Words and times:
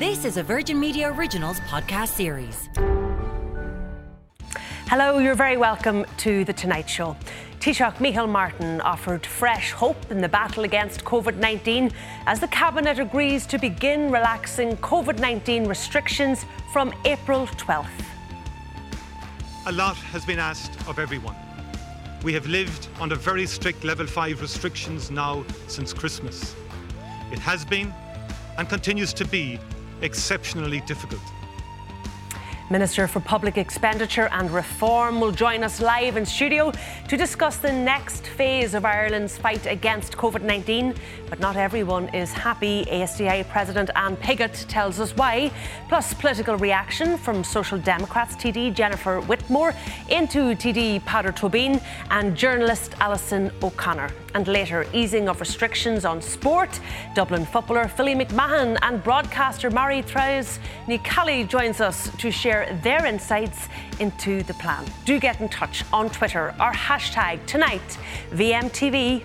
This 0.00 0.24
is 0.24 0.38
a 0.38 0.42
Virgin 0.42 0.80
Media 0.80 1.12
Originals 1.12 1.60
podcast 1.68 2.14
series. 2.14 2.70
Hello, 4.88 5.18
you're 5.18 5.34
very 5.34 5.58
welcome 5.58 6.06
to 6.16 6.42
The 6.46 6.54
Tonight 6.54 6.88
Show. 6.88 7.18
Taoiseach 7.58 7.96
Micheál 7.96 8.26
Martin 8.26 8.80
offered 8.80 9.26
fresh 9.26 9.72
hope 9.72 10.10
in 10.10 10.22
the 10.22 10.28
battle 10.30 10.64
against 10.64 11.04
COVID 11.04 11.36
19 11.36 11.90
as 12.24 12.40
the 12.40 12.48
Cabinet 12.48 12.98
agrees 12.98 13.44
to 13.48 13.58
begin 13.58 14.10
relaxing 14.10 14.74
COVID 14.78 15.18
19 15.18 15.66
restrictions 15.66 16.46
from 16.72 16.94
April 17.04 17.46
12th. 17.46 17.86
A 19.66 19.72
lot 19.72 19.96
has 19.96 20.24
been 20.24 20.38
asked 20.38 20.80
of 20.88 20.98
everyone. 20.98 21.36
We 22.22 22.32
have 22.32 22.46
lived 22.46 22.88
under 23.02 23.16
very 23.16 23.44
strict 23.44 23.84
level 23.84 24.06
5 24.06 24.40
restrictions 24.40 25.10
now 25.10 25.44
since 25.66 25.92
Christmas. 25.92 26.56
It 27.30 27.38
has 27.40 27.66
been 27.66 27.92
and 28.56 28.66
continues 28.66 29.12
to 29.12 29.26
be 29.26 29.58
exceptionally 30.02 30.80
difficult. 30.80 31.22
Minister 32.70 33.08
for 33.08 33.18
Public 33.18 33.58
Expenditure 33.58 34.28
and 34.30 34.48
Reform 34.48 35.20
will 35.20 35.32
join 35.32 35.64
us 35.64 35.80
live 35.80 36.16
in 36.16 36.24
studio 36.24 36.70
to 37.08 37.16
discuss 37.16 37.56
the 37.56 37.72
next 37.72 38.28
phase 38.28 38.74
of 38.74 38.84
Ireland's 38.84 39.36
fight 39.36 39.66
against 39.66 40.16
COVID 40.16 40.42
19. 40.42 40.94
But 41.28 41.40
not 41.40 41.56
everyone 41.56 42.14
is 42.14 42.32
happy. 42.32 42.88
ASTI 42.88 43.42
President 43.50 43.90
Ann 43.96 44.16
Piggott 44.16 44.66
tells 44.68 45.00
us 45.00 45.16
why, 45.16 45.50
plus 45.88 46.14
political 46.14 46.56
reaction 46.58 47.18
from 47.18 47.42
Social 47.42 47.76
Democrats 47.76 48.36
TD 48.36 48.72
Jennifer 48.72 49.20
Whitmore 49.20 49.72
Aontú 50.08 50.54
TD 50.54 51.02
Peadar 51.02 51.32
Tóibín 51.36 51.82
and 52.10 52.36
journalist 52.36 52.94
Alison 53.00 53.50
O'Connor. 53.64 54.10
And 54.34 54.46
later, 54.46 54.86
easing 54.92 55.28
of 55.28 55.40
restrictions 55.40 56.04
on 56.04 56.22
sport. 56.22 56.78
Dublin 57.16 57.44
footballer 57.44 57.88
Philly 57.88 58.14
McMahon 58.14 58.78
and 58.82 59.02
broadcaster 59.02 59.70
Mari 59.70 60.02
Therese 60.02 60.60
Nikali 60.86 61.48
joins 61.48 61.80
us 61.80 62.10
to 62.18 62.30
share 62.30 62.59
their 62.82 63.06
insights 63.06 63.68
into 63.98 64.42
the 64.42 64.54
plan. 64.54 64.84
Do 65.04 65.18
get 65.18 65.40
in 65.40 65.48
touch 65.48 65.84
on 65.92 66.10
Twitter 66.10 66.50
or 66.60 66.72
hashtag 66.72 67.44
tonight 67.46 67.98
VMTV. 68.30 69.24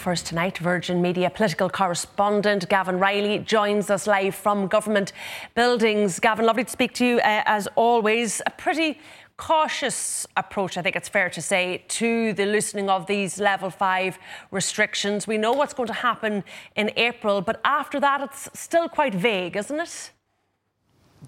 Well, 0.00 0.14
first 0.14 0.28
tonight, 0.28 0.56
Virgin 0.56 1.02
Media 1.02 1.28
political 1.28 1.68
correspondent 1.68 2.66
Gavan 2.70 2.98
Reilly 2.98 3.38
joins 3.40 3.90
us 3.90 4.06
live 4.06 4.34
from 4.34 4.66
government 4.66 5.12
buildings. 5.54 6.18
Gavin, 6.18 6.46
lovely 6.46 6.64
to 6.64 6.70
speak 6.70 6.94
to 6.94 7.04
you 7.04 7.16
uh, 7.18 7.42
as 7.44 7.68
always. 7.76 8.40
A 8.46 8.50
pretty 8.50 8.98
cautious 9.36 10.26
approach, 10.38 10.78
I 10.78 10.82
think 10.82 10.96
it's 10.96 11.10
fair 11.10 11.28
to 11.28 11.42
say, 11.42 11.84
to 11.88 12.32
the 12.32 12.46
loosening 12.46 12.88
of 12.88 13.06
these 13.08 13.38
level 13.38 13.68
five 13.68 14.18
restrictions. 14.50 15.26
We 15.26 15.36
know 15.36 15.52
what's 15.52 15.74
going 15.74 15.88
to 15.88 15.92
happen 15.92 16.44
in 16.76 16.90
April, 16.96 17.42
but 17.42 17.60
after 17.62 18.00
that, 18.00 18.22
it's 18.22 18.48
still 18.54 18.88
quite 18.88 19.14
vague, 19.14 19.54
isn't 19.54 19.80
it? 19.80 20.12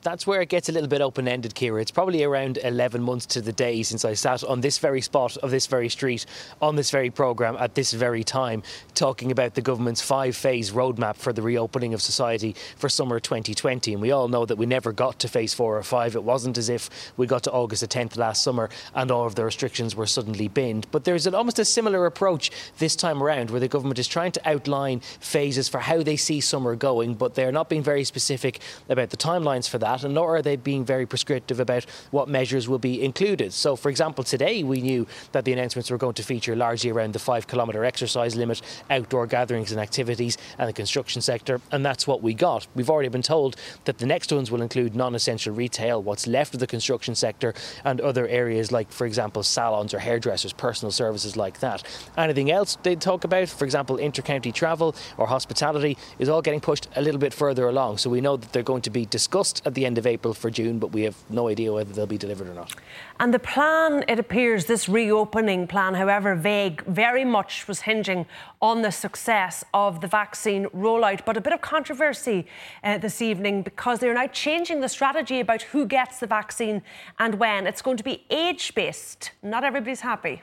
That's 0.02 0.26
where 0.26 0.40
it 0.40 0.48
gets 0.48 0.68
a 0.68 0.72
little 0.72 0.88
bit 0.88 1.00
open 1.00 1.28
ended, 1.28 1.54
Kira. 1.54 1.80
It's 1.80 1.90
probably 1.90 2.24
around 2.24 2.58
11 2.58 3.02
months 3.02 3.24
to 3.26 3.40
the 3.40 3.52
day 3.52 3.82
since 3.82 4.04
I 4.04 4.14
sat 4.14 4.42
on 4.42 4.60
this 4.60 4.78
very 4.78 5.00
spot 5.00 5.36
of 5.38 5.50
this 5.50 5.66
very 5.66 5.88
street 5.88 6.26
on 6.60 6.74
this 6.76 6.90
very 6.90 7.10
programme 7.10 7.56
at 7.58 7.74
this 7.74 7.92
very 7.92 8.24
time 8.24 8.62
talking 8.94 9.30
about 9.30 9.54
the 9.54 9.60
government's 9.60 10.02
five 10.02 10.36
phase 10.36 10.72
roadmap 10.72 11.16
for 11.16 11.32
the 11.32 11.42
reopening 11.42 11.94
of 11.94 12.02
society 12.02 12.56
for 12.76 12.88
summer 12.88 13.20
2020. 13.20 13.92
And 13.92 14.02
we 14.02 14.10
all 14.10 14.28
know 14.28 14.44
that 14.44 14.58
we 14.58 14.66
never 14.66 14.92
got 14.92 15.20
to 15.20 15.28
phase 15.28 15.54
four 15.54 15.78
or 15.78 15.82
five. 15.82 16.16
It 16.16 16.24
wasn't 16.24 16.58
as 16.58 16.68
if 16.68 17.12
we 17.16 17.26
got 17.26 17.44
to 17.44 17.52
August 17.52 17.82
the 17.82 17.88
10th 17.88 18.16
last 18.16 18.42
summer 18.42 18.70
and 18.94 19.10
all 19.10 19.26
of 19.26 19.36
the 19.36 19.44
restrictions 19.44 19.94
were 19.94 20.06
suddenly 20.06 20.48
binned. 20.48 20.86
But 20.90 21.04
there's 21.04 21.26
an, 21.26 21.34
almost 21.34 21.60
a 21.60 21.64
similar 21.64 22.06
approach 22.06 22.50
this 22.78 22.96
time 22.96 23.22
around 23.22 23.50
where 23.50 23.60
the 23.60 23.68
government 23.68 24.00
is 24.00 24.08
trying 24.08 24.32
to 24.32 24.48
outline 24.48 25.00
phases 25.20 25.68
for 25.68 25.78
how 25.78 26.02
they 26.02 26.16
see 26.16 26.40
summer 26.40 26.74
going, 26.74 27.14
but 27.14 27.34
they're 27.34 27.52
not 27.52 27.68
being 27.68 27.82
very 27.82 28.04
specific 28.04 28.60
about 28.88 29.10
the 29.10 29.16
timelines 29.16 29.68
for 29.68 29.78
that, 29.78 29.91
and 30.00 30.14
nor 30.14 30.36
are 30.36 30.42
they 30.42 30.56
being 30.56 30.84
very 30.84 31.06
prescriptive 31.06 31.60
about 31.60 31.84
what 32.10 32.28
measures 32.28 32.68
will 32.68 32.78
be 32.78 33.02
included. 33.02 33.52
So, 33.52 33.76
for 33.76 33.90
example, 33.90 34.24
today 34.24 34.62
we 34.62 34.80
knew 34.80 35.06
that 35.32 35.44
the 35.44 35.52
announcements 35.52 35.90
were 35.90 35.98
going 35.98 36.14
to 36.14 36.22
feature 36.22 36.56
largely 36.56 36.90
around 36.90 37.12
the 37.12 37.18
five 37.18 37.46
kilometre 37.46 37.84
exercise 37.84 38.34
limit, 38.34 38.62
outdoor 38.90 39.26
gatherings 39.26 39.72
and 39.72 39.80
activities, 39.80 40.38
and 40.58 40.68
the 40.68 40.72
construction 40.72 41.20
sector, 41.20 41.60
and 41.70 41.84
that's 41.84 42.06
what 42.06 42.22
we 42.22 42.34
got. 42.34 42.66
We've 42.74 42.90
already 42.90 43.08
been 43.08 43.22
told 43.22 43.56
that 43.84 43.98
the 43.98 44.06
next 44.06 44.32
ones 44.32 44.50
will 44.50 44.62
include 44.62 44.94
non 44.94 45.14
essential 45.14 45.54
retail, 45.54 46.02
what's 46.02 46.26
left 46.26 46.54
of 46.54 46.60
the 46.60 46.66
construction 46.66 47.14
sector, 47.14 47.54
and 47.84 48.00
other 48.00 48.26
areas 48.26 48.72
like, 48.72 48.90
for 48.90 49.06
example, 49.06 49.42
salons 49.42 49.92
or 49.94 49.98
hairdressers, 49.98 50.52
personal 50.52 50.90
services 50.90 51.36
like 51.36 51.60
that. 51.60 51.82
Anything 52.16 52.50
else 52.50 52.78
they 52.82 52.96
talk 52.96 53.24
about, 53.24 53.48
for 53.48 53.64
example, 53.64 53.96
intercounty 53.96 54.52
travel 54.52 54.94
or 55.16 55.26
hospitality, 55.26 55.96
is 56.18 56.28
all 56.28 56.42
getting 56.42 56.60
pushed 56.60 56.88
a 56.96 57.02
little 57.02 57.20
bit 57.20 57.34
further 57.34 57.68
along. 57.68 57.98
So 57.98 58.10
we 58.10 58.20
know 58.20 58.36
that 58.36 58.52
they're 58.52 58.62
going 58.62 58.82
to 58.82 58.90
be 58.90 59.06
discussed 59.06 59.62
at 59.66 59.74
the 59.74 59.81
end 59.86 59.98
of 59.98 60.06
April 60.06 60.34
for 60.34 60.50
June, 60.50 60.78
but 60.78 60.92
we 60.92 61.02
have 61.02 61.16
no 61.30 61.48
idea 61.48 61.72
whether 61.72 61.92
they'll 61.92 62.06
be 62.06 62.18
delivered 62.18 62.48
or 62.48 62.54
not. 62.54 62.74
And 63.20 63.32
the 63.32 63.38
plan, 63.38 64.04
it 64.08 64.18
appears, 64.18 64.66
this 64.66 64.88
reopening 64.88 65.66
plan, 65.66 65.94
however 65.94 66.34
vague, 66.34 66.84
very 66.84 67.24
much 67.24 67.68
was 67.68 67.82
hinging 67.82 68.26
on 68.60 68.82
the 68.82 68.92
success 68.92 69.64
of 69.72 70.00
the 70.00 70.08
vaccine 70.08 70.66
rollout. 70.66 71.24
But 71.24 71.36
a 71.36 71.40
bit 71.40 71.52
of 71.52 71.60
controversy 71.60 72.46
uh, 72.84 72.98
this 72.98 73.22
evening 73.22 73.62
because 73.62 73.98
they're 73.98 74.14
now 74.14 74.26
changing 74.28 74.80
the 74.80 74.88
strategy 74.88 75.40
about 75.40 75.62
who 75.62 75.86
gets 75.86 76.20
the 76.20 76.26
vaccine 76.26 76.82
and 77.18 77.36
when. 77.36 77.66
It's 77.66 77.82
going 77.82 77.96
to 77.96 78.04
be 78.04 78.24
age 78.30 78.74
based. 78.74 79.32
Not 79.42 79.64
everybody's 79.64 80.00
happy. 80.00 80.42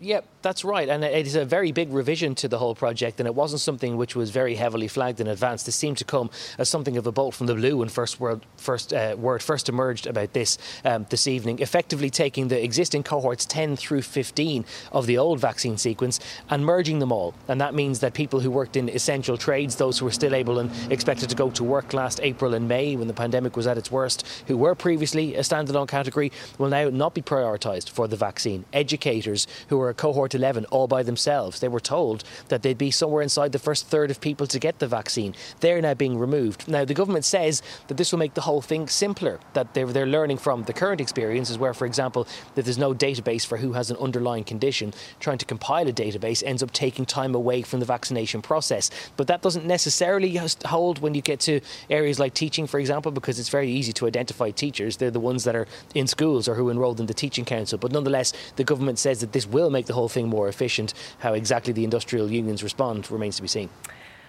Yep, 0.00 0.28
that's 0.42 0.64
right. 0.64 0.88
And 0.88 1.02
it 1.02 1.26
is 1.26 1.34
a 1.34 1.44
very 1.44 1.72
big 1.72 1.92
revision 1.92 2.36
to 2.36 2.46
the 2.46 2.58
whole 2.58 2.76
project, 2.76 3.18
and 3.18 3.26
it 3.26 3.34
wasn't 3.34 3.60
something 3.60 3.96
which 3.96 4.14
was 4.14 4.30
very 4.30 4.54
heavily 4.54 4.86
flagged 4.86 5.20
in 5.20 5.26
advance. 5.26 5.64
This 5.64 5.74
seemed 5.74 5.98
to 5.98 6.04
come 6.04 6.30
as 6.56 6.68
something 6.68 6.96
of 6.96 7.06
a 7.08 7.10
bolt 7.10 7.34
from 7.34 7.48
the 7.48 7.54
blue 7.56 7.78
when 7.78 7.88
first 7.88 8.20
word 8.20 8.42
first, 8.56 8.92
uh, 8.92 9.16
word 9.18 9.42
first 9.42 9.68
emerged 9.68 10.06
about 10.06 10.34
this 10.34 10.56
um, 10.84 11.06
this 11.10 11.26
evening, 11.26 11.58
effectively 11.58 12.10
taking 12.10 12.46
the 12.46 12.62
existing 12.62 13.02
cohorts 13.02 13.44
10 13.44 13.74
through 13.74 14.02
15 14.02 14.64
of 14.92 15.06
the 15.06 15.18
old 15.18 15.40
vaccine 15.40 15.76
sequence 15.76 16.20
and 16.48 16.64
merging 16.64 17.00
them 17.00 17.10
all. 17.10 17.34
And 17.48 17.60
that 17.60 17.74
means 17.74 17.98
that 17.98 18.14
people 18.14 18.38
who 18.38 18.52
worked 18.52 18.76
in 18.76 18.88
essential 18.88 19.36
trades, 19.36 19.74
those 19.76 19.98
who 19.98 20.04
were 20.04 20.12
still 20.12 20.34
able 20.34 20.60
and 20.60 20.70
expected 20.92 21.28
to 21.30 21.34
go 21.34 21.50
to 21.50 21.64
work 21.64 21.92
last 21.92 22.20
April 22.22 22.54
and 22.54 22.68
May 22.68 22.94
when 22.94 23.08
the 23.08 23.14
pandemic 23.14 23.56
was 23.56 23.66
at 23.66 23.76
its 23.76 23.90
worst, 23.90 24.24
who 24.46 24.56
were 24.56 24.76
previously 24.76 25.34
a 25.34 25.40
standalone 25.40 25.88
category, 25.88 26.30
will 26.56 26.68
now 26.68 26.88
not 26.88 27.14
be 27.14 27.22
prioritised 27.22 27.90
for 27.90 28.06
the 28.06 28.16
vaccine. 28.16 28.64
Educators 28.72 29.48
who 29.68 29.80
are 29.80 29.87
a 29.90 29.94
cohort 29.94 30.34
11 30.34 30.64
all 30.66 30.86
by 30.86 31.02
themselves. 31.02 31.60
They 31.60 31.68
were 31.68 31.80
told 31.80 32.24
that 32.48 32.62
they'd 32.62 32.78
be 32.78 32.90
somewhere 32.90 33.22
inside 33.22 33.52
the 33.52 33.58
first 33.58 33.86
third 33.86 34.10
of 34.10 34.20
people 34.20 34.46
to 34.46 34.58
get 34.58 34.78
the 34.78 34.86
vaccine. 34.86 35.34
They're 35.60 35.80
now 35.80 35.94
being 35.94 36.18
removed. 36.18 36.68
Now, 36.68 36.84
the 36.84 36.94
government 36.94 37.24
says 37.24 37.62
that 37.88 37.96
this 37.96 38.12
will 38.12 38.18
make 38.18 38.34
the 38.34 38.42
whole 38.42 38.62
thing 38.62 38.88
simpler, 38.88 39.40
that 39.54 39.74
they're, 39.74 39.86
they're 39.86 40.06
learning 40.06 40.38
from 40.38 40.64
the 40.64 40.72
current 40.72 41.00
experiences 41.00 41.58
where, 41.58 41.74
for 41.74 41.86
example, 41.86 42.26
that 42.54 42.64
there's 42.64 42.78
no 42.78 42.94
database 42.94 43.46
for 43.46 43.58
who 43.58 43.72
has 43.72 43.90
an 43.90 43.96
underlying 43.98 44.44
condition. 44.44 44.92
Trying 45.20 45.38
to 45.38 45.44
compile 45.46 45.88
a 45.88 45.92
database 45.92 46.42
ends 46.44 46.62
up 46.62 46.72
taking 46.72 47.06
time 47.06 47.34
away 47.34 47.62
from 47.62 47.80
the 47.80 47.86
vaccination 47.86 48.42
process. 48.42 48.90
But 49.16 49.26
that 49.28 49.42
doesn't 49.42 49.66
necessarily 49.66 50.38
hold 50.64 50.98
when 51.00 51.14
you 51.14 51.22
get 51.22 51.40
to 51.40 51.60
areas 51.90 52.18
like 52.18 52.34
teaching, 52.34 52.66
for 52.66 52.80
example, 52.80 53.12
because 53.12 53.38
it's 53.38 53.48
very 53.48 53.70
easy 53.70 53.92
to 53.94 54.06
identify 54.06 54.50
teachers. 54.50 54.96
They're 54.96 55.10
the 55.10 55.20
ones 55.20 55.44
that 55.44 55.56
are 55.56 55.66
in 55.94 56.06
schools 56.06 56.48
or 56.48 56.54
who 56.54 56.70
enrolled 56.70 57.00
in 57.00 57.06
the 57.06 57.14
teaching 57.14 57.44
council. 57.44 57.78
But 57.78 57.92
nonetheless, 57.92 58.32
the 58.56 58.64
government 58.64 58.98
says 58.98 59.20
that 59.20 59.32
this 59.32 59.46
will 59.46 59.70
make 59.70 59.77
the 59.86 59.94
whole 59.94 60.08
thing 60.08 60.28
more 60.28 60.48
efficient. 60.48 60.94
How 61.18 61.34
exactly 61.34 61.72
the 61.72 61.84
industrial 61.84 62.30
unions 62.30 62.62
respond 62.62 63.10
remains 63.10 63.36
to 63.36 63.42
be 63.42 63.48
seen. 63.48 63.70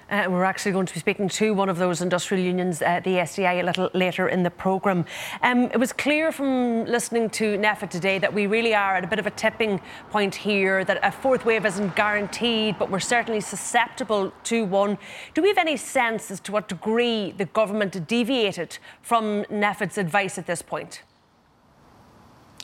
Uh, 0.10 0.26
we're 0.28 0.44
actually 0.44 0.72
going 0.72 0.88
to 0.88 0.94
be 0.94 1.00
speaking 1.00 1.30
to 1.30 1.54
one 1.54 1.70
of 1.70 1.78
those 1.78 2.02
industrial 2.02 2.44
unions, 2.44 2.82
uh, 2.82 3.00
the 3.04 3.20
ASTI, 3.20 3.60
a 3.60 3.64
little 3.64 3.92
later 3.94 4.28
in 4.28 4.42
the 4.42 4.50
programme. 4.50 5.06
Um, 5.44 5.66
it 5.66 5.78
was 5.78 5.94
clear 5.94 6.32
from 6.32 6.86
listening 6.86 7.30
to 7.32 7.58
NPHET 7.60 7.92
today 7.92 8.18
that 8.18 8.34
we 8.34 8.48
really 8.48 8.74
are 8.74 8.96
at 8.96 9.04
a 9.04 9.08
bit 9.08 9.20
of 9.20 9.28
a 9.28 9.32
tipping 9.32 9.80
point 10.10 10.34
here, 10.34 10.84
that 10.84 11.00
a 11.04 11.12
fourth 11.12 11.46
wave 11.46 11.64
isn't 11.64 11.96
guaranteed, 11.96 12.80
but 12.80 12.90
we're 12.90 13.00
certainly 13.00 13.40
susceptible 13.40 14.34
to 14.46 14.66
one. 14.66 14.98
Do 15.36 15.44
we 15.44 15.48
have 15.50 15.60
any 15.60 15.78
sense 15.78 16.32
as 16.32 16.40
to 16.42 16.52
what 16.52 16.68
degree 16.68 17.32
the 17.32 17.46
government 17.46 18.08
deviated 18.08 18.80
from 19.04 19.44
NPHET's 19.46 20.00
advice 20.00 20.40
at 20.40 20.48
this 20.48 20.64
point? 20.64 21.04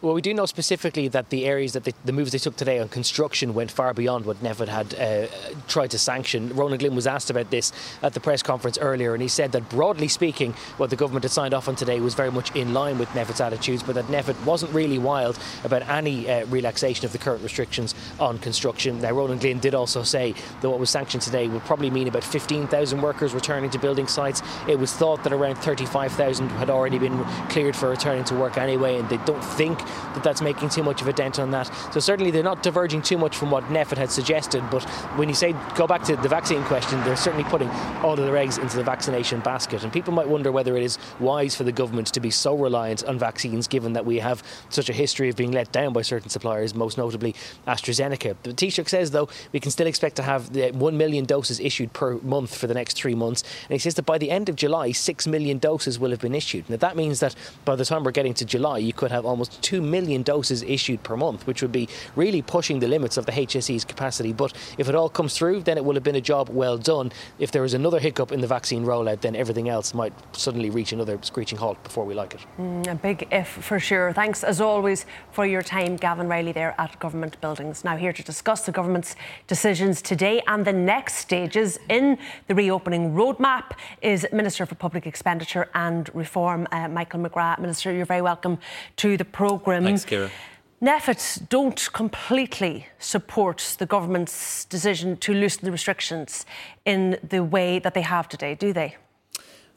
Well, 0.01 0.13
we 0.13 0.21
do 0.21 0.33
know 0.33 0.45
specifically 0.45 1.07
that 1.07 1.29
the 1.29 1.45
areas 1.45 1.71
that 1.71 1.89
the 2.03 2.11
moves 2.11 2.33
they 2.33 2.37
took 2.37 2.57
today 2.57 2.79
on 2.79 2.89
construction 2.89 3.53
went 3.53 3.71
far 3.71 3.93
beyond 3.93 4.25
what 4.25 4.43
NPHET 4.43 4.67
had 4.67 4.93
uh, 4.93 5.27
tried 5.69 5.91
to 5.91 5.97
sanction. 5.97 6.53
Ronan 6.53 6.79
Glynn 6.79 6.95
was 6.95 7.07
asked 7.07 7.29
about 7.29 7.49
this 7.49 7.71
at 8.03 8.13
the 8.13 8.19
press 8.19 8.43
conference 8.43 8.77
earlier, 8.77 9.13
and 9.13 9.21
he 9.21 9.29
said 9.29 9.53
that 9.53 9.69
broadly 9.69 10.09
speaking, 10.09 10.51
what 10.75 10.89
the 10.89 10.97
government 10.97 11.23
had 11.23 11.31
signed 11.31 11.53
off 11.53 11.69
on 11.69 11.77
today 11.77 12.01
was 12.01 12.13
very 12.13 12.29
much 12.29 12.53
in 12.57 12.73
line 12.73 12.99
with 12.99 13.07
NPHET's 13.09 13.39
attitudes, 13.39 13.83
but 13.83 13.95
that 13.95 14.05
NPHET 14.07 14.45
wasn't 14.45 14.73
really 14.73 14.97
wild 14.97 15.39
about 15.63 15.87
any 15.87 16.29
uh, 16.29 16.45
relaxation 16.47 17.05
of 17.05 17.13
the 17.13 17.17
current 17.17 17.41
restrictions 17.41 17.95
on 18.19 18.37
construction. 18.39 18.99
Now, 18.99 19.11
Ronan 19.13 19.37
Glynn 19.39 19.59
did 19.59 19.73
also 19.73 20.03
say 20.03 20.33
that 20.59 20.69
what 20.69 20.79
was 20.79 20.89
sanctioned 20.89 21.23
today 21.23 21.47
would 21.47 21.63
probably 21.63 21.89
mean 21.89 22.09
about 22.09 22.25
15,000 22.25 23.01
workers 23.01 23.33
returning 23.33 23.69
to 23.69 23.79
building 23.79 24.07
sites. 24.07 24.41
It 24.67 24.77
was 24.77 24.91
thought 24.91 25.23
that 25.23 25.31
around 25.31 25.55
35,000 25.55 26.49
had 26.49 26.69
already 26.69 26.99
been 26.99 27.23
cleared 27.47 27.77
for 27.77 27.87
returning 27.87 28.25
to 28.25 28.35
work 28.35 28.57
anyway, 28.57 28.99
and 28.99 29.07
they 29.07 29.17
don't 29.19 29.43
think 29.43 29.84
that 30.13 30.23
that's 30.23 30.41
making 30.41 30.69
too 30.69 30.83
much 30.83 31.01
of 31.01 31.07
a 31.07 31.13
dent 31.13 31.39
on 31.39 31.51
that. 31.51 31.65
So 31.93 31.99
certainly 31.99 32.31
they're 32.31 32.43
not 32.43 32.63
diverging 32.63 33.01
too 33.01 33.17
much 33.17 33.37
from 33.37 33.51
what 33.51 33.63
NPHET 33.65 33.97
had 33.97 34.11
suggested. 34.11 34.63
But 34.69 34.83
when 35.17 35.29
you 35.29 35.35
say 35.35 35.53
go 35.75 35.87
back 35.87 36.03
to 36.03 36.15
the 36.15 36.29
vaccine 36.29 36.63
question, 36.63 37.03
they're 37.03 37.15
certainly 37.15 37.43
putting 37.45 37.69
all 38.03 38.13
of 38.13 38.19
their 38.19 38.37
eggs 38.37 38.57
into 38.57 38.77
the 38.77 38.83
vaccination 38.83 39.39
basket. 39.41 39.83
And 39.83 39.91
people 39.91 40.13
might 40.13 40.27
wonder 40.27 40.51
whether 40.51 40.75
it 40.77 40.83
is 40.83 40.97
wise 41.19 41.55
for 41.55 41.63
the 41.63 41.71
government 41.71 42.07
to 42.07 42.19
be 42.19 42.29
so 42.29 42.55
reliant 42.55 43.03
on 43.05 43.17
vaccines, 43.19 43.67
given 43.67 43.93
that 43.93 44.05
we 44.05 44.19
have 44.19 44.43
such 44.69 44.89
a 44.89 44.93
history 44.93 45.29
of 45.29 45.35
being 45.35 45.51
let 45.51 45.71
down 45.71 45.93
by 45.93 46.01
certain 46.01 46.29
suppliers, 46.29 46.73
most 46.75 46.97
notably 46.97 47.35
AstraZeneca. 47.67 48.35
The 48.43 48.53
Taoiseach 48.53 48.89
says, 48.89 49.11
though, 49.11 49.29
we 49.51 49.59
can 49.59 49.71
still 49.71 49.87
expect 49.87 50.15
to 50.17 50.23
have 50.23 50.55
1 50.55 50.97
million 50.97 51.25
doses 51.25 51.59
issued 51.59 51.93
per 51.93 52.17
month 52.19 52.55
for 52.57 52.67
the 52.67 52.73
next 52.73 52.97
three 52.97 53.15
months. 53.15 53.43
And 53.63 53.71
he 53.71 53.79
says 53.79 53.95
that 53.95 54.05
by 54.05 54.17
the 54.17 54.31
end 54.31 54.49
of 54.49 54.55
July, 54.55 54.91
6 54.91 55.27
million 55.27 55.57
doses 55.57 55.99
will 55.99 56.11
have 56.11 56.21
been 56.21 56.35
issued. 56.35 56.69
Now, 56.69 56.77
that 56.77 56.95
means 56.95 57.19
that 57.19 57.35
by 57.63 57.75
the 57.75 57.85
time 57.85 58.03
we're 58.03 58.11
getting 58.11 58.33
to 58.35 58.45
July, 58.45 58.77
you 58.77 58.93
could 58.93 59.11
have 59.11 59.25
almost 59.25 59.61
2 59.61 59.74
million 59.81 60.23
doses 60.23 60.63
issued 60.63 61.03
per 61.03 61.17
month, 61.17 61.47
which 61.47 61.61
would 61.61 61.71
be 61.71 61.87
really 62.15 62.41
pushing 62.41 62.79
the 62.79 62.87
limits 62.87 63.17
of 63.17 63.25
the 63.25 63.31
HSE's 63.31 63.85
capacity. 63.85 64.33
But 64.33 64.53
if 64.77 64.89
it 64.89 64.95
all 64.95 65.09
comes 65.09 65.35
through, 65.37 65.61
then 65.61 65.77
it 65.77 65.85
will 65.85 65.93
have 65.95 66.03
been 66.03 66.15
a 66.15 66.21
job 66.21 66.49
well 66.49 66.77
done. 66.77 67.11
If 67.39 67.51
there 67.51 67.63
is 67.63 67.73
another 67.73 67.99
hiccup 67.99 68.31
in 68.31 68.41
the 68.41 68.47
vaccine 68.47 68.85
rollout, 68.85 69.21
then 69.21 69.35
everything 69.35 69.69
else 69.69 69.93
might 69.93 70.13
suddenly 70.35 70.69
reach 70.69 70.91
another 70.91 71.19
screeching 71.21 71.57
halt 71.57 71.81
before 71.83 72.05
we 72.05 72.13
like 72.13 72.33
it. 72.33 72.41
Mm, 72.59 72.87
a 72.87 72.95
big 72.95 73.27
if 73.31 73.47
for 73.47 73.79
sure. 73.79 74.13
Thanks 74.13 74.43
as 74.43 74.61
always 74.61 75.05
for 75.31 75.45
your 75.45 75.61
time, 75.61 75.95
Gavan 75.95 76.27
Reilly, 76.27 76.51
there 76.51 76.75
at 76.77 76.99
Government 76.99 77.39
Buildings. 77.41 77.83
Now, 77.83 77.97
here 77.97 78.13
to 78.13 78.23
discuss 78.23 78.65
the 78.65 78.71
government's 78.71 79.15
decisions 79.47 80.01
today 80.01 80.41
and 80.47 80.65
the 80.65 80.73
next 80.73 81.15
stages 81.15 81.79
in 81.89 82.17
the 82.47 82.55
reopening 82.55 83.13
roadmap 83.13 83.71
is 84.01 84.25
Minister 84.31 84.65
for 84.65 84.75
Public 84.75 85.07
Expenditure 85.07 85.69
and 85.73 86.13
Reform, 86.15 86.67
uh, 86.71 86.87
Michael 86.87 87.19
McGrath. 87.19 87.59
Minister, 87.59 87.91
you're 87.91 88.05
very 88.05 88.21
welcome 88.21 88.57
to 88.97 89.17
the 89.17 89.25
programme. 89.25 89.64
Thanks, 89.65 90.05
Kira. 90.05 90.29
NPHET 90.81 91.49
don't 91.49 91.89
completely 91.93 92.87
support 92.99 93.75
the 93.79 93.85
government's 93.85 94.65
decision 94.65 95.17
to 95.17 95.33
loosen 95.33 95.65
the 95.65 95.71
restrictions 95.71 96.45
in 96.83 97.17
the 97.27 97.43
way 97.43 97.79
that 97.79 97.93
they 97.93 98.01
have 98.01 98.27
today, 98.27 98.55
do 98.55 98.73
they? 98.73 98.95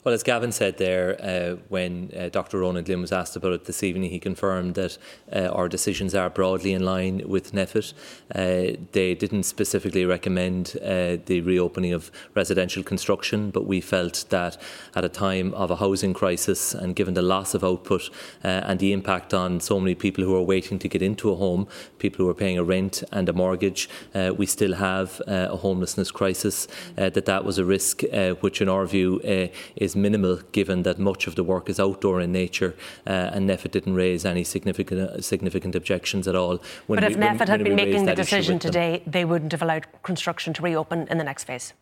Well, 0.09 0.15
as 0.15 0.23
Gavan 0.23 0.53
said 0.53 0.79
there, 0.79 1.21
uh, 1.23 1.57
when 1.69 2.11
uh, 2.19 2.31
Dr. 2.31 2.61
Ronan 2.61 2.85
Glynn 2.85 3.03
was 3.03 3.13
asked 3.13 3.37
about 3.37 3.53
it 3.53 3.67
this 3.67 3.83
evening, 3.83 4.09
he 4.09 4.19
confirmed 4.19 4.75
that 4.75 4.97
uh, 5.31 5.49
our 5.49 5.69
decisions 5.69 6.15
are 6.15 6.31
broadly 6.31 6.73
in 6.73 6.83
line 6.83 7.29
with 7.29 7.53
NPHET. 7.53 7.93
Uh, 8.35 8.79
they 8.93 9.15
didn't 9.15 9.43
specifically 9.43 10.07
recommend 10.07 10.79
uh, 10.81 11.19
the 11.27 11.43
reopening 11.45 11.93
of 11.93 12.11
residential 12.35 12.83
construction, 12.83 13.51
but 13.51 13.67
we 13.67 13.83
felt 13.83 14.25
that 14.31 14.57
at 14.95 15.05
a 15.05 15.11
time 15.11 15.53
of 15.53 15.71
a 15.71 15.77
housing 15.77 16.15
crisis 16.15 16.73
and 16.73 16.97
given 16.97 17.13
the 17.13 17.21
loss 17.21 17.53
of 17.53 17.63
output 17.63 18.09
uh, 18.43 18.49
and 18.65 18.81
the 18.81 18.95
impact 18.95 19.35
on 19.35 19.61
so 19.61 19.79
many 19.79 19.95
people 19.95 20.25
who 20.25 20.35
are 20.35 20.43
waiting 20.43 20.79
to 20.79 20.89
get 20.89 21.03
into 21.03 21.31
a 21.31 21.37
home, 21.37 21.69
people 21.99 22.25
who 22.25 22.31
are 22.31 22.41
paying 22.43 22.57
a 22.57 22.65
rent 22.65 23.05
and 23.13 23.29
a 23.29 23.35
mortgage, 23.35 23.91
we 24.39 24.47
still 24.47 24.73
have 24.77 25.21
a 25.27 25.55
homelessness 25.59 26.11
crisis, 26.11 26.67
that 26.97 27.27
that 27.27 27.45
was 27.45 27.59
a 27.59 27.65
risk 27.67 28.01
which, 28.41 28.63
in 28.63 28.71
our 28.71 28.87
view, 28.87 29.21
is 29.77 29.98
minimal 30.03 30.37
given 30.53 30.83
that 30.83 30.99
much 30.99 31.27
of 31.27 31.35
the 31.35 31.45
work 31.45 31.69
is 31.69 31.79
outdoor 31.81 32.21
in 32.21 32.33
nature 32.33 32.75
uh, 33.07 33.11
and 33.11 33.49
NPHET 33.49 33.71
didn't 33.71 33.95
raise 33.95 34.25
any 34.25 34.45
significant 34.45 35.01
uh, 35.01 35.21
significant 35.21 35.75
objections 35.75 36.27
at 36.29 36.35
all. 36.35 36.63
When 36.87 36.99
but 37.01 37.11
if 37.11 37.17
we, 37.17 37.23
NPHET 37.23 37.49
had 37.49 37.65
been 37.65 37.77
making 37.77 38.07
the 38.07 38.15
decision 38.15 38.59
today, 38.59 39.03
they 39.07 39.25
wouldn't 39.25 39.53
have 39.53 39.63
allowed 39.63 39.87
construction 40.03 40.53
to 40.55 40.63
reopen 40.63 41.07
in 41.09 41.19
the 41.19 41.25
next 41.25 41.45
phase. 41.45 41.73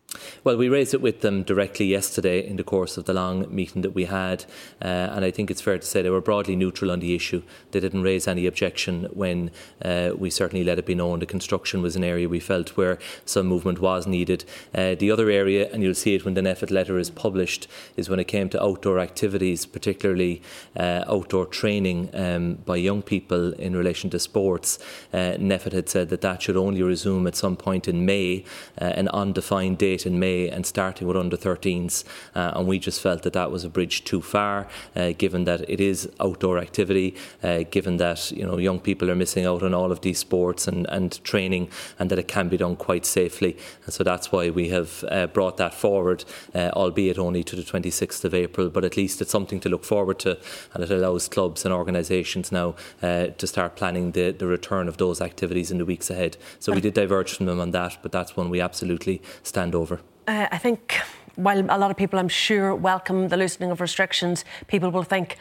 Well, 0.44 0.56
we 0.56 0.68
raised 0.68 0.94
it 0.94 1.02
with 1.02 1.20
them 1.20 1.42
directly 1.42 1.86
yesterday 1.86 2.46
in 2.46 2.56
the 2.56 2.64
course 2.64 2.96
of 2.96 3.04
the 3.04 3.12
long 3.12 3.54
meeting 3.54 3.82
that 3.82 3.90
we 3.90 4.04
had, 4.04 4.44
uh, 4.80 4.86
and 4.86 5.24
I 5.24 5.30
think 5.30 5.50
it's 5.50 5.60
fair 5.60 5.78
to 5.78 5.86
say 5.86 6.00
they 6.00 6.10
were 6.10 6.20
broadly 6.20 6.56
neutral 6.56 6.90
on 6.90 7.00
the 7.00 7.14
issue. 7.14 7.42
They 7.72 7.80
didn't 7.80 8.02
raise 8.02 8.28
any 8.28 8.46
objection 8.46 9.04
when 9.12 9.50
uh, 9.84 10.12
we 10.16 10.30
certainly 10.30 10.64
let 10.64 10.78
it 10.78 10.86
be 10.86 10.94
known 10.94 11.18
the 11.18 11.26
construction 11.26 11.82
was 11.82 11.96
an 11.96 12.04
area 12.04 12.28
we 12.28 12.40
felt 12.40 12.76
where 12.76 12.98
some 13.24 13.46
movement 13.46 13.80
was 13.80 14.06
needed. 14.06 14.44
Uh, 14.74 14.94
the 14.94 15.10
other 15.10 15.28
area, 15.30 15.70
and 15.72 15.82
you'll 15.82 15.94
see 15.94 16.14
it 16.14 16.24
when 16.24 16.34
the 16.34 16.40
NPHET 16.40 16.70
letter 16.70 16.98
is 16.98 17.10
published, 17.10 17.66
is 17.96 18.08
when 18.08 18.20
it 18.20 18.28
came 18.28 18.48
to 18.50 18.62
outdoor 18.62 18.98
activities, 18.98 19.66
particularly 19.66 20.42
uh, 20.76 21.04
outdoor 21.06 21.46
training 21.46 22.10
um, 22.14 22.54
by 22.66 22.76
young 22.76 23.02
people 23.02 23.52
in 23.54 23.74
relation 23.74 24.10
to 24.10 24.18
sports. 24.18 24.78
Uh, 25.12 25.36
NPHET 25.38 25.72
had 25.72 25.88
said 25.88 26.08
that 26.10 26.20
that 26.20 26.42
should 26.42 26.56
only 26.56 26.82
resume 26.82 27.26
at 27.26 27.36
some 27.36 27.56
point 27.56 27.88
in 27.88 28.04
May, 28.04 28.44
uh, 28.80 28.84
an 28.84 29.08
undefined 29.08 29.78
date 29.78 30.06
in 30.06 30.18
May 30.18 30.48
and 30.48 30.66
starting 30.66 31.06
with 31.06 31.16
under 31.16 31.36
13s. 31.36 32.04
Uh, 32.34 32.52
and 32.54 32.66
we 32.66 32.78
just 32.78 33.00
felt 33.00 33.22
that 33.22 33.32
that 33.32 33.50
was 33.50 33.64
a 33.64 33.68
bridge 33.68 34.04
too 34.04 34.22
far, 34.22 34.66
uh, 34.94 35.12
given 35.16 35.44
that 35.44 35.68
it 35.68 35.80
is 35.80 36.08
outdoor 36.20 36.58
activity, 36.58 37.14
uh, 37.42 37.64
given 37.70 37.96
that 37.96 38.30
you 38.32 38.46
know 38.46 38.58
young 38.58 38.80
people 38.80 39.10
are 39.10 39.14
missing 39.14 39.46
out 39.46 39.62
on 39.62 39.74
all 39.74 39.92
of 39.92 40.00
these 40.00 40.18
sports 40.18 40.68
and, 40.68 40.86
and 40.88 41.22
training, 41.24 41.68
and 41.98 42.10
that 42.10 42.18
it 42.18 42.28
can 42.28 42.48
be 42.48 42.56
done 42.56 42.76
quite 42.76 43.06
safely. 43.06 43.56
And 43.84 43.92
so 43.94 44.04
that's 44.04 44.30
why 44.32 44.50
we 44.50 44.68
have 44.68 45.04
uh, 45.08 45.26
brought 45.26 45.56
that 45.56 45.74
forward, 45.74 46.24
albeit 46.54 47.18
only 47.18 47.42
to 47.44 47.56
the 47.56 47.62
26th 47.86 48.24
of 48.24 48.34
April. 48.34 48.68
But 48.68 48.84
at 48.84 48.96
least 48.96 49.20
it's 49.20 49.30
something 49.30 49.60
to 49.60 49.68
look 49.68 49.84
forward 49.84 50.18
to, 50.20 50.38
and 50.74 50.82
it 50.82 50.90
allows 50.90 51.28
clubs 51.28 51.64
and 51.64 51.72
organisations 51.72 52.52
now 52.52 52.74
uh, 53.02 53.28
to 53.28 53.46
start 53.46 53.76
planning 53.76 54.12
the, 54.12 54.32
the 54.32 54.46
return 54.46 54.88
of 54.88 54.96
those 54.96 55.20
activities 55.20 55.70
in 55.70 55.78
the 55.78 55.84
weeks 55.84 56.10
ahead. 56.10 56.36
So 56.58 56.72
we 56.72 56.80
did 56.80 56.94
diverge 56.94 57.34
from 57.34 57.46
them 57.46 57.60
on 57.60 57.70
that, 57.72 57.98
but 58.02 58.12
that's 58.12 58.36
one 58.36 58.50
we 58.50 58.60
absolutely 58.60 59.22
stand 59.42 59.74
over. 59.74 60.00
Uh, 60.26 60.48
I 60.50 60.58
think 60.58 61.00
while 61.36 61.60
a 61.60 61.78
lot 61.78 61.90
of 61.90 61.96
people, 61.96 62.18
I'm 62.18 62.28
sure, 62.28 62.74
welcome 62.74 63.28
the 63.28 63.36
loosening 63.36 63.70
of 63.70 63.80
restrictions, 63.80 64.44
people 64.66 64.90
will 64.90 65.04
think 65.04 65.36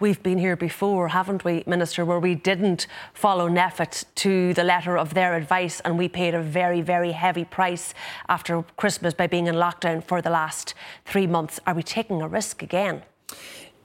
we've 0.00 0.22
been 0.22 0.38
here 0.38 0.56
before, 0.56 1.08
haven't 1.08 1.44
we, 1.44 1.62
Minister, 1.66 2.04
where 2.04 2.18
we 2.18 2.34
didn't 2.34 2.86
follow 3.12 3.48
NPHET 3.48 4.04
to 4.16 4.54
the 4.54 4.64
letter 4.64 4.96
of 4.96 5.12
their 5.12 5.36
advice 5.36 5.80
and 5.80 5.98
we 5.98 6.08
paid 6.08 6.34
a 6.34 6.42
very, 6.42 6.80
very 6.80 7.12
heavy 7.12 7.44
price 7.44 7.92
after 8.28 8.62
Christmas 8.78 9.12
by 9.12 9.26
being 9.26 9.46
in 9.46 9.54
lockdown 9.54 10.02
for 10.02 10.22
the 10.22 10.30
last 10.30 10.74
three 11.04 11.26
months. 11.26 11.60
Are 11.66 11.74
we 11.74 11.82
taking 11.82 12.22
a 12.22 12.28
risk 12.28 12.62
again? 12.62 13.02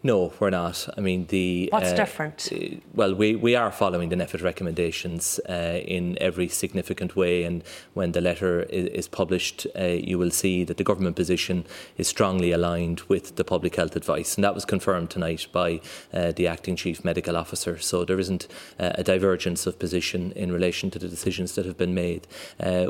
No, 0.05 0.31
we're 0.39 0.51
not. 0.51 0.87
I 0.95 1.01
mean, 1.01 1.25
the 1.29 1.67
what's 1.71 1.89
uh, 1.89 1.95
different? 1.95 2.49
Uh, 2.53 2.75
well, 2.93 3.15
we, 3.15 3.35
we 3.35 3.55
are 3.55 3.71
following 3.71 4.09
the 4.09 4.15
NPHET 4.15 4.43
recommendations 4.43 5.39
uh, 5.49 5.81
in 5.83 6.15
every 6.21 6.47
significant 6.47 7.15
way, 7.15 7.41
and 7.41 7.63
when 7.95 8.11
the 8.11 8.21
letter 8.21 8.61
is, 8.69 8.85
is 8.89 9.07
published, 9.07 9.65
uh, 9.75 9.85
you 9.85 10.19
will 10.19 10.29
see 10.29 10.63
that 10.63 10.77
the 10.77 10.83
government 10.83 11.15
position 11.15 11.65
is 11.97 12.07
strongly 12.07 12.51
aligned 12.51 13.01
with 13.07 13.35
the 13.37 13.43
public 13.43 13.77
health 13.77 13.95
advice, 13.95 14.35
and 14.35 14.43
that 14.43 14.53
was 14.53 14.63
confirmed 14.63 15.09
tonight 15.09 15.47
by 15.51 15.81
uh, 16.13 16.31
the 16.33 16.45
acting 16.45 16.75
chief 16.75 17.03
medical 17.03 17.35
officer. 17.35 17.79
So 17.79 18.05
there 18.05 18.19
isn't 18.19 18.47
uh, 18.79 18.91
a 18.93 19.03
divergence 19.03 19.65
of 19.65 19.79
position 19.79 20.33
in 20.33 20.51
relation 20.51 20.91
to 20.91 20.99
the 20.99 21.07
decisions 21.07 21.55
that 21.55 21.65
have 21.65 21.77
been 21.77 21.95
made. 21.95 22.27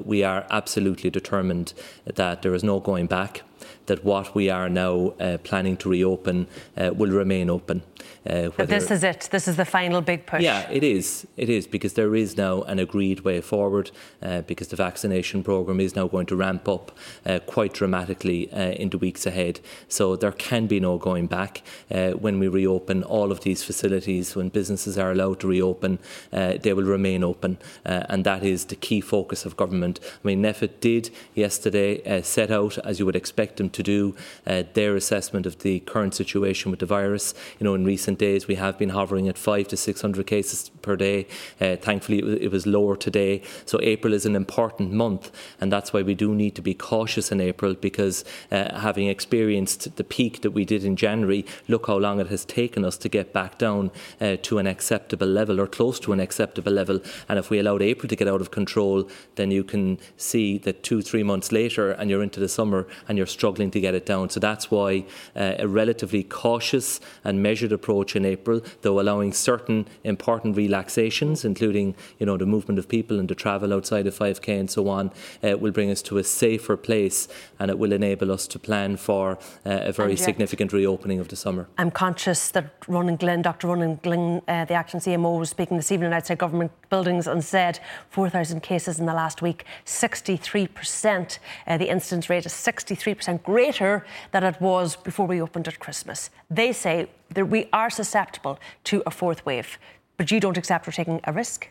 we 0.03 0.21
are 0.25 0.45
absolutely 0.49 1.09
determined 1.09 1.73
that 2.03 2.41
there 2.41 2.53
is 2.53 2.63
no 2.63 2.81
going 2.81 3.07
back. 3.07 3.43
That 3.85 4.03
what 4.03 4.35
we 4.35 4.49
are 4.49 4.69
now 4.69 5.13
uh, 5.19 5.37
planning 5.43 5.77
to 5.77 5.89
reopen 5.89 6.47
uh, 6.77 6.91
will 6.95 7.11
remain 7.11 7.49
open. 7.49 7.83
Uh, 8.27 8.49
this 8.65 8.89
is 8.89 9.03
it. 9.03 9.29
This 9.31 9.47
is 9.47 9.55
the 9.55 9.65
final 9.65 10.01
big 10.01 10.25
push. 10.25 10.41
Yeah, 10.41 10.67
it 10.71 10.83
is. 10.83 11.27
It 11.37 11.49
is 11.49 11.67
because 11.67 11.93
there 11.93 12.15
is 12.15 12.37
now 12.37 12.63
an 12.63 12.79
agreed 12.79 13.19
way 13.21 13.41
forward. 13.41 13.91
Uh, 14.21 14.41
because 14.41 14.69
the 14.69 14.75
vaccination 14.75 15.43
program 15.43 15.79
is 15.79 15.95
now 15.95 16.07
going 16.07 16.25
to 16.25 16.35
ramp 16.35 16.67
up 16.67 16.91
uh, 17.25 17.39
quite 17.45 17.73
dramatically 17.73 18.51
uh, 18.51 18.71
in 18.71 18.89
the 18.89 18.97
weeks 18.97 19.25
ahead. 19.25 19.59
So 19.87 20.15
there 20.15 20.31
can 20.31 20.67
be 20.67 20.79
no 20.79 20.97
going 20.97 21.27
back 21.27 21.61
uh, 21.91 22.11
when 22.11 22.39
we 22.39 22.47
reopen 22.47 23.03
all 23.03 23.31
of 23.31 23.41
these 23.41 23.63
facilities. 23.63 24.35
When 24.35 24.49
businesses 24.49 24.97
are 24.97 25.11
allowed 25.11 25.39
to 25.41 25.47
reopen, 25.47 25.99
uh, 26.33 26.53
they 26.61 26.73
will 26.73 26.85
remain 26.85 27.23
open, 27.23 27.57
and 27.83 28.23
that 28.25 28.43
is 28.43 28.65
the 28.65 28.75
key 28.75 29.01
focus 29.01 29.45
of 29.45 29.57
government. 29.57 29.99
I 30.03 30.27
mean, 30.27 30.41
NPHET 30.41 30.79
did 30.79 31.09
yesterday 31.35 32.21
set 32.21 32.51
out, 32.51 32.77
as 32.79 32.99
you 32.99 33.05
would 33.05 33.15
expect 33.15 33.54
them 33.57 33.69
to 33.69 33.83
do, 33.83 34.15
their 34.45 34.95
assessment 34.95 35.45
of 35.45 35.59
the 35.59 35.79
current 35.81 36.13
situation 36.13 36.71
with 36.71 36.79
the 36.79 36.85
virus. 36.85 37.33
You 37.59 37.65
know, 37.65 37.73
in 37.73 37.85
recent 37.85 38.19
days 38.19 38.47
we 38.47 38.55
have 38.55 38.77
been 38.77 38.89
hovering 38.89 39.27
at 39.27 39.37
five 39.37 39.67
to 39.69 39.77
six 39.77 40.01
hundred 40.01 40.27
cases 40.27 40.69
per 40.81 40.95
day. 40.95 41.27
thankfully, 41.59 42.19
it 42.19 42.25
was, 42.25 42.35
it 42.35 42.51
was 42.51 42.65
lower 42.65 42.95
today. 42.95 43.41
So 43.65 43.79
April 43.81 44.13
is 44.13 44.25
an 44.25 44.35
important 44.35 44.91
month, 44.91 45.31
and 45.59 45.71
that's 45.71 45.93
why 45.93 46.01
we 46.01 46.15
do 46.15 46.33
need 46.33 46.55
to 46.55 46.61
be 46.61 46.73
cautious 46.73 47.31
in 47.31 47.41
April 47.41 47.73
because 47.73 48.23
uh, 48.51 48.79
having 48.79 49.07
experienced 49.07 49.95
the 49.95 50.03
peak 50.03 50.41
that 50.41 50.51
we 50.51 50.65
did 50.65 50.83
in 50.83 50.95
January, 50.95 51.45
look 51.67 51.87
how 51.87 51.97
long 51.97 52.19
it 52.19 52.27
has 52.27 52.45
taken 52.45 52.85
us 52.85 52.97
to 52.97 53.09
get 53.09 53.33
back 53.33 53.57
down 53.57 53.91
uh, 54.21 54.37
to 54.41 54.57
an 54.57 54.67
acceptable 54.67 55.27
level 55.27 55.59
or 55.59 55.67
close 55.67 55.99
to 55.99 56.13
an 56.13 56.19
acceptable 56.19 56.71
level. 56.71 56.99
And 57.29 57.39
if 57.39 57.49
we 57.49 57.59
allowed 57.59 57.81
April 57.81 58.07
to 58.09 58.15
get 58.15 58.27
out 58.27 58.41
of 58.41 58.51
control, 58.51 59.09
then 59.35 59.51
you 59.51 59.63
can 59.63 59.99
see 60.17 60.57
that 60.59 60.83
two, 60.83 61.01
three 61.01 61.23
months 61.23 61.51
later, 61.51 61.91
and 61.91 62.09
you're 62.09 62.23
into 62.23 62.39
the 62.39 62.49
summer 62.49 62.87
and 63.07 63.17
you're 63.17 63.27
struggling 63.35 63.69
to 63.71 63.79
get 63.79 63.93
it 63.93 64.05
down. 64.05 64.29
So 64.29 64.39
that's 64.39 64.71
why 64.71 65.05
uh, 65.35 65.65
a 65.65 65.67
relatively 65.67 66.23
cautious 66.23 66.99
and 67.23 67.43
measured 67.43 67.71
approach 67.71 68.15
in 68.15 68.25
April, 68.25 68.61
though 68.81 68.99
allowing 68.99 69.31
certain 69.33 69.87
important 70.03 70.57
relaxations, 70.57 71.45
including 71.45 71.95
you 72.19 72.25
know 72.25 72.37
the 72.37 72.45
movement 72.55 72.79
of 72.79 72.87
people 72.87 73.19
and 73.19 73.29
the 73.29 73.35
travel 73.35 73.73
outside 73.73 74.07
of 74.07 74.17
5K 74.17 74.59
and 74.59 74.71
so 74.71 74.87
on, 74.89 75.11
uh, 75.43 75.57
will 75.57 75.71
bring 75.71 75.91
us 75.91 76.01
to 76.03 76.17
a 76.17 76.23
safer 76.23 76.77
place 76.77 77.27
and 77.59 77.69
it 77.69 77.77
will 77.77 77.93
enable 77.93 78.31
us 78.31 78.47
to 78.47 78.57
plan 78.59 78.97
for 78.97 79.37
uh, 79.65 79.91
a 79.91 79.91
very 79.91 80.15
significant 80.15 80.73
reopening 80.73 81.19
of 81.19 81.27
the 81.27 81.35
summer. 81.35 81.67
I'm 81.77 81.91
conscious 81.91 82.51
that 82.51 82.65
Ronan 82.87 83.17
Glynn, 83.17 83.41
Dr. 83.41 83.67
Ronan 83.67 83.99
Glynn, 84.03 84.41
uh, 84.47 84.65
the 84.65 84.73
acting 84.73 84.99
CMO, 84.99 85.39
was 85.39 85.49
speaking 85.49 85.77
this 85.77 85.91
evening 85.91 86.13
outside 86.13 86.37
government 86.37 86.71
buildings 86.89 87.27
and 87.27 87.43
said 87.43 87.79
4,000 88.09 88.61
cases 88.61 88.99
in 88.99 89.05
the 89.05 89.13
last 89.13 89.41
week, 89.41 89.65
63%. 89.85 91.39
Uh, 91.67 91.77
the 91.77 91.89
incidence 91.89 92.29
rate 92.29 92.45
is 92.45 92.53
63% 92.53 93.24
greater 93.43 94.05
than 94.31 94.43
it 94.43 94.59
was 94.61 94.95
before 94.95 95.27
we 95.27 95.41
opened 95.41 95.67
at 95.67 95.79
Christmas. 95.79 96.29
They 96.49 96.71
say 96.73 97.07
that 97.33 97.45
we 97.45 97.67
are 97.71 97.89
susceptible 97.89 98.59
to 98.85 99.03
a 99.05 99.11
fourth 99.11 99.45
wave, 99.45 99.77
but 100.17 100.31
you 100.31 100.39
don't 100.39 100.57
accept 100.57 100.87
we're 100.87 100.93
taking 100.93 101.19
a 101.23 101.33
risk? 101.33 101.69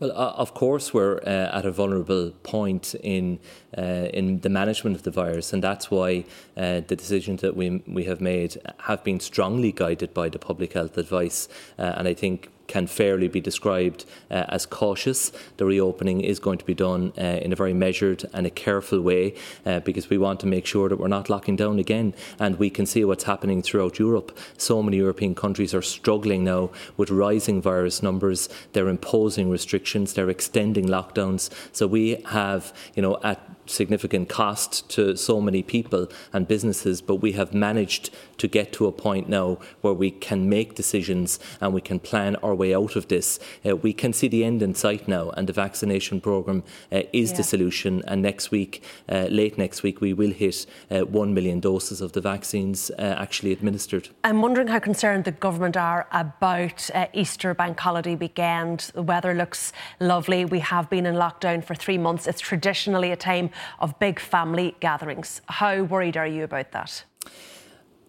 Well, 0.00 0.12
uh, 0.12 0.32
of 0.36 0.54
course, 0.54 0.94
we're 0.94 1.18
uh, 1.26 1.58
at 1.58 1.66
a 1.66 1.72
vulnerable 1.72 2.30
point 2.44 2.94
in 3.02 3.40
uh, 3.76 4.08
in 4.14 4.40
the 4.40 4.48
management 4.48 4.94
of 4.94 5.02
the 5.02 5.10
virus, 5.10 5.52
and 5.52 5.62
that's 5.62 5.90
why 5.90 6.24
uh, 6.56 6.82
the 6.86 6.94
decisions 6.94 7.40
that 7.40 7.56
we 7.56 7.82
we 7.86 8.04
have 8.04 8.20
made 8.20 8.56
have 8.78 9.02
been 9.02 9.18
strongly 9.18 9.72
guided 9.72 10.14
by 10.14 10.28
the 10.28 10.38
public 10.38 10.74
health 10.74 10.98
advice, 10.98 11.48
uh, 11.80 11.94
and 11.96 12.06
I 12.06 12.14
think 12.14 12.48
can 12.68 12.86
fairly 12.86 13.26
be 13.26 13.40
described 13.40 14.04
uh, 14.30 14.44
as 14.48 14.64
cautious. 14.66 15.32
The 15.56 15.64
reopening 15.64 16.20
is 16.20 16.38
going 16.38 16.58
to 16.58 16.64
be 16.64 16.74
done 16.74 17.12
uh, 17.18 17.22
in 17.22 17.52
a 17.52 17.56
very 17.56 17.74
measured 17.74 18.24
and 18.32 18.46
a 18.46 18.50
careful 18.50 19.00
way 19.00 19.34
uh, 19.66 19.80
because 19.80 20.08
we 20.08 20.18
want 20.18 20.38
to 20.40 20.46
make 20.46 20.66
sure 20.66 20.88
that 20.88 21.00
we're 21.00 21.08
not 21.08 21.28
locking 21.28 21.56
down 21.56 21.78
again. 21.78 22.14
And 22.38 22.58
we 22.58 22.70
can 22.70 22.86
see 22.86 23.04
what's 23.04 23.24
happening 23.24 23.62
throughout 23.62 23.98
Europe. 23.98 24.38
So 24.56 24.82
many 24.82 24.98
European 24.98 25.34
countries 25.34 25.74
are 25.74 25.82
struggling 25.82 26.44
now 26.44 26.70
with 26.96 27.10
rising 27.10 27.60
virus 27.60 28.02
numbers. 28.02 28.48
They're 28.72 28.88
imposing 28.88 29.50
restrictions, 29.50 30.12
they're 30.12 30.30
extending 30.30 30.86
lockdowns. 30.86 31.50
So 31.72 31.86
we 31.86 32.22
have, 32.26 32.72
you 32.94 33.02
know, 33.02 33.18
at 33.24 33.47
significant 33.70 34.28
cost 34.28 34.88
to 34.90 35.16
so 35.16 35.40
many 35.40 35.62
people 35.62 36.08
and 36.32 36.48
businesses, 36.48 37.00
but 37.00 37.16
we 37.16 37.32
have 37.32 37.54
managed 37.54 38.10
to 38.38 38.48
get 38.48 38.72
to 38.72 38.86
a 38.86 38.92
point 38.92 39.28
now 39.28 39.58
where 39.80 39.92
we 39.92 40.10
can 40.10 40.48
make 40.48 40.74
decisions 40.74 41.38
and 41.60 41.74
we 41.74 41.80
can 41.80 41.98
plan 41.98 42.36
our 42.36 42.54
way 42.54 42.74
out 42.74 42.96
of 42.96 43.08
this. 43.08 43.38
Uh, 43.66 43.76
we 43.76 43.92
can 43.92 44.12
see 44.12 44.28
the 44.28 44.44
end 44.44 44.62
in 44.62 44.74
sight 44.74 45.08
now, 45.08 45.30
and 45.30 45.48
the 45.48 45.52
vaccination 45.52 46.20
programme 46.20 46.62
uh, 46.92 47.02
is 47.12 47.30
yeah. 47.30 47.36
the 47.38 47.42
solution. 47.42 48.02
And 48.06 48.22
next 48.22 48.50
week, 48.50 48.82
uh, 49.08 49.26
late 49.30 49.58
next 49.58 49.82
week, 49.82 50.00
we 50.00 50.12
will 50.12 50.32
hit 50.32 50.66
uh, 50.90 51.00
1 51.00 51.34
million 51.34 51.60
doses 51.60 52.00
of 52.00 52.12
the 52.12 52.20
vaccines 52.20 52.90
uh, 52.98 53.16
actually 53.18 53.52
administered. 53.52 54.08
I'm 54.24 54.40
wondering 54.42 54.68
how 54.68 54.78
concerned 54.78 55.24
the 55.24 55.32
government 55.32 55.76
are 55.76 56.06
about 56.12 56.90
uh, 56.94 57.06
Easter 57.12 57.54
bank 57.54 57.78
holiday 57.78 58.14
weekend. 58.14 58.90
The 58.94 59.02
weather 59.02 59.34
looks 59.34 59.72
lovely. 60.00 60.44
We 60.44 60.60
have 60.60 60.88
been 60.88 61.06
in 61.06 61.14
lockdown 61.14 61.64
for 61.64 61.74
three 61.74 61.98
months. 61.98 62.26
It's 62.26 62.40
traditionally 62.40 63.10
a 63.10 63.16
time 63.16 63.50
of 63.78 63.98
big 63.98 64.20
family 64.20 64.76
gatherings. 64.80 65.40
How 65.46 65.82
worried 65.82 66.16
are 66.16 66.26
you 66.26 66.44
about 66.44 66.72
that? 66.72 67.04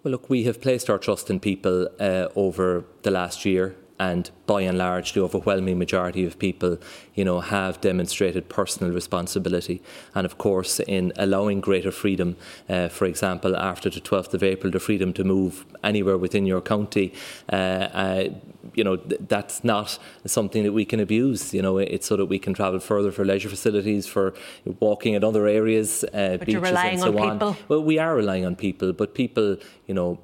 Well, 0.03 0.11
look, 0.11 0.29
we 0.29 0.43
have 0.43 0.61
placed 0.61 0.89
our 0.89 0.97
trust 0.97 1.29
in 1.29 1.39
people 1.39 1.89
uh, 1.99 2.29
over 2.35 2.85
the 3.01 3.11
last 3.11 3.45
year 3.45 3.75
and 3.99 4.31
by 4.45 4.61
and 4.61 4.77
large, 4.77 5.13
the 5.13 5.21
overwhelming 5.21 5.77
majority 5.77 6.25
of 6.25 6.39
people, 6.39 6.77
you 7.13 7.25
know, 7.25 7.41
have 7.41 7.81
demonstrated 7.81 8.47
personal 8.47 8.93
responsibility. 8.93 9.81
And 10.15 10.25
of 10.25 10.37
course, 10.37 10.79
in 10.79 11.11
allowing 11.17 11.59
greater 11.59 11.91
freedom, 11.91 12.37
uh, 12.69 12.87
for 12.87 13.05
example, 13.05 13.55
after 13.55 13.89
the 13.89 13.99
12th 13.99 14.33
of 14.33 14.41
April, 14.41 14.71
the 14.71 14.79
freedom 14.79 15.11
to 15.13 15.23
move 15.23 15.65
anywhere 15.83 16.17
within 16.17 16.45
your 16.45 16.61
county, 16.61 17.13
uh, 17.51 17.55
uh, 17.55 18.23
you 18.73 18.83
know, 18.83 18.97
th- 18.97 19.21
that's 19.27 19.63
not 19.63 19.97
something 20.25 20.63
that 20.63 20.73
we 20.73 20.85
can 20.85 20.99
abuse. 20.99 21.53
You 21.53 21.61
know, 21.61 21.77
it's 21.77 22.07
so 22.07 22.15
that 22.15 22.25
we 22.25 22.39
can 22.39 22.53
travel 22.53 22.79
further 22.79 23.11
for 23.11 23.25
leisure 23.25 23.49
facilities, 23.49 24.07
for 24.07 24.33
walking 24.79 25.13
in 25.13 25.23
other 25.23 25.47
areas, 25.47 26.03
uh, 26.13 26.37
beaches 26.37 26.63
and 26.71 26.99
so 26.99 27.17
on. 27.19 27.41
on. 27.41 27.57
Well, 27.67 27.83
we 27.83 27.99
are 27.99 28.15
relying 28.15 28.45
on 28.45 28.55
people, 28.55 28.93
but 28.93 29.13
people, 29.13 29.57
you 29.87 29.93
know, 29.93 30.19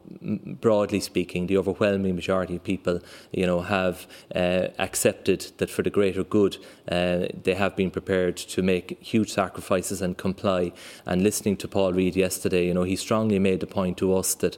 broadly 0.62 1.00
speaking, 1.00 1.48
the 1.48 1.58
overwhelming 1.58 2.16
majority 2.16 2.56
of 2.56 2.64
people, 2.64 3.00
you 3.32 3.46
know, 3.46 3.65
have 3.66 4.08
uh, 4.34 4.68
accepted 4.80 5.52
that 5.58 5.70
for 5.70 5.84
the 5.84 5.90
greater 5.90 6.24
good, 6.24 6.58
uh, 6.90 7.28
they 7.44 7.54
have 7.54 7.76
been 7.76 7.92
prepared 7.92 8.38
to 8.38 8.62
make 8.62 8.98
huge 9.02 9.32
sacrifices 9.32 10.02
and 10.02 10.18
comply. 10.18 10.72
And 11.06 11.22
listening 11.22 11.58
to 11.58 11.68
Paul 11.68 11.94
Reid 11.94 12.16
yesterday, 12.16 12.68
you 12.68 12.74
know, 12.74 12.84
he 12.84 12.96
strongly 12.96 13.40
made 13.40 13.60
the 13.60 13.68
point 13.68 13.98
to 13.98 14.16
us 14.16 14.36
that 14.36 14.58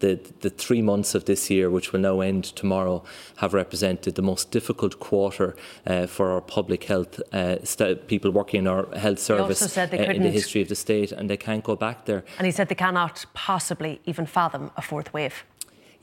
the, 0.00 0.20
the 0.40 0.50
three 0.50 0.82
months 0.82 1.14
of 1.14 1.24
this 1.24 1.50
year, 1.50 1.70
which 1.70 1.92
will 1.92 2.00
now 2.00 2.20
end 2.20 2.44
tomorrow, 2.44 3.02
have 3.36 3.54
represented 3.54 4.14
the 4.14 4.22
most 4.22 4.50
difficult 4.50 5.00
quarter 5.00 5.56
uh, 5.86 6.06
for 6.06 6.32
our 6.32 6.40
public 6.40 6.84
health 6.84 7.20
uh, 7.32 7.56
st- 7.64 8.06
people 8.06 8.30
working 8.30 8.60
in 8.60 8.66
our 8.66 8.86
health 8.96 9.18
service 9.18 9.76
uh, 9.76 9.88
in 9.92 10.22
the 10.22 10.30
history 10.30 10.60
of 10.60 10.68
the 10.68 10.74
state, 10.74 11.12
and 11.12 11.30
they 11.30 11.36
can't 11.36 11.64
go 11.64 11.76
back 11.76 12.04
there. 12.04 12.24
And 12.38 12.46
he 12.46 12.52
said 12.52 12.68
they 12.68 12.74
cannot 12.74 13.24
possibly 13.34 14.00
even 14.04 14.26
fathom 14.26 14.70
a 14.76 14.82
fourth 14.82 15.12
wave. 15.12 15.44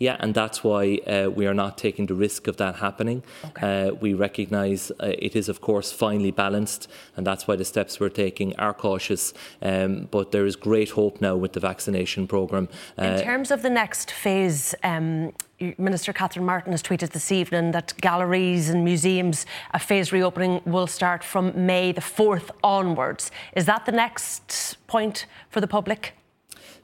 Yeah, 0.04 0.18
and 0.20 0.34
that's 0.34 0.66
why 0.66 0.98
uh, 1.08 1.30
we 1.34 1.48
are 1.48 1.54
not 1.54 1.78
taking 1.78 2.08
the 2.08 2.14
risk 2.14 2.48
of 2.48 2.58
that 2.58 2.76
happening. 2.76 3.24
Okay. 3.46 3.88
Uh, 3.88 3.94
we 3.94 4.14
recognise 4.14 4.92
uh, 4.92 5.14
it 5.28 5.34
is, 5.34 5.48
of 5.48 5.62
course, 5.62 5.94
finely 5.94 6.30
balanced, 6.30 6.90
and 7.16 7.26
that's 7.26 7.48
why 7.48 7.56
the 7.56 7.64
steps 7.64 8.02
we're 8.02 8.10
taking 8.10 8.54
are 8.58 8.74
cautious. 8.74 9.34
Um, 9.62 10.10
but 10.12 10.34
there 10.34 10.46
is 10.46 10.58
great 10.58 10.90
hope 10.90 11.22
now 11.22 11.38
with 11.38 11.54
the 11.54 11.62
vaccination 11.62 12.28
programme. 12.28 12.68
In 12.98 13.06
uh, 13.06 13.22
terms 13.22 13.50
of 13.50 13.62
the 13.62 13.70
next 13.70 14.12
phase, 14.12 14.76
um, 14.84 15.32
Minister 15.78 16.12
Catherine 16.12 16.46
Martin 16.46 16.74
has 16.74 16.84
tweeted 16.84 17.12
this 17.12 17.32
evening 17.32 17.72
that 17.72 17.94
galleries 18.02 18.70
and 18.70 18.84
museums, 18.84 19.46
a 19.72 19.80
phase 19.80 20.12
reopening 20.12 20.62
will 20.66 20.88
start 20.88 21.24
from 21.24 21.66
May 21.66 21.94
the 21.94 22.02
4th 22.02 22.50
onwards. 22.62 23.32
Is 23.56 23.66
that 23.68 23.86
the 23.86 23.94
next 23.94 24.76
point 24.88 25.28
for 25.50 25.62
the 25.62 25.68
public? 25.68 26.14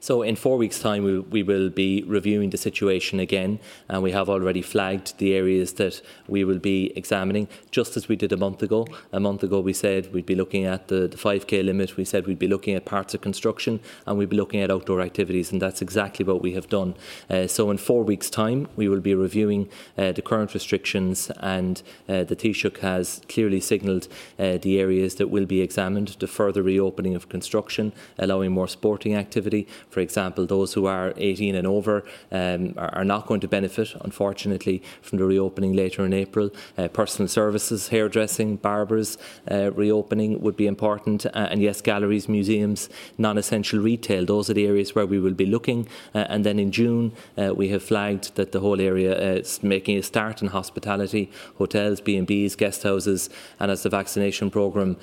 So 0.02 0.22
in 0.22 0.34
four 0.34 0.56
weeks' 0.56 0.80
time, 0.80 1.04
we, 1.04 1.18
we 1.18 1.42
will 1.42 1.68
be 1.68 2.02
reviewing 2.04 2.48
the 2.48 2.56
situation 2.56 3.20
again, 3.20 3.60
and 3.86 4.02
we 4.02 4.12
have 4.12 4.30
already 4.30 4.62
flagged 4.62 5.18
the 5.18 5.34
areas 5.34 5.74
that 5.74 6.00
we 6.26 6.42
will 6.42 6.58
be 6.58 6.90
examining, 6.96 7.48
just 7.70 7.98
as 7.98 8.08
we 8.08 8.16
did 8.16 8.32
a 8.32 8.36
month 8.38 8.62
ago. 8.62 8.86
A 9.12 9.20
month 9.20 9.42
ago, 9.42 9.60
we 9.60 9.74
said 9.74 10.10
we'd 10.14 10.24
be 10.24 10.34
looking 10.34 10.64
at 10.64 10.88
the, 10.88 11.06
the 11.06 11.18
5k 11.18 11.62
limit. 11.62 11.98
We 11.98 12.06
said 12.06 12.26
we'd 12.26 12.38
be 12.38 12.48
looking 12.48 12.74
at 12.74 12.86
parts 12.86 13.12
of 13.12 13.20
construction, 13.20 13.78
and 14.06 14.16
we'd 14.16 14.30
be 14.30 14.38
looking 14.38 14.62
at 14.62 14.70
outdoor 14.70 15.02
activities, 15.02 15.52
and 15.52 15.60
that's 15.60 15.82
exactly 15.82 16.24
what 16.24 16.40
we 16.40 16.54
have 16.54 16.70
done. 16.70 16.94
Uh, 17.28 17.46
so 17.46 17.70
in 17.70 17.76
four 17.76 18.02
weeks' 18.02 18.30
time, 18.30 18.68
we 18.76 18.88
will 18.88 19.00
be 19.00 19.14
reviewing 19.14 19.68
uh, 19.98 20.12
the 20.12 20.22
current 20.22 20.54
restrictions, 20.54 21.30
and 21.40 21.82
uh, 22.08 22.24
the 22.24 22.34
Taoiseach 22.34 22.78
has 22.78 23.20
clearly 23.28 23.60
signalled 23.60 24.08
uh, 24.38 24.56
the 24.56 24.80
areas 24.80 25.16
that 25.16 25.28
will 25.28 25.44
be 25.46 25.60
examined, 25.60 26.16
the 26.20 26.26
further 26.26 26.62
reopening 26.62 27.14
of 27.14 27.28
construction, 27.28 27.92
allowing 28.18 28.52
more 28.52 28.68
sporting 28.68 29.14
activity 29.14 29.68
for 29.90 30.00
example, 30.00 30.46
those 30.46 30.72
who 30.74 30.86
are 30.86 31.12
18 31.16 31.54
and 31.54 31.66
over 31.66 32.04
um, 32.30 32.74
are, 32.76 32.94
are, 32.94 33.04
not 33.04 33.26
going 33.26 33.40
to 33.40 33.48
benefit, 33.48 33.92
unfortunately, 34.02 34.82
from 35.02 35.18
the 35.18 35.24
reopening 35.24 35.72
later 35.72 36.06
in 36.06 36.12
April. 36.12 36.50
Uh, 36.78 36.88
personal 36.88 37.28
services, 37.28 37.88
hairdressing, 37.88 38.56
barbers 38.56 39.18
uh, 39.50 39.72
reopening 39.72 40.40
would 40.40 40.56
be 40.56 40.66
important. 40.66 41.26
Uh, 41.26 41.48
and 41.50 41.60
yes, 41.60 41.80
galleries, 41.80 42.28
museums, 42.28 42.88
non 43.18 43.36
essential 43.36 43.80
retail, 43.80 44.24
those 44.24 44.48
are 44.48 44.54
the 44.54 44.66
areas 44.66 44.94
where 44.94 45.06
we 45.06 45.18
will 45.18 45.34
be 45.34 45.46
looking. 45.46 45.88
Uh, 46.14 46.18
and 46.28 46.46
then 46.46 46.58
in 46.58 46.70
June, 46.70 47.12
uh, 47.36 47.52
we 47.54 47.68
have 47.68 47.82
flagged 47.82 48.36
that 48.36 48.52
the 48.52 48.60
whole 48.60 48.80
area 48.80 49.16
is 49.32 49.62
making 49.62 49.98
a 49.98 50.02
start 50.02 50.40
in 50.40 50.48
hospitality, 50.48 51.30
hotels, 51.58 52.00
B&Bs, 52.00 52.56
guest 52.56 52.84
houses. 52.84 53.28
And 53.58 53.70
as 53.70 53.82
the 53.82 53.88
vaccination 53.88 54.50
programme 54.50 54.96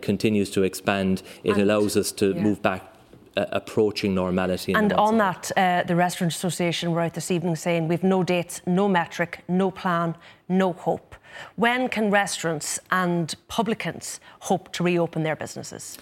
continues 0.00 0.50
to 0.50 0.62
expand, 0.62 1.22
it 1.44 1.52
and, 1.52 1.62
allows 1.62 1.96
us 1.96 2.10
to 2.12 2.32
yeah. 2.32 2.42
move 2.42 2.60
back 2.62 2.93
uh, 3.36 3.46
approaching 3.50 4.14
normality. 4.14 4.74
And 4.74 4.92
on 4.92 5.18
that, 5.18 5.50
uh, 5.56 5.82
the 5.84 5.96
Restaurant 5.96 6.32
Association 6.32 6.92
were 6.92 7.00
out 7.00 7.14
this 7.14 7.30
evening 7.30 7.56
saying 7.56 7.88
we've 7.88 8.02
no 8.02 8.22
dates, 8.22 8.60
no 8.66 8.88
metric, 8.88 9.42
no 9.48 9.70
plan, 9.70 10.16
no 10.48 10.72
hope. 10.72 11.14
When 11.56 11.88
can 11.88 12.10
restaurants 12.10 12.78
and 12.90 13.34
publicans 13.48 14.20
hope 14.40 14.72
to 14.72 14.84
reopen 14.84 15.22
their 15.22 15.36
businesses? 15.36 15.98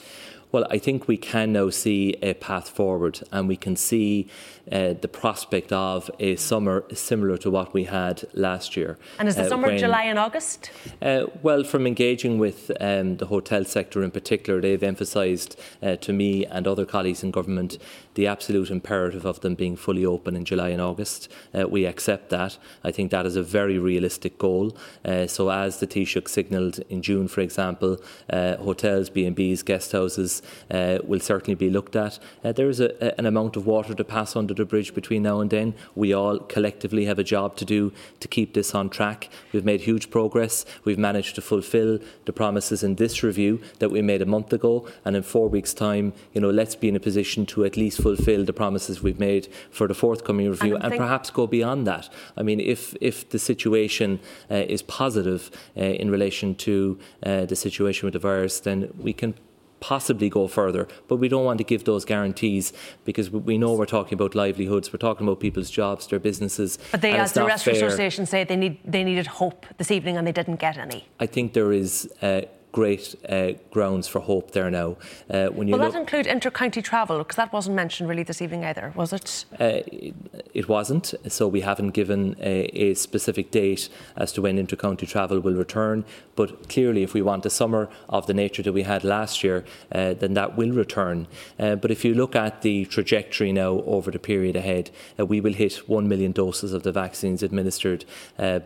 Well, 0.52 0.66
I 0.70 0.76
think 0.76 1.08
we 1.08 1.16
can 1.16 1.54
now 1.54 1.70
see 1.70 2.14
a 2.20 2.34
path 2.34 2.68
forward 2.68 3.20
and 3.32 3.48
we 3.48 3.56
can 3.56 3.74
see 3.74 4.28
uh, 4.70 4.92
the 5.00 5.08
prospect 5.08 5.72
of 5.72 6.10
a 6.20 6.36
summer 6.36 6.84
similar 6.92 7.38
to 7.38 7.50
what 7.50 7.72
we 7.72 7.84
had 7.84 8.24
last 8.34 8.76
year. 8.76 8.98
And 9.18 9.28
is 9.28 9.36
the 9.36 9.44
uh, 9.44 9.48
summer 9.48 9.68
when, 9.68 9.78
July 9.78 10.02
and 10.02 10.18
August? 10.18 10.70
Uh, 11.00 11.24
well, 11.42 11.64
from 11.64 11.86
engaging 11.86 12.38
with 12.38 12.70
um, 12.80 13.16
the 13.16 13.26
hotel 13.26 13.64
sector 13.64 14.04
in 14.04 14.10
particular, 14.10 14.60
they've 14.60 14.82
emphasised 14.82 15.58
uh, 15.82 15.96
to 15.96 16.12
me 16.12 16.44
and 16.44 16.68
other 16.68 16.84
colleagues 16.84 17.22
in 17.22 17.30
government 17.30 17.78
the 18.14 18.26
absolute 18.26 18.70
imperative 18.70 19.24
of 19.24 19.40
them 19.40 19.54
being 19.54 19.76
fully 19.76 20.04
open 20.04 20.36
in 20.36 20.44
July 20.44 20.70
and 20.70 20.80
August. 20.80 21.28
Uh, 21.54 21.66
we 21.68 21.86
accept 21.86 22.30
that. 22.30 22.58
I 22.84 22.92
think 22.92 23.10
that 23.10 23.26
is 23.26 23.36
a 23.36 23.42
very 23.42 23.78
realistic 23.78 24.38
goal. 24.38 24.76
Uh, 25.04 25.26
so, 25.26 25.50
as 25.50 25.78
the 25.78 25.86
Taoiseach 25.86 26.28
signalled 26.28 26.80
in 26.90 27.02
June, 27.02 27.28
for 27.28 27.40
example, 27.40 27.98
uh, 28.30 28.56
hotels, 28.56 29.10
B&Bs, 29.10 29.64
guest 29.64 29.92
houses 29.92 30.42
uh, 30.70 30.98
will 31.04 31.20
certainly 31.20 31.54
be 31.54 31.70
looked 31.70 31.96
at. 31.96 32.18
Uh, 32.44 32.52
there 32.52 32.68
is 32.68 32.80
a, 32.80 33.18
an 33.18 33.26
amount 33.26 33.56
of 33.56 33.66
water 33.66 33.94
to 33.94 34.04
pass 34.04 34.36
under 34.36 34.54
the 34.54 34.64
bridge 34.64 34.94
between 34.94 35.22
now 35.22 35.40
and 35.40 35.50
then. 35.50 35.74
We 35.94 36.12
all 36.12 36.38
collectively 36.38 37.06
have 37.06 37.18
a 37.18 37.24
job 37.24 37.56
to 37.56 37.64
do 37.64 37.92
to 38.20 38.28
keep 38.28 38.54
this 38.54 38.74
on 38.74 38.90
track. 38.90 39.28
We've 39.52 39.64
made 39.64 39.82
huge 39.82 40.10
progress. 40.10 40.64
We've 40.84 40.98
managed 40.98 41.34
to 41.36 41.42
fulfil 41.42 41.98
the 42.24 42.32
promises 42.32 42.82
in 42.82 42.96
this 42.96 43.22
review 43.22 43.60
that 43.78 43.90
we 43.90 44.02
made 44.02 44.22
a 44.22 44.26
month 44.26 44.52
ago. 44.52 44.86
And 45.04 45.16
in 45.16 45.22
four 45.22 45.48
weeks' 45.48 45.74
time, 45.74 46.12
you 46.32 46.40
know, 46.40 46.50
let's 46.50 46.74
be 46.74 46.88
in 46.88 46.96
a 46.96 47.00
position 47.00 47.46
to 47.46 47.64
at 47.64 47.76
least 47.76 48.01
fulfil 48.02 48.44
the 48.44 48.52
promises 48.52 49.02
we've 49.02 49.20
made 49.30 49.44
for 49.70 49.86
the 49.86 49.94
forthcoming 49.94 50.48
review 50.48 50.74
and, 50.76 50.84
and 50.84 50.96
perhaps 50.96 51.30
go 51.30 51.46
beyond 51.46 51.86
that. 51.86 52.08
I 52.36 52.42
mean, 52.42 52.60
if, 52.74 52.94
if 53.00 53.16
the 53.34 53.38
situation 53.38 54.20
uh, 54.50 54.74
is 54.74 54.82
positive 54.82 55.50
uh, 55.76 55.80
in 56.02 56.10
relation 56.10 56.54
to 56.66 56.98
uh, 57.22 57.44
the 57.46 57.56
situation 57.56 58.06
with 58.06 58.14
the 58.14 58.24
virus, 58.30 58.60
then 58.60 58.92
we 58.98 59.12
can 59.12 59.34
possibly 59.82 60.28
go 60.28 60.46
further, 60.46 60.86
but 61.08 61.16
we 61.16 61.28
don't 61.28 61.44
want 61.44 61.58
to 61.58 61.64
give 61.64 61.82
those 61.84 62.04
guarantees 62.04 62.72
because 63.04 63.30
we 63.30 63.58
know 63.58 63.72
we're 63.74 63.94
talking 63.98 64.14
about 64.14 64.34
livelihoods, 64.34 64.92
we're 64.92 65.06
talking 65.08 65.26
about 65.26 65.40
people's 65.40 65.70
jobs, 65.70 66.06
their 66.06 66.20
businesses. 66.20 66.78
But 66.92 67.00
they, 67.00 67.12
as 67.12 67.32
the 67.32 67.44
Restaurant 67.44 67.78
Association 67.78 68.24
say, 68.24 68.44
they 68.44 68.56
need 68.56 68.78
they 68.84 69.02
needed 69.02 69.26
hope 69.26 69.66
this 69.78 69.90
evening 69.90 70.16
and 70.16 70.24
they 70.26 70.36
didn't 70.40 70.60
get 70.60 70.78
any. 70.78 71.00
I 71.18 71.26
think 71.26 71.52
there 71.52 71.72
is. 71.72 72.08
Uh, 72.22 72.42
great 72.72 73.14
uh, 73.28 73.52
grounds 73.70 74.08
for 74.08 74.20
hope 74.20 74.52
there 74.52 74.70
now. 74.70 74.96
Uh, 75.30 75.48
when 75.48 75.68
you 75.68 75.72
Will 75.72 75.84
look, 75.84 75.92
that 75.92 76.00
include 76.00 76.26
inter-county 76.26 76.80
travel? 76.82 77.18
Because 77.18 77.36
that 77.36 77.52
wasn't 77.52 77.76
mentioned 77.76 78.08
really 78.08 78.22
this 78.22 78.40
evening 78.40 78.64
either, 78.64 78.92
was 78.96 79.12
it? 79.12 79.44
Uh, 79.60 79.82
it, 79.86 80.14
it, 80.54 80.68
wasn't. 80.68 81.14
So 81.28 81.46
we 81.46 81.60
haven't 81.60 81.90
given 81.90 82.34
a, 82.40 82.64
a, 82.74 82.94
specific 82.94 83.50
date 83.50 83.90
as 84.16 84.32
to 84.32 84.42
when 84.42 84.58
inter-county 84.58 85.06
travel 85.06 85.38
will 85.38 85.54
return. 85.54 86.04
But 86.34 86.70
clearly, 86.70 87.02
if 87.02 87.12
we 87.12 87.20
want 87.20 87.44
a 87.44 87.50
summer 87.50 87.90
of 88.08 88.26
the 88.26 88.34
nature 88.34 88.62
that 88.62 88.72
we 88.72 88.82
had 88.82 89.04
last 89.04 89.44
year, 89.44 89.64
uh, 89.92 90.14
then 90.14 90.32
that 90.34 90.56
will 90.56 90.72
return. 90.72 91.28
Uh, 91.58 91.76
but 91.76 91.90
if 91.90 92.04
you 92.04 92.14
look 92.14 92.34
at 92.34 92.62
the 92.62 92.86
trajectory 92.86 93.52
now 93.52 93.82
over 93.84 94.10
the 94.10 94.18
period 94.18 94.56
ahead, 94.56 94.90
uh, 95.18 95.26
we 95.26 95.40
will 95.40 95.52
hit 95.52 95.88
1 95.88 96.08
million 96.08 96.32
doses 96.32 96.72
of 96.72 96.84
the 96.84 96.92
vaccines 96.92 97.42
administered 97.42 98.04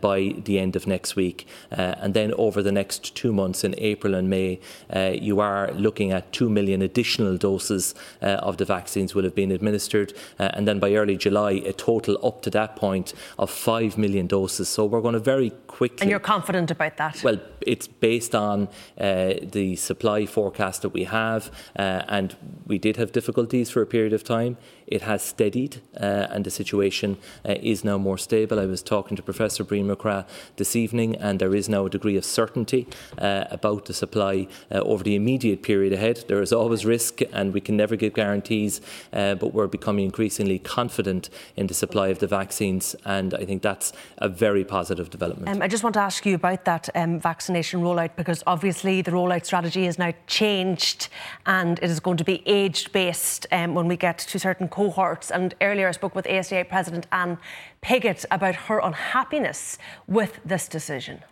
by 0.01 0.35
the 0.45 0.59
end 0.59 0.75
of 0.75 0.87
next 0.87 1.15
week. 1.15 1.45
and 1.71 2.13
then 2.13 2.33
over 2.37 2.63
the 2.63 2.71
next 2.71 3.15
two 3.15 3.33
months 3.33 3.63
in 3.63 3.75
April, 3.77 3.96
April 3.97 4.13
and 4.13 4.29
May, 4.29 4.59
uh, 4.95 5.13
you 5.13 5.39
are 5.39 5.71
looking 5.73 6.11
at 6.11 6.31
2 6.31 6.49
million 6.49 6.83
additional 6.83 7.35
doses 7.35 7.95
uh, 8.21 8.47
of 8.49 8.57
the 8.57 8.65
vaccines 8.65 9.15
will 9.15 9.23
have 9.23 9.33
been 9.33 9.51
administered. 9.51 10.13
Uh, 10.39 10.49
and 10.53 10.67
then 10.67 10.79
by 10.79 10.93
early 10.93 11.17
July, 11.17 11.53
a 11.65 11.73
total 11.73 12.23
up 12.23 12.43
to 12.43 12.49
that 12.51 12.75
point 12.75 13.13
of 13.39 13.49
5 13.49 13.97
million 13.97 14.27
doses. 14.27 14.69
So 14.69 14.85
we're 14.85 15.01
going 15.01 15.13
to 15.13 15.19
very 15.19 15.49
quickly. 15.65 16.01
And 16.01 16.11
you're 16.11 16.19
confident 16.19 16.69
about 16.69 16.97
that? 16.97 17.23
Well, 17.23 17.39
it's 17.61 17.87
based 17.87 18.35
on 18.35 18.67
uh, 18.99 19.33
the 19.41 19.75
supply 19.75 20.25
forecast 20.27 20.83
that 20.83 20.89
we 20.89 21.05
have. 21.05 21.51
Uh, 21.75 22.03
and 22.07 22.35
we 22.67 22.77
did 22.77 22.97
have 22.97 23.11
difficulties 23.11 23.71
for 23.71 23.81
a 23.81 23.87
period 23.87 24.13
of 24.13 24.23
time. 24.23 24.57
It 24.87 25.01
has 25.01 25.21
steadied 25.21 25.81
uh, 25.99 26.27
and 26.29 26.45
the 26.45 26.49
situation 26.49 27.17
uh, 27.47 27.55
is 27.61 27.83
now 27.83 27.97
more 27.97 28.17
stable. 28.17 28.59
I 28.59 28.65
was 28.65 28.81
talking 28.81 29.17
to 29.17 29.23
Professor 29.23 29.63
Brian 29.63 29.87
MacCraith 29.87 30.25
this 30.55 30.75
evening, 30.75 31.15
and 31.17 31.39
there 31.39 31.53
is 31.53 31.67
now 31.67 31.85
a 31.85 31.89
degree 31.89 32.15
of 32.15 32.23
certainty 32.23 32.87
uh, 33.17 33.45
about 33.51 33.85
the 33.85 33.93
supply 33.93 34.47
uh, 34.71 34.79
over 34.79 35.03
the 35.03 35.15
immediate 35.15 35.61
period 35.61 35.91
ahead. 35.91 36.23
There 36.27 36.41
is 36.41 36.53
always 36.53 36.85
risk, 36.85 37.21
and 37.33 37.53
we 37.53 37.61
can 37.61 37.75
never 37.75 37.95
give 37.95 38.13
guarantees, 38.13 38.79
uh, 39.11 39.35
but 39.35 39.53
we're 39.53 39.67
becoming 39.67 40.05
increasingly 40.05 40.59
confident 40.59 41.29
in 41.55 41.67
the 41.67 41.73
supply 41.73 42.07
of 42.07 42.19
the 42.19 42.27
vaccines, 42.27 42.95
and 43.05 43.33
I 43.33 43.43
think 43.45 43.61
that's 43.61 43.91
a 44.19 44.29
very 44.29 44.63
positive 44.63 45.09
development. 45.09 45.49
Um, 45.49 45.61
I 45.61 45.67
just 45.67 45.83
want 45.83 45.95
to 45.95 45.99
ask 45.99 46.25
you 46.25 46.35
about 46.35 46.63
that 46.65 46.89
um, 46.95 47.19
vaccination 47.19 47.81
rollout 47.81 48.15
because 48.15 48.43
obviously 48.47 49.01
the 49.01 49.11
rollout 49.11 49.45
strategy 49.45 49.85
has 49.85 49.99
now 49.99 50.13
changed 50.27 51.09
and 51.45 51.79
it 51.79 51.89
is 51.89 51.99
going 51.99 52.17
to 52.17 52.23
be 52.23 52.43
age 52.45 52.91
based 52.91 53.47
um, 53.51 53.73
when 53.75 53.87
we 53.87 53.97
get 53.97 54.19
to 54.19 54.39
certain 54.39 54.67
cohorts. 54.77 55.31
And 55.31 55.55
earlier 55.59 55.87
I 55.87 55.91
spoke 55.91 56.13
with 56.13 56.27
ASTI 56.27 56.63
President 56.65 57.07
Ann 57.11 57.39
Piggott 57.81 58.25
about 58.29 58.55
her 58.67 58.79
unhappiness 58.79 59.79
with 60.07 60.39
this 60.45 60.67
decision. 60.67 61.23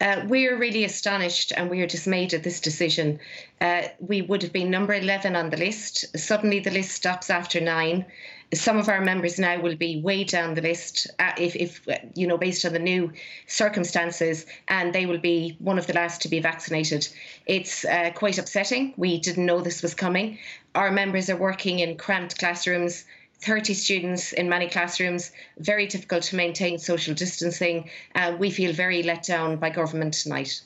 Uh, 0.00 0.22
we're 0.28 0.56
really 0.56 0.84
astonished 0.84 1.52
and 1.56 1.70
we 1.70 1.80
are 1.82 1.88
dismayed 1.88 2.34
at 2.34 2.44
this 2.44 2.60
decision. 2.60 3.18
Uh, 3.60 3.82
we 3.98 4.22
would 4.22 4.42
have 4.42 4.52
been 4.52 4.70
number 4.70 4.94
11 4.94 5.34
on 5.34 5.50
the 5.50 5.56
list. 5.56 6.16
Suddenly, 6.16 6.60
the 6.60 6.70
list 6.70 6.92
stops 6.92 7.30
after 7.30 7.60
nine. 7.60 8.04
Some 8.52 8.78
of 8.78 8.88
our 8.88 9.00
members 9.00 9.38
now 9.38 9.60
will 9.60 9.76
be 9.76 10.00
way 10.00 10.24
down 10.24 10.54
the 10.54 10.62
list 10.62 11.08
uh, 11.18 11.32
if, 11.38 11.56
if, 11.56 11.86
you 12.14 12.26
know, 12.26 12.36
based 12.36 12.64
on 12.64 12.72
the 12.72 12.78
new 12.78 13.12
circumstances, 13.46 14.46
and 14.68 14.92
they 14.92 15.06
will 15.06 15.18
be 15.18 15.56
one 15.58 15.78
of 15.78 15.86
the 15.86 15.94
last 15.94 16.22
to 16.22 16.28
be 16.28 16.40
vaccinated. 16.40 17.08
It's 17.46 17.84
uh, 17.84 18.10
quite 18.14 18.38
upsetting. 18.38 18.94
We 18.96 19.18
didn't 19.18 19.46
know 19.46 19.60
this 19.60 19.82
was 19.82 19.94
coming. 19.94 20.38
Our 20.74 20.90
members 20.90 21.30
are 21.30 21.36
working 21.36 21.78
in 21.80 21.96
cramped 21.96 22.38
classrooms. 22.38 23.04
30 23.40 23.74
students 23.74 24.32
in 24.32 24.48
many 24.48 24.68
classrooms, 24.70 25.30
very 25.58 25.86
difficult 25.86 26.22
to 26.22 26.36
maintain 26.36 26.78
social 26.78 27.14
distancing. 27.14 27.90
We 28.38 28.50
feel 28.50 28.72
very 28.72 29.02
let 29.02 29.24
down 29.24 29.56
by 29.56 29.68
government 29.70 30.14
tonight. 30.14 30.62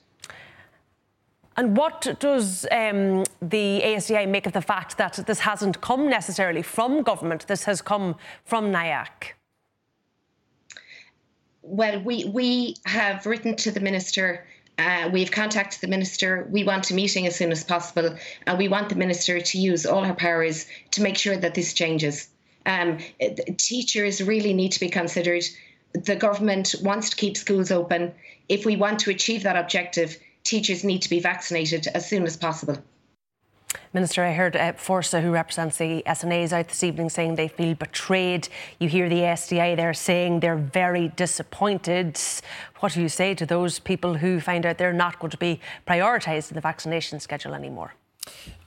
And 1.59 1.77
what 1.77 2.16
does 2.21 2.68
um, 2.71 3.25
the 3.42 3.83
ASTI 3.83 4.27
make 4.27 4.47
of 4.47 4.53
the 4.53 4.62
fact 4.62 4.97
that 4.97 5.14
this 5.27 5.40
hasn't 5.40 5.81
come 5.81 6.09
necessarily 6.09 6.62
from 6.62 7.03
government? 7.03 7.49
This 7.49 7.64
has 7.64 7.83
come 7.83 8.14
from 8.44 8.71
NIAC. 8.71 9.33
Well, 11.62 12.01
we 12.01 12.27
we 12.27 12.77
have 12.87 13.27
written 13.27 13.57
to 13.57 13.73
the 13.73 13.81
minister. 13.81 14.47
Uh, 14.79 15.11
we've 15.12 15.33
contacted 15.33 15.81
the 15.81 15.88
minister. 15.88 16.47
We 16.49 16.62
want 16.62 16.92
a 16.92 16.94
meeting 16.94 17.27
as 17.27 17.35
soon 17.35 17.51
as 17.51 17.64
possible, 17.64 18.16
and 18.47 18.57
we 18.57 18.68
want 18.68 18.88
the 18.88 18.94
minister 18.94 19.40
to 19.40 19.59
use 19.59 19.85
all 19.85 20.05
her 20.05 20.14
powers 20.14 20.66
to 20.92 21.03
make 21.03 21.18
sure 21.18 21.37
that 21.37 21.55
this 21.55 21.75
changes. 21.75 22.29
Um, 22.66 22.99
teachers 23.57 24.23
really 24.23 24.55
need 24.55 24.71
to 24.73 24.81
be 24.81 24.90
considered. 24.90 25.44
The 25.92 26.14
government 26.14 26.77
wants 26.83 27.11
to 27.11 27.16
keep 27.16 27.37
schools 27.37 27.73
open. 27.73 28.14
If 28.49 28.64
we 28.64 28.77
want 28.77 29.01
to 29.01 29.11
achieve 29.11 29.42
that 29.42 29.57
objective, 29.57 30.16
teachers 30.49 30.85
need 30.85 31.03
to 31.03 31.11
be 31.11 31.21
vaccinated 31.21 31.87
as 31.95 32.09
soon 32.09 32.25
as 32.25 32.37
possible. 32.37 32.79
Minister, 33.93 34.25
I 34.25 34.33
heard 34.33 34.57
uh, 34.57 34.73
Forsa, 34.75 35.21
who 35.21 35.31
represents 35.31 35.79
the 35.79 36.03
SNAs, 36.07 36.53
out 36.53 36.69
this 36.69 36.83
evening 36.83 37.09
saying 37.09 37.35
they 37.35 37.49
feel 37.49 37.75
betrayed. 37.75 38.49
You 38.79 38.89
hear 38.89 39.09
the 39.09 39.25
ASTI 39.25 39.75
there 39.75 39.95
saying 39.95 40.41
they're 40.41 40.57
very 40.57 41.09
disappointed. 41.09 42.19
What 42.81 42.93
do 42.93 43.03
you 43.03 43.09
say 43.09 43.35
to 43.35 43.47
those 43.47 43.79
people 43.79 44.15
who 44.15 44.41
find 44.41 44.65
out 44.67 44.79
they're 44.79 44.93
not 44.93 45.19
going 45.19 45.31
to 45.31 45.39
be 45.39 45.61
prioritised 45.87 46.51
in 46.51 46.55
the 46.55 46.61
vaccination 46.61 47.21
schedule 47.21 47.55
anymore? 47.55 47.95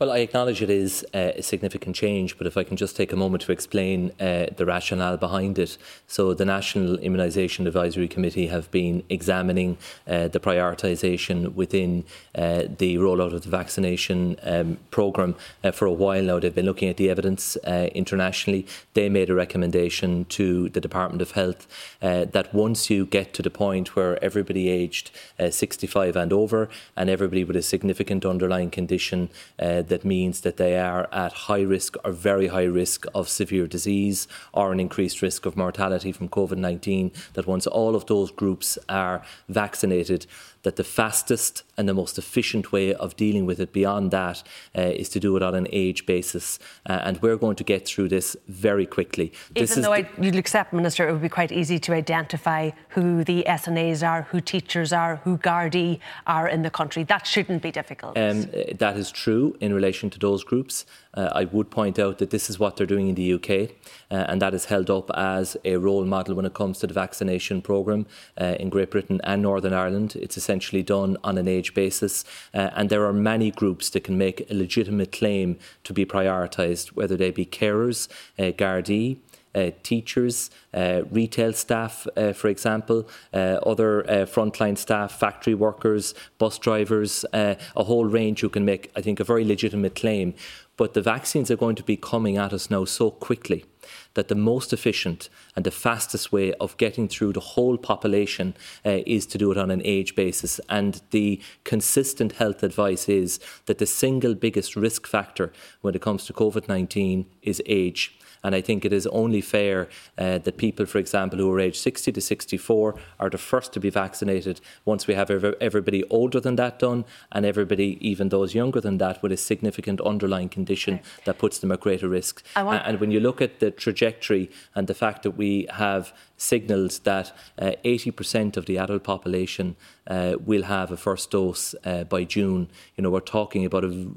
Well, 0.02 0.12
I 0.12 0.18
acknowledge 0.18 0.64
it 0.64 0.72
is 0.72 1.06
uh, 1.14 1.34
a 1.36 1.44
significant 1.44 1.96
change, 1.96 2.36
but 2.36 2.48
if 2.48 2.58
I 2.58 2.64
can 2.64 2.76
just 2.76 2.96
take 2.96 3.14
a 3.14 3.16
moment 3.16 3.44
to 3.44 3.52
explain 3.52 4.12
uh, 4.20 4.48
the 4.58 4.66
rationale 4.66 5.16
behind 5.16 5.60
it. 5.60 5.78
So, 6.08 6.34
the 6.34 6.44
National 6.44 6.98
Immunisation 6.98 7.68
Advisory 7.68 8.08
Committee 8.08 8.48
have 8.48 8.72
been 8.72 9.04
examining 9.10 9.78
uh, 10.08 10.28
the 10.28 10.40
prioritisation 10.40 11.54
within 11.54 12.04
uh, 12.34 12.64
the 12.80 12.96
rollout 12.96 13.32
of 13.32 13.44
the 13.44 13.50
vaccination 13.50 14.38
um, 14.42 14.80
programme 14.90 15.36
uh, 15.64 15.70
for 15.70 15.86
a 15.86 15.94
while 15.94 16.24
now. 16.24 16.40
They've 16.40 16.56
been 16.56 16.66
looking 16.66 16.90
at 16.90 16.98
the 16.98 17.12
evidence 17.12 17.56
uh, 17.58 17.90
internationally. 17.94 18.66
They 18.96 19.08
made 19.08 19.30
a 19.30 19.36
recommendation 19.36 20.26
to 20.26 20.70
the 20.70 20.82
Department 20.82 21.22
of 21.22 21.32
Health 21.32 21.68
that 22.02 22.54
once 22.54 22.90
you 22.90 23.06
get 23.06 23.34
to 23.36 23.44
the 23.44 23.52
point 23.52 23.96
where 23.96 24.24
everybody 24.24 24.70
aged 24.70 25.12
65 25.38 26.16
and 26.16 26.34
over 26.34 26.70
and 26.96 27.10
everybody 27.10 27.44
with 27.44 27.56
a 27.56 27.62
significant 27.62 28.26
underlying 28.26 28.72
condition 28.72 29.30
Uh, 29.60 29.82
that 29.82 30.04
means 30.04 30.42
that 30.42 30.58
they 30.58 30.78
are 30.80 31.08
at 31.12 31.34
high 31.34 31.62
risk 31.62 31.96
or 32.04 32.12
very 32.12 32.48
high 32.48 32.64
risk 32.64 33.06
of 33.14 33.30
severe 33.30 33.68
disease 33.68 34.28
or 34.54 34.72
an 34.72 34.80
increased 34.80 35.22
risk 35.22 35.46
of 35.46 35.56
mortality 35.58 36.12
from 36.12 36.30
COVID 36.30 36.58
19. 36.58 37.12
That 37.34 37.48
once 37.48 37.68
all 37.68 37.96
of 37.96 38.06
those 38.06 38.32
groups 38.32 38.78
are 38.90 39.22
vaccinated, 39.48 40.26
that 40.64 40.76
the 40.76 40.84
fastest 40.84 41.64
and 41.78 41.90
the 41.90 41.94
most 41.94 42.18
efficient 42.18 42.72
way 42.72 42.94
of 42.94 43.16
dealing 43.16 43.46
with 43.46 43.60
it 43.60 43.74
beyond 43.74 44.12
that 44.12 44.44
uh, 44.78 44.82
is 44.82 45.10
to 45.10 45.20
do 45.20 45.36
it 45.36 45.44
on 45.44 45.56
an 45.56 45.68
age 45.72 46.06
basis. 46.06 46.60
Uh, 46.88 47.00
and 47.04 47.22
we're 47.22 47.38
going 47.38 47.56
to 47.56 47.64
get 47.64 47.88
through 47.88 48.08
this 48.08 48.36
very 48.48 48.86
quickly. 48.86 49.34
This 49.54 49.72
Even 49.72 49.84
though 49.84 49.94
I, 49.94 50.10
you'd 50.20 50.36
accept, 50.36 50.74
Minister, 50.74 51.08
it 51.08 51.12
would 51.12 51.22
be 51.22 51.30
quite 51.30 51.52
easy 51.52 51.80
to 51.80 51.94
identify 51.94 52.72
who 52.90 53.24
the 53.24 53.44
SNAs 53.48 54.08
are, 54.08 54.24
who 54.24 54.40
teachers 54.40 54.94
are, 54.94 55.18
who 55.18 55.38
Gardaí 55.38 56.00
are 56.28 56.48
in 56.48 56.62
the 56.62 56.70
country. 56.70 57.04
That 57.04 57.26
shouldn't 57.26 57.64
be 57.64 57.72
difficult. 57.72 58.18
Um, 58.18 58.42
that 58.78 58.96
is 58.98 59.12
true 59.12 59.58
in 59.60 59.74
relation 59.74 60.10
to 60.12 60.20
those 60.20 60.44
groups. 60.44 60.86
Uh, 61.14 61.30
I 61.34 61.46
would 61.46 61.70
point 61.70 62.00
out 62.00 62.20
that 62.20 62.30
this 62.30 62.50
is 62.50 62.58
what 62.58 62.78
they're 62.78 62.88
doing 62.88 63.10
in 63.10 63.16
the 63.16 63.34
UK, 63.34 63.72
uh, 64.10 64.26
and 64.30 64.42
that 64.42 64.54
is 64.54 64.66
held 64.66 64.90
up 64.90 65.12
as 65.14 65.58
a 65.66 65.76
role 65.76 66.06
model 66.06 66.36
when 66.36 66.46
it 66.46 66.54
comes 66.54 66.80
to 66.80 66.88
the 66.88 66.94
vaccination 66.94 67.62
programme 67.62 68.06
uh, 68.40 68.56
in 68.60 68.70
Great 68.70 68.92
Britain 68.92 69.20
and 69.24 69.42
Northern 69.42 69.74
Ireland. 69.74 70.16
It's 70.16 70.38
essentially 70.52 70.84
done 70.84 71.16
on 71.24 71.38
an 71.38 71.48
age 71.48 71.74
basis, 71.74 72.26
uh, 72.54 72.70
and 72.76 72.90
there 72.90 73.06
are 73.06 73.14
many 73.14 73.52
groups 73.52 73.90
that 73.92 74.04
can 74.04 74.18
make 74.18 74.38
a 74.52 74.54
legitimate 74.54 75.12
claim 75.12 75.58
to 75.86 75.94
be 75.94 76.06
prioritised, 76.06 76.90
whether 76.90 77.16
they 77.16 77.32
be 77.32 77.46
carers, 77.46 78.10
uh, 78.38 78.52
Gardaí, 78.52 79.18
uh, 79.56 79.72
teachers, 79.84 80.50
uh, 80.74 81.02
retail 81.10 81.54
staff, 81.54 82.08
uh, 82.16 82.34
for 82.34 82.48
example, 82.48 83.08
uh, 83.34 83.60
other 83.66 84.10
uh, 84.10 84.26
frontline 84.26 84.78
staff, 84.78 85.12
factory 85.20 85.54
workers, 85.54 86.14
bus 86.38 86.58
drivers, 86.58 87.26
uh, 87.34 87.56
a 87.76 87.84
whole 87.84 88.06
range 88.06 88.42
who 88.42 88.50
can 88.50 88.66
make, 88.66 88.92
I 88.96 89.02
think, 89.02 89.20
a 89.20 89.24
very 89.24 89.44
legitimate 89.44 89.96
claim. 89.96 90.34
But 90.78 90.94
the 90.94 91.02
vaccines 91.02 91.52
are 91.52 91.58
going 91.58 91.76
to 91.76 91.84
be 91.84 91.98
coming 91.98 92.38
at 92.38 92.54
us 92.54 92.70
now 92.70 92.86
so 92.86 93.12
quickly 93.12 93.66
that 94.14 94.28
the 94.28 94.36
most 94.36 94.74
efficient 94.74 95.30
and 95.56 95.66
the 95.66 95.72
fastest 95.72 96.32
way 96.32 96.54
of 96.54 96.78
getting 96.78 97.08
through 97.08 97.34
the 97.34 97.40
whole 97.40 97.78
population 97.78 98.56
uh, 98.86 99.00
is 99.06 99.26
to 99.28 99.38
do 99.38 99.52
it 99.52 99.58
on 99.58 99.72
an 99.72 99.82
age 99.84 100.16
basis. 100.16 100.60
And 100.70 101.02
the 101.12 101.42
consistent 101.64 102.34
health 102.34 102.64
advice 102.64 103.10
is 103.10 103.40
that 103.66 103.78
the 103.78 103.86
single 103.86 104.36
biggest 104.36 104.76
risk 104.76 105.08
factor 105.08 105.52
when 105.82 105.96
it 105.96 106.02
comes 106.02 106.26
to 106.26 106.34
COVID 106.34 106.68
19 106.68 107.26
is 107.42 107.62
age. 107.66 108.18
And 108.44 108.56
I 108.56 108.62
think 108.62 108.86
it 108.86 108.94
is 108.94 109.08
only 109.08 109.42
fair 109.42 109.88
uh, 110.18 110.40
that 110.40 110.58
people, 110.58 110.86
for 110.86 110.98
example, 110.98 111.40
who 111.40 111.52
are 111.54 111.60
aged 111.60 111.78
60 111.78 112.12
to 112.12 112.22
64 112.22 112.96
are 113.20 113.30
the 113.30 113.38
first 113.38 113.74
to 113.74 113.80
be 113.80 113.90
vaccinated 113.90 114.62
once 114.86 115.08
we 115.08 115.14
have 115.14 115.30
everybody 115.30 116.04
older 116.10 116.40
than 116.40 116.56
that 116.56 116.80
done 116.80 117.06
and 117.32 117.46
everybody, 117.46 117.98
even 118.02 118.30
those 118.30 118.56
younger 118.56 118.82
than 118.82 118.98
that, 118.98 119.22
with 119.22 119.32
a 119.32 119.38
significant 119.38 120.02
underlying 120.02 120.50
condition 120.50 121.00
that 121.26 121.38
puts 121.38 121.60
them 121.60 121.72
at 121.72 121.80
greater 121.80 122.10
risk. 122.10 122.44
Want- 122.56 122.84
and 122.86 123.00
when 123.00 123.12
you 123.12 123.20
look 123.20 123.42
at 123.42 123.60
the 123.60 123.72
trajectory 123.72 124.50
and 124.76 124.88
the 124.88 124.94
fact 124.94 125.24
that 125.24 125.32
we 125.32 125.68
have 125.72 126.14
signalled 126.38 127.00
that 127.04 127.32
uh, 127.60 127.72
80% 127.86 128.58
of 128.58 128.66
the 128.66 128.78
adult 128.78 129.04
population 129.04 129.76
uh, 130.08 130.36
will 130.44 130.64
have 130.64 130.92
a 130.92 130.98
first 130.98 131.32
dose 131.32 131.76
uh, 131.86 132.04
by 132.06 132.24
June, 132.24 132.70
you 132.96 133.04
know, 133.04 133.12
we're 133.12 133.20
talking 133.20 133.66
about 133.66 133.84
a 133.84 134.08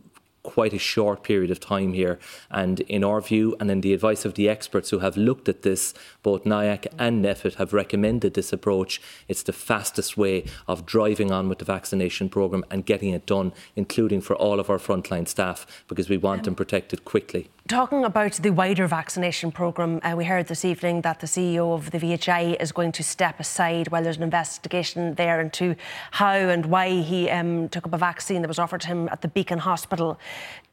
quite 0.44 0.72
a 0.72 0.78
short 0.78 1.24
period 1.24 1.50
of 1.50 1.59
time 1.59 1.92
here. 1.92 2.20
And 2.50 2.80
in 2.83 3.02
our 3.02 3.20
view, 3.20 3.57
and 3.59 3.68
in 3.68 3.80
the 3.80 3.92
advice 3.92 4.24
of 4.24 4.35
the 4.35 4.48
experts 4.48 4.90
who 4.90 5.00
have 5.00 5.16
looked 5.16 5.48
at 5.48 5.62
this, 5.62 5.92
both 6.22 6.44
NIAC 6.44 6.87
and 6.96 7.24
NPHET 7.24 7.54
have 7.54 7.72
recommended 7.72 8.35
this 8.35 8.52
approach. 8.52 9.00
It's 9.26 9.42
the 9.42 9.52
fastest 9.52 10.16
way 10.16 10.44
of 10.68 10.87
driving 10.87 11.33
on 11.33 11.48
with 11.48 11.59
the 11.59 11.64
vaccination 11.64 12.28
programme 12.28 12.64
and 12.70 12.87
getting 12.87 13.11
it 13.11 13.26
done, 13.26 13.52
including 13.74 14.20
for 14.20 14.37
all 14.37 14.61
of 14.61 14.70
our 14.70 14.78
frontline 14.78 15.26
staff, 15.26 15.66
because 15.88 16.09
we 16.09 16.18
want 16.18 16.44
them 16.44 16.54
protected 16.54 17.04
quickly. 17.04 17.48
Talking 17.66 18.05
about 18.05 18.33
the 18.35 18.50
wider 18.50 18.87
vaccination 18.87 19.50
programme, 19.50 19.98
uh, 20.03 20.12
we 20.14 20.27
heard 20.27 20.48
this 20.48 20.66
evening 20.66 21.00
that 21.00 21.20
the 21.20 21.27
CEO 21.27 21.72
of 21.72 21.92
the 21.92 21.98
VHI 21.98 22.61
is 22.61 22.72
going 22.72 22.92
to 22.92 23.03
step 23.03 23.40
aside 23.40 23.88
while 23.88 24.03
there's 24.03 24.18
an 24.18 24.22
investigation 24.22 25.14
there 25.14 25.40
into 25.40 25.74
how 26.11 26.35
and 26.35 26.66
why 26.66 27.00
he 27.00 27.31
um, 27.31 27.70
took 27.70 27.87
up 27.87 27.94
a 27.94 27.96
vaccine 27.96 28.42
that 28.42 28.48
was 28.48 28.59
offered 28.59 28.83
to 28.83 28.88
him 28.88 29.09
at 29.09 29.22
the 29.22 29.29
Beacon 29.29 29.61
Hospital. 29.61 30.20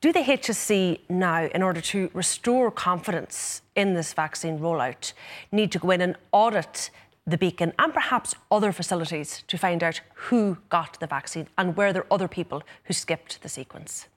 Do 0.01 0.11
the 0.11 0.19
HSE 0.19 0.99
now, 1.07 1.45
in 1.45 1.63
order 1.63 1.79
to 1.79 2.11
restore 2.13 2.69
confidence 2.69 3.61
in 3.73 3.93
this 3.93 4.11
vaccine 4.11 4.59
rollout, 4.59 5.13
need 5.49 5.71
to 5.71 5.79
go 5.79 5.91
in 5.91 6.01
and 6.01 6.17
audit 6.33 6.89
the 7.25 7.37
Beacon 7.37 7.71
and 7.79 7.93
perhaps 7.93 8.35
other 8.51 8.73
facilities 8.73 9.45
to 9.47 9.57
find 9.57 9.81
out 9.81 10.01
who 10.13 10.57
got 10.67 10.99
the 10.99 11.07
vaccine 11.07 11.47
and 11.57 11.77
were 11.77 11.93
there 11.93 12.05
other 12.11 12.27
people 12.27 12.63
who 12.83 12.93
skipped 12.93 13.41
the 13.43 13.49
sequence? 13.49 14.07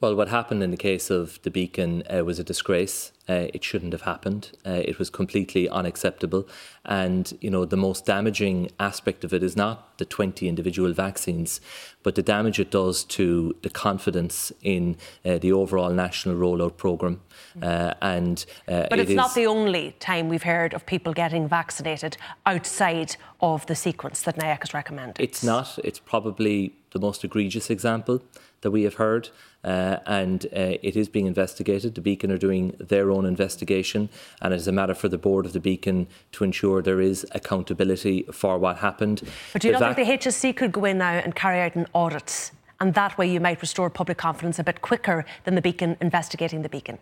Well, 0.00 0.14
what 0.14 0.28
happened 0.28 0.62
in 0.62 0.70
the 0.70 0.76
case 0.76 1.10
of 1.10 1.42
the 1.42 1.50
Beacon 1.50 2.04
uh, 2.08 2.24
was 2.24 2.38
a 2.38 2.44
disgrace. 2.44 3.10
Uh, 3.28 3.48
it 3.52 3.64
shouldn't 3.64 3.92
have 3.92 4.02
happened. 4.02 4.52
Uh, 4.64 4.80
it 4.84 4.96
was 4.96 5.10
completely 5.10 5.68
unacceptable. 5.68 6.48
And, 6.84 7.36
you 7.40 7.50
know, 7.50 7.64
the 7.64 7.76
most 7.76 8.06
damaging 8.06 8.70
aspect 8.78 9.24
of 9.24 9.34
it 9.34 9.42
is 9.42 9.56
not 9.56 9.98
the 9.98 10.04
20 10.04 10.48
individual 10.48 10.92
vaccines, 10.92 11.60
but 12.04 12.14
the 12.14 12.22
damage 12.22 12.60
it 12.60 12.70
does 12.70 13.02
to 13.04 13.56
the 13.62 13.70
confidence 13.70 14.52
in 14.62 14.96
uh, 15.24 15.38
the 15.38 15.52
overall 15.52 15.90
national 15.90 16.36
rollout 16.36 16.76
programme. 16.76 17.20
Uh, 17.60 17.94
and 18.00 18.46
uh, 18.68 18.86
But 18.88 19.00
it's 19.00 19.10
it 19.10 19.16
not 19.16 19.34
the 19.34 19.46
only 19.46 19.96
time 19.98 20.28
we've 20.28 20.44
heard 20.44 20.74
of 20.74 20.86
people 20.86 21.12
getting 21.12 21.48
vaccinated 21.48 22.16
outside 22.46 23.16
of 23.40 23.66
the 23.66 23.74
sequence 23.74 24.22
that 24.22 24.36
NIAC 24.36 24.60
has 24.60 24.74
recommended. 24.74 25.20
It's 25.20 25.42
not. 25.42 25.76
It's 25.82 25.98
probably 25.98 26.77
the 26.90 26.98
most 26.98 27.24
egregious 27.24 27.70
example 27.70 28.22
that 28.60 28.70
we 28.70 28.82
have 28.82 28.94
heard. 28.94 29.30
Uh, 29.64 29.98
and 30.06 30.46
uh, 30.46 30.78
it 30.82 30.96
is 30.96 31.08
being 31.08 31.26
investigated. 31.26 31.94
The 31.94 32.00
Beacon 32.00 32.30
are 32.30 32.38
doing 32.38 32.76
their 32.78 33.10
own 33.10 33.26
investigation, 33.26 34.08
and 34.40 34.54
it 34.54 34.56
is 34.56 34.68
a 34.68 34.72
matter 34.72 34.94
for 34.94 35.08
the 35.08 35.18
board 35.18 35.46
of 35.46 35.52
the 35.52 35.60
Beacon 35.60 36.06
to 36.32 36.44
ensure 36.44 36.80
there 36.80 37.00
is 37.00 37.26
accountability 37.32 38.22
for 38.32 38.56
what 38.56 38.78
happened. 38.78 39.22
But 39.52 39.62
do 39.62 39.68
you 39.68 39.74
the 39.74 39.80
not 39.80 39.96
vac- 39.96 40.06
think 40.06 40.22
the 40.22 40.30
HSE 40.30 40.56
could 40.56 40.70
go 40.70 40.84
in 40.84 40.98
now 40.98 41.12
and 41.12 41.34
carry 41.34 41.60
out 41.60 41.74
an 41.74 41.86
audit, 41.92 42.52
and 42.78 42.94
that 42.94 43.18
way 43.18 43.28
you 43.28 43.40
might 43.40 43.60
restore 43.60 43.90
public 43.90 44.16
confidence 44.16 44.60
a 44.60 44.64
bit 44.64 44.80
quicker 44.80 45.24
than 45.44 45.56
the 45.56 45.62
Beacon 45.62 45.96
investigating 46.00 46.62
the 46.62 46.68
Beacon? 46.68 46.98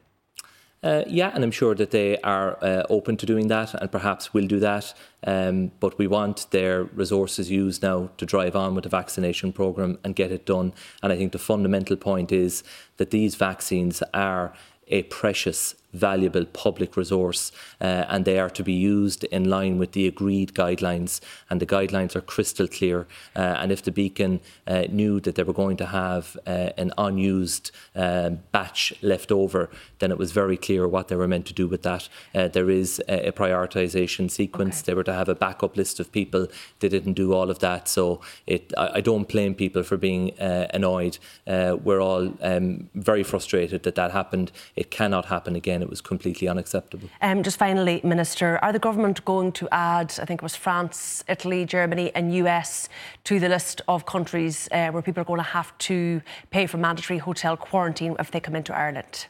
Uh, 0.82 1.02
yeah, 1.06 1.30
and 1.34 1.42
I'm 1.42 1.50
sure 1.50 1.74
that 1.74 1.90
they 1.90 2.18
are 2.18 2.62
uh, 2.62 2.84
open 2.88 3.16
to 3.16 3.26
doing 3.26 3.48
that 3.48 3.74
and 3.74 3.90
perhaps 3.90 4.32
will 4.32 4.46
do 4.46 4.60
that. 4.60 4.94
Um, 5.26 5.72
but 5.80 5.98
we 5.98 6.06
want 6.06 6.50
their 6.50 6.84
resources 6.84 7.50
used 7.50 7.82
now 7.82 8.10
to 8.18 8.26
drive 8.26 8.54
on 8.54 8.74
with 8.74 8.84
the 8.84 8.90
vaccination 8.90 9.52
programme 9.52 9.98
and 10.04 10.14
get 10.14 10.30
it 10.30 10.46
done. 10.46 10.74
And 11.02 11.12
I 11.12 11.16
think 11.16 11.32
the 11.32 11.38
fundamental 11.38 11.96
point 11.96 12.30
is 12.30 12.62
that 12.98 13.10
these 13.10 13.34
vaccines 13.34 14.02
are 14.14 14.52
a 14.88 15.02
precious 15.04 15.74
valuable 15.92 16.44
public 16.44 16.96
resource 16.96 17.52
uh, 17.80 18.04
and 18.08 18.24
they 18.24 18.38
are 18.38 18.50
to 18.50 18.62
be 18.62 18.72
used 18.72 19.24
in 19.24 19.48
line 19.48 19.78
with 19.78 19.92
the 19.92 20.06
agreed 20.06 20.54
guidelines. 20.54 21.20
And 21.50 21.60
the 21.60 21.66
guidelines 21.66 22.14
are 22.14 22.20
crystal 22.20 22.68
clear 22.68 23.06
uh, 23.34 23.56
and 23.60 23.72
if 23.72 23.82
the 23.82 23.92
beacon 23.92 24.40
uh, 24.66 24.84
knew 24.90 25.20
that 25.20 25.34
they 25.34 25.42
were 25.42 25.52
going 25.52 25.76
to 25.78 25.86
have 25.86 26.36
uh, 26.46 26.70
an 26.76 26.92
unused 26.98 27.70
um, 27.94 28.40
batch 28.52 28.92
left 29.02 29.32
over 29.32 29.70
then 29.98 30.10
it 30.10 30.18
was 30.18 30.32
very 30.32 30.56
clear 30.56 30.86
what 30.86 31.08
they 31.08 31.16
were 31.16 31.28
meant 31.28 31.46
to 31.46 31.54
do 31.54 31.66
with 31.66 31.82
that. 31.82 32.08
Uh, 32.34 32.48
there 32.48 32.70
is 32.70 33.02
a, 33.08 33.28
a 33.28 33.32
prioritization 33.32 34.30
sequence. 34.30 34.80
Okay. 34.80 34.86
they 34.86 34.94
were 34.94 35.04
to 35.04 35.14
have 35.14 35.28
a 35.28 35.34
backup 35.34 35.76
list 35.76 36.00
of 36.00 36.12
people. 36.12 36.46
They 36.80 36.88
didn't 36.88 37.14
do 37.14 37.32
all 37.32 37.50
of 37.50 37.60
that. 37.60 37.88
So 37.88 38.20
it 38.46 38.72
I, 38.76 38.96
I 38.96 39.00
don't 39.00 39.28
blame 39.28 39.54
people 39.54 39.82
for 39.82 39.96
being 39.96 40.38
uh, 40.38 40.66
annoyed. 40.74 41.18
We're 41.46 42.00
all 42.00 42.34
um, 42.42 42.88
very 42.94 43.22
frustrated 43.22 43.82
that 43.84 43.94
that 43.94 44.10
happened. 44.10 44.52
It 44.74 44.90
cannot 44.90 45.26
happen 45.26 45.56
again 45.56 45.75
it 45.82 45.90
was 45.90 46.00
completely 46.00 46.48
unacceptable. 46.48 47.08
Um, 47.20 47.42
just 47.42 47.58
finally, 47.58 48.00
Minister, 48.04 48.58
are 48.62 48.72
the 48.72 48.78
government 48.78 49.24
going 49.24 49.52
to 49.52 49.68
add, 49.72 50.14
I 50.20 50.24
think 50.24 50.40
it 50.40 50.42
was 50.42 50.56
France, 50.56 51.24
Italy, 51.28 51.64
Germany, 51.64 52.14
and 52.14 52.34
US 52.34 52.88
to 53.24 53.38
the 53.38 53.48
list 53.48 53.80
of 53.88 54.06
countries 54.06 54.68
uh, 54.72 54.90
where 54.90 55.02
people 55.02 55.20
are 55.20 55.24
going 55.24 55.38
to 55.38 55.42
have 55.42 55.76
to 55.78 56.20
pay 56.50 56.66
for 56.66 56.78
mandatory 56.78 57.18
hotel 57.18 57.56
quarantine 57.56 58.16
if 58.18 58.30
they 58.30 58.40
come 58.40 58.56
into 58.56 58.74
Ireland? 58.74 59.26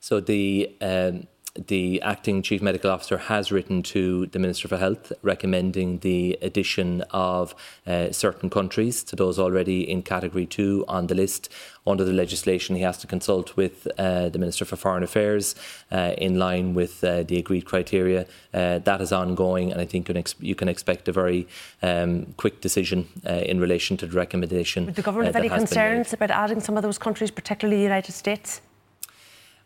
So 0.00 0.20
the 0.20 0.74
um, 0.80 1.26
the 1.66 2.00
acting 2.02 2.42
chief 2.42 2.62
medical 2.62 2.90
officer 2.90 3.18
has 3.18 3.52
written 3.52 3.82
to 3.82 4.26
the 4.26 4.38
Minister 4.38 4.68
for 4.68 4.76
Health 4.76 5.12
recommending 5.22 5.98
the 5.98 6.38
addition 6.42 7.02
of 7.10 7.54
uh, 7.86 8.12
certain 8.12 8.50
countries 8.50 9.02
to 9.04 9.16
those 9.16 9.38
already 9.38 9.88
in 9.88 10.02
category 10.02 10.46
two 10.46 10.84
on 10.88 11.06
the 11.06 11.14
list. 11.14 11.48
Under 11.86 12.04
the 12.04 12.12
legislation, 12.12 12.74
he 12.74 12.82
has 12.82 12.98
to 12.98 13.06
consult 13.06 13.56
with 13.56 13.86
uh, 13.96 14.28
the 14.28 14.38
Minister 14.38 14.64
for 14.64 14.74
Foreign 14.74 15.04
Affairs 15.04 15.54
uh, 15.92 16.14
in 16.18 16.36
line 16.36 16.74
with 16.74 17.04
uh, 17.04 17.22
the 17.22 17.38
agreed 17.38 17.64
criteria. 17.64 18.26
Uh, 18.52 18.78
that 18.80 19.00
is 19.00 19.12
ongoing, 19.12 19.70
and 19.70 19.80
I 19.80 19.84
think 19.84 20.08
you 20.08 20.14
can, 20.14 20.16
ex- 20.16 20.34
you 20.40 20.56
can 20.56 20.68
expect 20.68 21.06
a 21.06 21.12
very 21.12 21.46
um, 21.82 22.34
quick 22.36 22.60
decision 22.60 23.08
uh, 23.24 23.34
in 23.34 23.60
relation 23.60 23.96
to 23.98 24.06
the 24.06 24.16
recommendation. 24.16 24.86
Would 24.86 24.96
the 24.96 25.02
government 25.02 25.34
have 25.34 25.36
any 25.36 25.48
concerns 25.48 26.12
about 26.12 26.32
adding 26.32 26.60
some 26.60 26.76
of 26.76 26.82
those 26.82 26.98
countries, 26.98 27.30
particularly 27.30 27.76
the 27.76 27.84
United 27.84 28.12
States? 28.12 28.60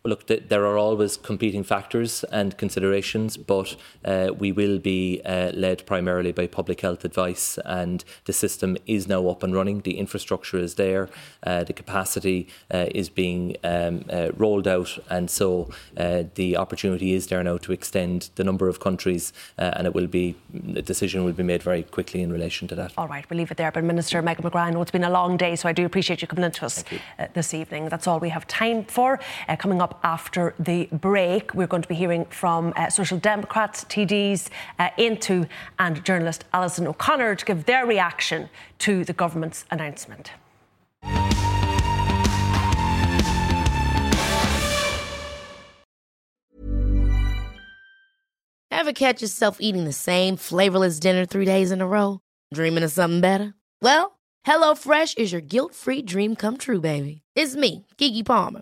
Look, 0.03 0.25
there 0.27 0.65
are 0.65 0.77
always 0.77 1.15
competing 1.15 1.63
factors 1.63 2.23
and 2.31 2.57
considerations, 2.57 3.37
but 3.37 3.75
uh, 4.03 4.29
we 4.37 4.51
will 4.51 4.79
be 4.79 5.21
uh, 5.25 5.51
led 5.53 5.85
primarily 5.85 6.31
by 6.31 6.47
public 6.47 6.81
health 6.81 7.05
advice, 7.05 7.59
and 7.65 8.03
the 8.25 8.33
system 8.33 8.77
is 8.87 9.07
now 9.07 9.27
up 9.27 9.43
and 9.43 9.53
running. 9.53 9.81
The 9.81 9.99
infrastructure 9.99 10.57
is 10.57 10.75
there, 10.75 11.09
uh, 11.43 11.63
the 11.65 11.73
capacity 11.73 12.47
uh, 12.73 12.87
is 12.95 13.09
being 13.09 13.57
um, 13.63 14.05
uh, 14.09 14.31
rolled 14.35 14.67
out, 14.67 14.97
and 15.09 15.29
so 15.29 15.69
uh, 15.97 16.23
the 16.33 16.57
opportunity 16.57 17.13
is 17.13 17.27
there 17.27 17.43
now 17.43 17.57
to 17.57 17.71
extend 17.71 18.31
the 18.35 18.43
number 18.43 18.67
of 18.67 18.79
countries, 18.79 19.31
and 19.57 19.85
it 19.85 19.93
will 19.93 20.07
be 20.07 20.35
a 20.75 20.81
decision 20.81 21.23
will 21.23 21.33
be 21.33 21.43
made 21.43 21.61
very 21.61 21.83
quickly 21.83 22.21
in 22.21 22.31
relation 22.31 22.67
to 22.67 22.75
that. 22.75 22.91
All 22.97 23.07
right, 23.07 23.29
we'll 23.29 23.37
leave 23.37 23.51
it 23.51 23.57
there. 23.57 23.71
But 23.71 23.83
Minister 23.83 24.21
Michael 24.21 24.49
McGrath, 24.49 24.67
I 24.67 24.71
know 24.71 24.81
it's 24.81 24.91
been 24.91 25.03
a 25.03 25.09
long 25.09 25.37
day, 25.37 25.55
so 25.55 25.69
I 25.69 25.73
do 25.73 25.85
appreciate 25.85 26.21
you 26.21 26.27
coming 26.27 26.45
in 26.45 26.51
to 26.53 26.65
us 26.65 26.83
this 27.33 27.53
evening. 27.53 27.89
That's 27.89 28.07
all 28.07 28.19
we 28.19 28.29
have 28.29 28.47
time 28.47 28.83
for. 28.85 29.19
coming 29.59 29.81
up 29.81 29.90
up 29.91 29.99
after 30.03 30.55
the 30.57 30.87
break. 30.91 31.53
We're 31.53 31.67
going 31.67 31.81
to 31.81 31.87
be 31.87 31.95
hearing 31.95 32.25
from 32.25 32.73
uh, 32.75 32.89
Social 32.89 33.17
Democrats, 33.17 33.83
TDs, 33.85 34.49
uh, 34.79 34.89
Aontú, 34.97 35.47
and 35.79 36.03
journalist 36.05 36.45
Alison 36.53 36.87
O'Connor 36.87 37.35
to 37.35 37.45
give 37.45 37.65
their 37.65 37.85
reaction 37.85 38.49
to 38.79 39.03
the 39.03 39.13
government's 39.13 39.65
announcement. 39.69 40.31
Ever 48.71 48.93
catch 48.93 49.21
yourself 49.21 49.57
eating 49.59 49.83
the 49.83 49.93
same 49.93 50.37
flavorless 50.37 50.99
dinner 50.99 51.25
three 51.25 51.45
days 51.45 51.71
in 51.71 51.81
a 51.81 51.87
row? 51.87 52.19
Dreaming 52.53 52.83
of 52.83 52.91
something 52.91 53.21
better? 53.21 53.53
Well, 53.81 54.17
HelloFresh 54.47 55.17
is 55.17 55.31
your 55.31 55.41
guilt 55.41 55.75
free 55.75 56.01
dream 56.01 56.35
come 56.35 56.57
true, 56.57 56.81
baby. 56.81 57.21
It's 57.35 57.55
me, 57.55 57.85
Keke 57.97 58.25
Palmer. 58.25 58.61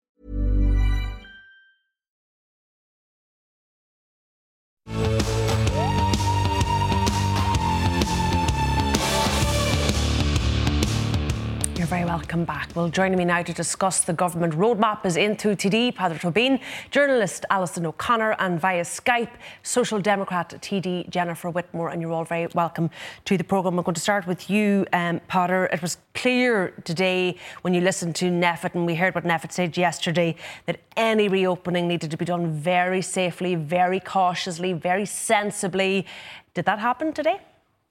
Very 11.91 12.05
welcome 12.05 12.45
back. 12.45 12.69
Well, 12.73 12.87
joining 12.87 13.17
me 13.17 13.25
now 13.25 13.41
to 13.41 13.51
discuss 13.51 13.99
the 13.99 14.13
government 14.13 14.53
roadmap 14.53 15.05
is 15.05 15.17
Aontú 15.17 15.57
TD, 15.57 15.93
Peadar 15.93 16.17
Tóibín, 16.21 16.61
journalist 16.89 17.45
Alison 17.49 17.85
O'Connor, 17.85 18.37
and 18.39 18.61
via 18.61 18.83
Skype, 18.83 19.31
Social 19.61 19.99
Democrat 19.99 20.47
TD 20.61 21.09
Jennifer 21.09 21.49
Whitmore. 21.49 21.89
And 21.89 22.01
you're 22.01 22.13
all 22.13 22.23
very 22.23 22.47
welcome 22.55 22.89
to 23.25 23.37
the 23.37 23.43
programme. 23.43 23.77
I'm 23.77 23.83
going 23.83 23.93
to 23.95 23.99
start 23.99 24.25
with 24.25 24.49
you, 24.49 24.85
um, 24.93 25.19
Peadar. 25.29 25.67
It 25.73 25.81
was 25.81 25.97
clear 26.15 26.69
today 26.85 27.35
when 27.63 27.73
you 27.73 27.81
listened 27.81 28.15
to 28.15 28.31
NPHET, 28.31 28.73
and 28.73 28.85
we 28.85 28.95
heard 28.95 29.13
what 29.13 29.25
NPHET 29.25 29.51
said 29.51 29.75
yesterday, 29.75 30.37
that 30.67 30.79
any 30.95 31.27
reopening 31.27 31.89
needed 31.89 32.09
to 32.09 32.15
be 32.15 32.23
done 32.23 32.53
very 32.53 33.01
safely, 33.01 33.55
very 33.55 33.99
cautiously, 33.99 34.71
very 34.71 35.05
sensibly. 35.05 36.05
Did 36.53 36.63
that 36.63 36.79
happen 36.79 37.11
today? 37.11 37.41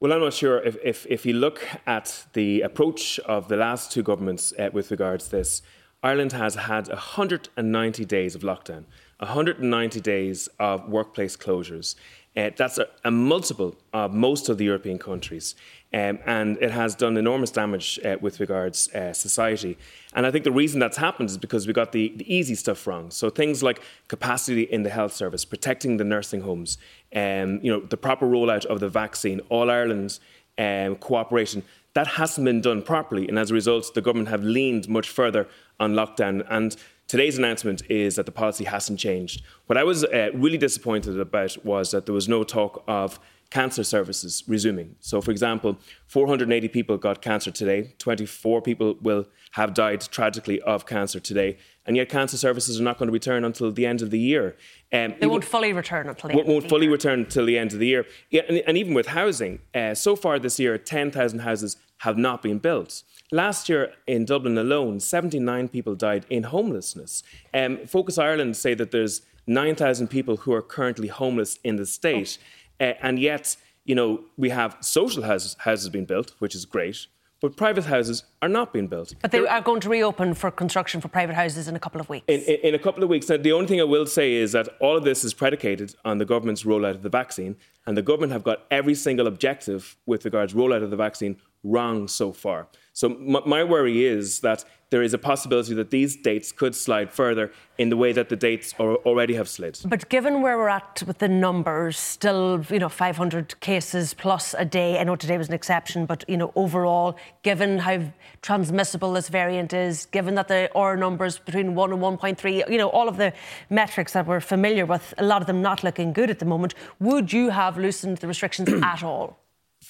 Well, 0.01 0.13
I'm 0.13 0.21
not 0.21 0.33
sure 0.33 0.57
if, 0.63 0.77
if, 0.83 1.05
if 1.07 1.27
you 1.27 1.33
look 1.33 1.61
at 1.85 2.25
the 2.33 2.61
approach 2.61 3.19
of 3.19 3.49
the 3.49 3.55
last 3.55 3.91
two 3.91 4.01
governments 4.01 4.51
uh, 4.57 4.71
with 4.73 4.89
regards 4.89 5.25
to 5.25 5.29
this, 5.29 5.61
Ireland 6.01 6.31
has 6.31 6.55
had 6.55 6.87
190 6.87 8.05
days 8.05 8.33
of 8.33 8.41
lockdown, 8.41 8.85
190 9.19 10.01
days 10.01 10.49
of 10.57 10.89
workplace 10.89 11.37
closures. 11.37 11.93
Uh, 12.35 12.49
that's 12.57 12.79
a, 12.79 12.87
a, 13.03 13.11
multiple 13.11 13.75
of 13.93 14.13
most 14.13 14.49
of 14.49 14.57
the 14.57 14.65
European 14.65 14.97
countries. 14.97 15.53
Um, 15.93 16.17
and 16.25 16.57
it 16.61 16.71
has 16.71 16.95
done 16.95 17.17
enormous 17.17 17.51
damage 17.51 17.99
uh, 18.03 18.15
with 18.21 18.39
regards 18.39 18.87
uh, 18.95 19.13
society. 19.13 19.77
And 20.13 20.25
I 20.25 20.31
think 20.31 20.45
the 20.45 20.51
reason 20.51 20.79
that's 20.79 20.97
happened 20.97 21.29
is 21.29 21.37
because 21.37 21.67
we 21.67 21.73
got 21.73 21.91
the, 21.91 22.13
the 22.15 22.33
easy 22.33 22.55
stuff 22.55 22.87
wrong. 22.87 23.11
So 23.11 23.29
things 23.29 23.61
like 23.61 23.81
capacity 24.07 24.63
in 24.63 24.83
the 24.83 24.89
health 24.89 25.13
service, 25.13 25.43
protecting 25.43 25.97
the 25.97 26.05
nursing 26.05 26.41
homes, 26.41 26.77
um, 27.15 27.59
you 27.61 27.71
know, 27.71 27.81
the 27.81 27.97
proper 27.97 28.25
rollout 28.25 28.65
of 28.65 28.79
the 28.79 28.89
vaccine, 28.89 29.41
all 29.49 29.69
Ireland's 29.69 30.19
um, 30.57 30.95
cooperation, 30.95 31.63
that 31.93 32.07
hasn't 32.07 32.45
been 32.45 32.61
done 32.61 32.81
properly. 32.81 33.27
And 33.27 33.37
as 33.37 33.51
a 33.51 33.53
result, 33.53 33.93
the 33.93 34.01
government 34.01 34.29
have 34.29 34.43
leaned 34.43 34.87
much 34.87 35.09
further 35.09 35.47
on 35.79 35.93
lockdown. 35.93 36.45
And 36.49 36.75
today's 37.07 37.37
announcement 37.37 37.83
is 37.89 38.15
that 38.15 38.25
the 38.25 38.31
policy 38.31 38.63
hasn't 38.63 38.99
changed. 38.99 39.43
What 39.65 39.77
I 39.77 39.83
was 39.83 40.05
uh, 40.05 40.29
really 40.33 40.57
disappointed 40.57 41.19
about 41.19 41.57
was 41.65 41.91
that 41.91 42.05
there 42.05 42.15
was 42.15 42.29
no 42.29 42.43
talk 42.43 42.83
of 42.87 43.19
cancer 43.51 43.83
services 43.83 44.43
resuming. 44.47 44.95
So, 45.01 45.21
for 45.21 45.29
example, 45.29 45.77
480 46.07 46.69
people 46.69 46.97
got 46.97 47.21
cancer 47.21 47.51
today, 47.51 47.93
24 47.99 48.61
people 48.61 48.95
will 49.01 49.27
have 49.51 49.73
died 49.73 50.01
tragically 50.01 50.61
of 50.61 50.85
cancer 50.85 51.19
today, 51.19 51.57
and 51.85 51.97
yet 51.97 52.07
cancer 52.07 52.37
services 52.37 52.79
are 52.79 52.83
not 52.83 52.97
going 52.97 53.07
to 53.07 53.13
return 53.13 53.43
until 53.43 53.69
the 53.71 53.85
end 53.85 54.01
of 54.01 54.09
the 54.09 54.19
year. 54.19 54.55
Um, 54.93 55.15
they 55.19 55.27
won't 55.27 55.43
fully 55.43 55.73
return 55.73 56.07
until 56.07 56.29
the 56.29 56.35
won't, 56.37 56.47
won't 56.47 56.69
fully 56.69 56.85
year. 56.85 56.93
return 56.93 57.19
until 57.19 57.45
the 57.45 57.57
end 57.57 57.73
of 57.73 57.79
the 57.79 57.87
year. 57.87 58.05
Yeah, 58.29 58.43
and, 58.47 58.63
and 58.65 58.77
even 58.77 58.93
with 58.93 59.07
housing, 59.07 59.59
uh, 59.75 59.95
so 59.95 60.15
far 60.15 60.39
this 60.39 60.57
year, 60.57 60.77
10,000 60.77 61.39
houses 61.39 61.75
have 61.99 62.17
not 62.17 62.41
been 62.41 62.57
built. 62.57 63.03
Last 63.33 63.67
year 63.67 63.93
in 64.07 64.25
Dublin 64.25 64.57
alone, 64.57 65.01
79 65.01 65.67
people 65.67 65.95
died 65.95 66.25
in 66.29 66.43
homelessness. 66.43 67.21
Um, 67.53 67.85
Focus 67.85 68.17
Ireland 68.17 68.55
say 68.55 68.73
that 68.75 68.91
there's 68.91 69.21
9,000 69.47 70.07
people 70.07 70.37
who 70.37 70.53
are 70.53 70.61
currently 70.61 71.07
homeless 71.07 71.59
in 71.63 71.75
the 71.75 71.85
state. 71.85 72.37
Oh. 72.39 72.60
Uh, 72.81 72.93
and 73.01 73.19
yet, 73.19 73.55
you 73.85 73.93
know, 73.93 74.21
we 74.37 74.49
have 74.49 74.77
social 74.81 75.23
houses, 75.23 75.55
houses 75.59 75.89
being 75.89 76.05
built, 76.05 76.31
which 76.39 76.55
is 76.55 76.65
great, 76.65 77.05
but 77.39 77.55
private 77.55 77.85
houses 77.85 78.23
are 78.41 78.49
not 78.49 78.73
being 78.73 78.87
built. 78.87 79.13
But 79.21 79.31
they 79.31 79.39
They're, 79.39 79.51
are 79.51 79.61
going 79.61 79.81
to 79.81 79.89
reopen 79.89 80.33
for 80.33 80.51
construction 80.51 80.99
for 80.99 81.07
private 81.07 81.35
houses 81.35 81.67
in 81.67 81.75
a 81.75 81.79
couple 81.79 82.01
of 82.01 82.09
weeks. 82.09 82.25
In, 82.27 82.41
in, 82.41 82.59
in, 82.63 82.75
a 82.75 82.79
couple 82.79 83.03
of 83.03 83.09
weeks. 83.09 83.29
Now, 83.29 83.37
the 83.37 83.51
only 83.51 83.67
thing 83.67 83.79
I 83.79 83.85
will 83.85 84.05
say 84.05 84.33
is 84.33 84.51
that 84.51 84.69
all 84.79 84.97
of 84.97 85.03
this 85.03 85.23
is 85.23 85.33
predicated 85.33 85.95
on 86.05 86.17
the 86.17 86.25
government's 86.25 86.63
rollout 86.63 86.95
of 86.95 87.03
the 87.03 87.09
vaccine, 87.09 87.55
and 87.85 87.95
the 87.95 88.01
government 88.01 88.31
have 88.31 88.43
got 88.43 88.65
every 88.69 88.95
single 88.95 89.27
objective 89.27 89.95
with 90.05 90.25
regards 90.25 90.53
rollout 90.53 90.83
of 90.83 90.89
the 90.89 90.95
vaccine 90.95 91.37
wrong 91.63 92.07
so 92.07 92.31
far. 92.31 92.67
So 92.93 93.09
my 93.09 93.63
worry 93.63 94.05
is 94.05 94.41
that 94.41 94.65
there 94.91 95.01
is 95.01 95.13
a 95.13 95.17
possibility 95.17 95.73
that 95.73 95.89
these 95.89 96.17
dates 96.17 96.51
could 96.51 96.75
slide 96.75 97.09
further 97.09 97.53
in 97.77 97.87
the 97.89 97.95
way 97.95 98.11
that 98.11 98.27
the 98.27 98.35
dates 98.35 98.73
already 98.77 99.35
have 99.35 99.47
slid. 99.47 99.79
But 99.85 100.09
given 100.09 100.41
where 100.41 100.57
we're 100.57 100.67
at 100.67 101.01
with 101.07 101.19
the 101.19 101.29
numbers, 101.29 101.97
still, 101.97 102.65
you 102.69 102.79
know, 102.79 102.89
500 102.89 103.57
cases 103.61 104.13
plus 104.13 104.53
a 104.57 104.65
day. 104.65 104.99
I 104.99 105.05
know 105.05 105.15
today 105.15 105.37
was 105.37 105.47
an 105.47 105.53
exception, 105.53 106.05
but 106.05 106.25
you 106.27 106.35
know, 106.35 106.51
overall, 106.57 107.17
given 107.41 107.79
how 107.79 108.01
transmissible 108.41 109.13
this 109.13 109.29
variant 109.29 109.71
is, 109.71 110.07
given 110.07 110.35
that 110.35 110.49
the 110.49 110.69
R 110.75 110.97
numbers 110.97 111.39
between 111.39 111.73
one 111.73 111.93
and 111.93 112.01
1.3, 112.01 112.69
you 112.69 112.77
know, 112.77 112.89
all 112.89 113.07
of 113.07 113.15
the 113.15 113.31
metrics 113.69 114.11
that 114.11 114.27
we're 114.27 114.41
familiar 114.41 114.85
with, 114.85 115.13
a 115.17 115.23
lot 115.23 115.41
of 115.41 115.47
them 115.47 115.61
not 115.61 115.85
looking 115.85 116.11
good 116.11 116.29
at 116.29 116.39
the 116.39 116.45
moment, 116.45 116.75
would 116.99 117.31
you 117.31 117.49
have 117.49 117.77
loosened 117.77 118.17
the 118.17 118.27
restrictions 118.27 118.69
at 118.83 119.03
all? 119.03 119.40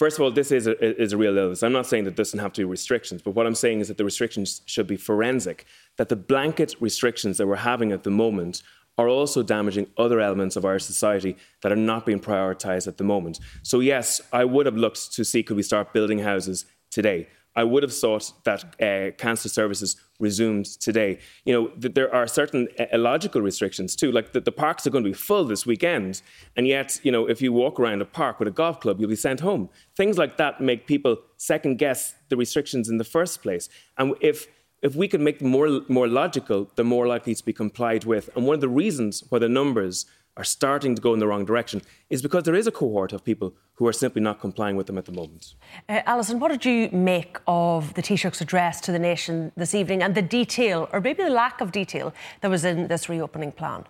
First 0.02 0.18
of 0.18 0.24
all, 0.24 0.32
this 0.32 0.52
is 0.52 0.66
a, 0.66 1.00
is 1.00 1.14
a 1.14 1.18
real 1.18 1.38
illness. 1.38 1.62
I'm 1.62 1.72
not 1.72 1.86
saying 1.86 2.06
that 2.06 2.16
there 2.16 2.24
doesn't 2.24 2.40
have 2.40 2.54
to 2.54 2.62
be 2.62 2.66
restrictions, 2.66 3.22
but 3.22 3.36
what 3.36 3.46
I'm 3.46 3.54
saying 3.54 3.82
is 3.82 3.88
that 3.88 3.98
the 4.00 4.04
restrictions 4.04 4.64
should 4.66 4.88
be 4.88 4.98
forensic, 4.98 5.68
that 5.98 6.10
the 6.10 6.16
blanket 6.16 6.74
restrictions 6.80 7.38
that 7.38 7.46
we're 7.46 7.58
having 7.58 7.92
at 7.92 8.02
the 8.02 8.10
moment 8.10 8.64
are 8.98 9.08
also 9.08 9.44
damaging 9.44 9.86
other 10.00 10.20
elements 10.20 10.56
of 10.56 10.66
our 10.66 10.80
society 10.80 11.38
that 11.62 11.72
are 11.72 11.84
not 11.92 12.08
being 12.08 12.20
prioritised 12.20 12.88
at 12.88 12.98
the 12.98 13.04
moment. 13.04 13.40
So, 13.62 13.80
yes, 13.80 14.20
I 14.34 14.44
would 14.44 14.66
have 14.66 14.76
looked 14.76 15.14
to 15.14 15.24
see 15.24 15.44
could 15.44 15.56
we 15.56 15.62
start 15.62 15.94
building 15.94 16.18
houses 16.18 16.66
today. 16.90 17.28
I 17.56 17.64
would 17.64 17.84
have 17.84 17.94
thought 17.94 18.32
that 18.44 18.64
uh, 18.82 19.12
cancer 19.18 19.50
services 19.50 19.98
resumed 20.20 20.66
today. 20.66 21.20
You 21.46 21.54
know, 21.54 21.68
th- 21.68 21.94
there 21.94 22.14
are 22.14 22.28
certain 22.28 22.68
uh, 22.80 22.86
illogical 22.94 23.42
restrictions 23.42 23.96
too, 23.96 24.12
like 24.12 24.32
the, 24.32 24.40
the 24.40 24.52
parks 24.52 24.88
are 24.88 24.90
going 24.90 25.04
to 25.04 25.10
be 25.10 25.14
full 25.14 25.44
this 25.46 25.66
weekend, 25.66 26.22
and 26.56 26.68
yet, 26.68 27.00
you 27.04 27.12
know, 27.12 27.28
if 27.28 27.42
you 27.42 27.52
walk 27.52 27.80
around 27.80 28.02
a 28.02 28.06
park 28.06 28.40
with 28.40 28.48
a 28.48 28.52
golf 28.52 28.80
club, 28.80 29.00
you'll 29.00 29.10
be 29.10 29.16
sent 29.16 29.40
home. 29.42 29.70
Things 29.96 30.18
like 30.18 30.38
that 30.38 30.62
make 30.62 30.88
people 30.88 31.18
second 31.38 31.78
guess 31.78 32.16
the 32.30 32.38
restrictions 32.38 32.90
in 32.90 32.98
the 32.98 33.04
first 33.04 33.42
place. 33.42 33.68
And 33.98 34.16
if 34.22 34.48
if 34.82 34.96
we 34.96 35.08
could 35.08 35.22
make 35.22 35.40
them 35.40 35.50
more 35.50 35.82
more 35.90 36.08
logical, 36.08 36.70
they're 36.76 36.86
more 36.86 37.08
likely 37.08 37.36
to 37.36 37.46
be 37.46 37.54
complied 37.54 38.04
with. 38.06 38.30
And 38.36 38.46
one 38.46 38.56
of 38.56 38.62
the 38.62 38.70
reasons 38.70 39.24
why 39.30 39.40
the 39.40 39.50
numbers 39.50 40.06
are 40.38 40.44
starting 40.44 40.96
to 40.96 41.02
go 41.02 41.14
in 41.14 41.20
the 41.20 41.28
wrong 41.28 41.46
direction 41.46 41.82
is 42.10 42.22
because 42.22 42.44
there 42.44 42.56
is 42.56 42.68
a 42.68 42.72
cohort 42.72 43.14
of 43.14 43.24
people 43.24 43.54
who 43.76 43.88
are 43.88 43.94
simply 43.94 44.22
not 44.22 44.40
complying 44.40 44.76
with 44.76 44.88
them 44.88 44.98
at 44.98 45.06
the 45.06 45.12
moment. 45.12 45.56
Uh, 45.90 46.02
Alison, 46.06 46.40
what 46.40 46.50
did 46.50 46.66
you 46.66 46.90
make 46.92 47.38
of 47.48 47.94
the 47.96 48.02
Taoiseach's 48.02 48.42
address 48.42 48.80
to 48.82 48.92
the 48.92 49.00
nation 49.00 49.52
this 49.58 49.76
evening 49.76 50.04
and 50.04 50.16
the 50.16 50.22
detail, 50.22 50.88
or 50.94 51.02
maybe 51.02 51.24
the 51.24 51.30
lack 51.30 51.62
of 51.62 51.72
detail, 51.72 52.14
that 52.42 52.50
was 52.50 52.64
in 52.64 52.88
this 52.88 53.10
reopening 53.10 53.52
plan? 53.52 53.84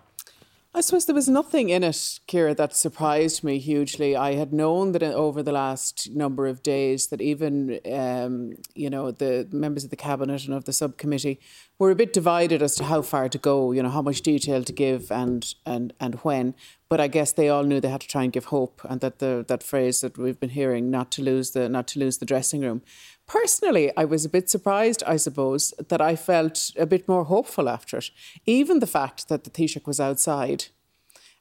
I 0.74 0.80
suppose 0.80 1.04
there 1.04 1.14
was 1.14 1.28
nothing 1.28 1.68
in 1.68 1.84
it, 1.84 2.20
Kira, 2.26 2.56
that 2.56 2.74
surprised 2.74 3.44
me 3.44 3.58
hugely. 3.58 4.16
I 4.16 4.34
had 4.36 4.54
known 4.54 4.92
that 4.92 5.02
over 5.02 5.42
the 5.42 5.52
last 5.52 6.08
number 6.12 6.46
of 6.46 6.62
days 6.62 7.08
that 7.08 7.20
even, 7.20 7.78
um, 7.92 8.54
you 8.74 8.88
know, 8.88 9.10
the 9.10 9.46
members 9.52 9.84
of 9.84 9.90
the 9.90 9.96
cabinet 9.96 10.46
and 10.46 10.54
of 10.54 10.64
the 10.64 10.72
subcommittee 10.72 11.38
were 11.78 11.90
a 11.90 11.94
bit 11.94 12.14
divided 12.14 12.62
as 12.62 12.74
to 12.76 12.84
how 12.84 13.02
far 13.02 13.28
to 13.28 13.36
go, 13.36 13.72
you 13.72 13.82
know, 13.82 13.90
how 13.90 14.00
much 14.00 14.22
detail 14.22 14.64
to 14.64 14.72
give 14.72 15.12
and 15.12 15.54
and 15.66 15.92
and 16.00 16.14
when. 16.16 16.54
But 16.88 17.00
I 17.00 17.08
guess 17.08 17.32
they 17.32 17.50
all 17.50 17.64
knew 17.64 17.78
they 17.78 17.88
had 17.88 18.00
to 18.00 18.08
try 18.08 18.22
and 18.22 18.32
give 18.32 18.46
hope, 18.46 18.80
and 18.88 19.02
that 19.02 19.18
the 19.18 19.44
that 19.48 19.62
phrase 19.62 20.00
that 20.00 20.16
we've 20.16 20.40
been 20.40 20.50
hearing, 20.50 20.90
not 20.90 21.10
to 21.12 21.22
lose 21.22 21.50
the 21.50 21.68
not 21.68 21.86
to 21.88 21.98
lose 21.98 22.16
the 22.16 22.26
dressing 22.26 22.62
room. 22.62 22.80
Personally, 23.26 23.90
I 23.96 24.04
was 24.04 24.24
a 24.24 24.28
bit 24.28 24.50
surprised, 24.50 25.02
I 25.06 25.16
suppose, 25.16 25.72
that 25.88 26.00
I 26.00 26.16
felt 26.16 26.70
a 26.76 26.86
bit 26.86 27.08
more 27.08 27.24
hopeful 27.24 27.68
after 27.68 27.98
it. 27.98 28.10
Even 28.46 28.80
the 28.80 28.86
fact 28.86 29.28
that 29.28 29.44
the 29.44 29.50
Taoiseach 29.50 29.86
was 29.86 30.00
outside. 30.00 30.66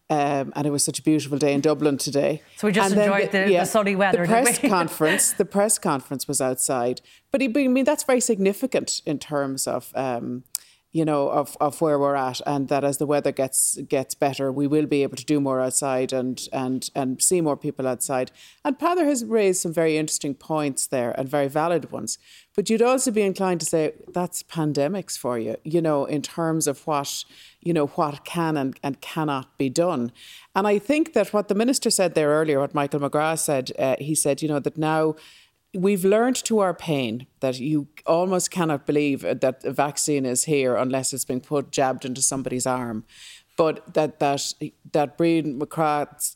Um, 0.09 0.51
and 0.57 0.67
it 0.67 0.71
was 0.71 0.83
such 0.83 0.99
a 0.99 1.01
beautiful 1.01 1.37
day 1.37 1.53
in 1.53 1.61
Dublin 1.61 1.97
today. 1.97 2.41
So 2.57 2.67
we 2.67 2.73
just 2.73 2.91
and 2.91 3.01
enjoyed 3.01 3.31
the, 3.31 3.45
the, 3.45 3.51
yeah, 3.51 3.61
the, 3.61 3.65
sunny 3.65 3.95
weather. 3.95 4.23
The 4.23 4.27
press 4.27 4.59
conference, 4.77 5.31
the 5.31 5.45
press 5.45 5.79
conference 5.79 6.27
was 6.27 6.41
outside, 6.41 6.99
but 7.31 7.41
I 7.41 7.47
mean 7.47 7.85
that's 7.85 8.03
very 8.03 8.19
significant 8.19 9.01
in 9.05 9.19
terms 9.19 9.67
of 9.67 9.93
um, 9.95 10.43
you 10.91 11.05
know, 11.05 11.29
of, 11.29 11.55
of 11.61 11.79
where 11.79 11.97
we're 11.97 12.15
at, 12.15 12.41
and 12.45 12.67
that 12.67 12.83
as 12.83 12.97
the 12.97 13.05
weather 13.05 13.31
gets 13.31 13.77
gets 13.87 14.13
better, 14.13 14.51
we 14.51 14.67
will 14.67 14.85
be 14.85 15.03
able 15.03 15.15
to 15.15 15.25
do 15.25 15.39
more 15.39 15.61
outside 15.61 16.11
and 16.11 16.47
and 16.51 16.89
and 16.93 17.21
see 17.21 17.39
more 17.39 17.55
people 17.55 17.87
outside. 17.87 18.31
And 18.65 18.77
Peadar 18.77 19.05
has 19.05 19.23
raised 19.23 19.61
some 19.61 19.73
very 19.73 19.97
interesting 19.97 20.35
points 20.35 20.87
there 20.87 21.11
and 21.11 21.29
very 21.29 21.47
valid 21.47 21.91
ones. 21.91 22.17
But 22.53 22.69
you'd 22.69 22.81
also 22.81 23.11
be 23.11 23.21
inclined 23.21 23.61
to 23.61 23.65
say 23.65 23.93
that's 24.09 24.43
pandemics 24.43 25.17
for 25.17 25.39
you, 25.39 25.55
you 25.63 25.81
know, 25.81 26.03
in 26.03 26.21
terms 26.21 26.67
of 26.67 26.85
what 26.85 27.23
you 27.61 27.73
know 27.73 27.87
what 27.87 28.25
can 28.25 28.57
and, 28.57 28.77
and 28.83 28.99
cannot 28.99 29.57
be 29.57 29.69
done. 29.69 30.11
And 30.55 30.67
I 30.67 30.77
think 30.77 31.13
that 31.13 31.31
what 31.31 31.47
the 31.47 31.55
minister 31.55 31.89
said 31.89 32.15
there 32.15 32.29
earlier, 32.29 32.59
what 32.59 32.73
Michael 32.73 32.99
McGrath 32.99 33.39
said, 33.39 33.71
uh, 33.79 33.95
he 33.99 34.13
said, 34.15 34.41
you 34.41 34.49
know, 34.49 34.59
that 34.59 34.77
now 34.77 35.15
we've 35.73 36.03
learned 36.03 36.35
to 36.35 36.59
our 36.59 36.73
pain 36.73 37.27
that 37.39 37.59
you 37.59 37.87
almost 38.05 38.51
cannot 38.51 38.85
believe 38.85 39.21
that 39.21 39.63
a 39.63 39.71
vaccine 39.71 40.25
is 40.25 40.45
here 40.45 40.75
unless 40.75 41.13
it's 41.13 41.25
been 41.25 41.41
put 41.41 41.71
jabbed 41.71 42.05
into 42.05 42.21
somebody's 42.21 42.65
arm. 42.65 43.05
But 43.57 43.93
that 43.93 44.19
that 44.19 44.53
that 44.91 45.17
Brian 45.17 45.59
MacCraith, 45.59 46.35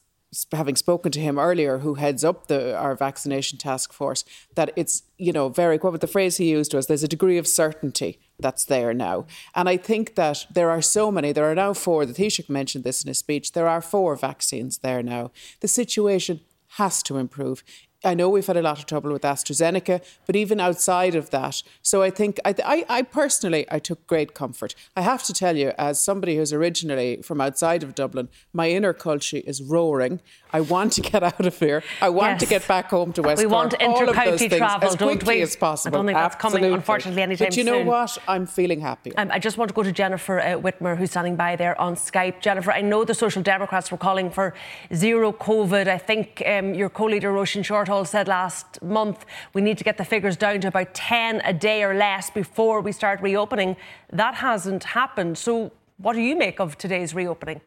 having 0.52 0.76
spoken 0.76 1.12
to 1.14 1.20
him 1.20 1.40
earlier, 1.40 1.80
who 1.80 1.96
heads 1.96 2.24
up 2.24 2.48
the 2.48 2.78
our 2.78 2.96
vaccination 2.96 3.58
task 3.58 3.94
force, 3.94 4.24
that 4.56 4.72
it's 4.76 5.04
you 5.18 5.34
know 5.34 5.50
very 5.50 5.78
what 5.78 6.02
the 6.02 6.08
phrase 6.08 6.38
he 6.38 6.50
used 6.50 6.74
was 6.74 6.88
there's 6.88 7.04
a 7.04 7.08
degree 7.08 7.38
of 7.38 7.48
certainty 7.48 8.20
that's 8.40 8.66
there 8.66 8.94
now. 8.94 9.26
And 9.54 9.68
I 9.68 9.78
think 9.78 10.16
that 10.16 10.46
there 10.54 10.70
are 10.70 10.82
so 10.82 11.12
many, 11.12 11.32
there 11.32 11.50
are 11.50 11.56
now 11.56 11.74
four, 11.74 12.06
the 12.06 12.14
Taoiseach 12.14 12.50
mentioned 12.50 12.84
this 12.84 13.02
in 13.02 13.08
his 13.08 13.18
speech, 13.18 13.54
there 13.54 13.68
are 13.68 13.82
four 13.82 14.16
vaccines 14.18 14.80
there 14.80 15.02
now. 15.02 15.32
The 15.62 15.70
situation 15.70 16.42
has 16.76 17.02
to 17.04 17.18
improve. 17.18 17.64
I 18.06 18.14
know 18.14 18.30
we've 18.30 18.46
had 18.46 18.56
a 18.58 18.62
lot 18.62 18.78
of 18.78 18.86
trouble 18.86 19.12
with 19.12 19.24
AstraZeneca, 19.24 20.02
but 20.26 20.36
even 20.36 20.60
outside 20.60 21.16
of 21.16 21.32
that, 21.32 21.64
so 21.82 22.04
I 22.04 22.12
think 22.12 22.40
I, 22.46 22.54
I, 22.64 22.86
I, 22.88 23.02
personally 23.02 23.66
I 23.72 23.80
took 23.80 24.06
great 24.06 24.34
comfort. 24.34 24.76
I 24.96 25.02
have 25.02 25.24
to 25.24 25.34
tell 25.34 25.58
you, 25.58 25.74
as 25.78 26.02
somebody 26.02 26.38
who's 26.38 26.54
originally 26.54 27.22
from 27.24 27.42
outside 27.42 27.82
of 27.82 27.96
Dublin, 27.96 28.30
my 28.54 28.70
inner 28.70 28.94
culture 28.94 29.42
is 29.46 29.64
roaring. 29.64 30.22
I 30.56 30.62
want 30.62 30.94
to 30.94 31.02
get 31.02 31.22
out 31.22 31.46
of 31.46 31.60
here. 31.60 31.84
I 32.02 32.08
want 32.08 32.34
yes. 32.36 32.40
to 32.40 32.46
get 32.46 32.66
back 32.66 32.90
home 32.90 33.12
to 33.14 33.22
West 33.22 33.40
We 33.44 33.50
Cork. 33.50 33.54
want 33.54 33.74
inter-county 33.74 34.48
travel, 34.48 34.88
as 34.88 34.96
don't 34.96 35.22
we? 35.28 35.42
as 35.42 35.58
possible. 35.58 35.94
I 35.94 36.00
don't 36.00 36.06
think 36.06 36.18
that's 36.18 36.36
Absolutely. 36.36 36.62
coming, 36.62 36.74
unfortunately, 36.76 37.22
anytime 37.22 37.38
soon. 37.38 37.48
But 37.50 37.58
you 37.58 37.64
know 37.66 37.80
soon. 37.80 37.88
what? 37.88 38.18
I'm 38.26 38.46
feeling 38.46 38.80
happy. 38.80 39.14
Um, 39.18 39.30
I 39.32 39.40
just 39.40 39.58
want 39.58 39.68
to 39.68 39.76
go 39.76 39.84
to 39.84 39.92
Jennifer 39.92 40.40
uh, 40.40 40.54
Whitmore, 40.58 40.96
who's 40.96 41.12
standing 41.12 41.36
by 41.36 41.58
there 41.58 41.80
on 41.80 41.96
Skype. 41.96 42.40
Jennifer, 42.40 42.72
I 42.72 42.80
know 42.80 43.04
the 43.04 43.14
Social 43.14 43.44
Democrats 43.44 43.92
were 43.92 43.98
calling 43.98 44.32
for 44.32 44.54
zero 44.94 45.34
COVID. 45.34 45.90
I 45.90 45.98
think 45.98 46.42
um, 46.46 46.74
your 46.74 46.90
co-leader 46.90 47.34
Roisin 47.34 47.64
Shortall 47.70 48.08
said 48.08 48.30
last 48.30 48.82
month 48.82 49.26
we 49.54 49.62
need 49.62 49.78
to 49.78 49.84
get 49.84 49.98
the 49.98 50.06
figures 50.06 50.38
down 50.38 50.62
to 50.62 50.70
about 50.70 50.94
10 50.94 51.42
a 51.44 51.52
day 51.52 51.84
or 51.84 51.96
less 51.96 52.30
before 52.30 52.80
we 52.80 52.94
start 52.94 53.20
reopening. 53.22 53.76
That 54.14 54.36
hasn't 54.36 54.86
happened. 54.86 55.38
So, 55.38 55.74
what 55.98 56.14
do 56.14 56.22
you 56.22 56.38
make 56.38 56.62
of 56.62 56.78
today's 56.78 57.14
reopening? 57.14 57.60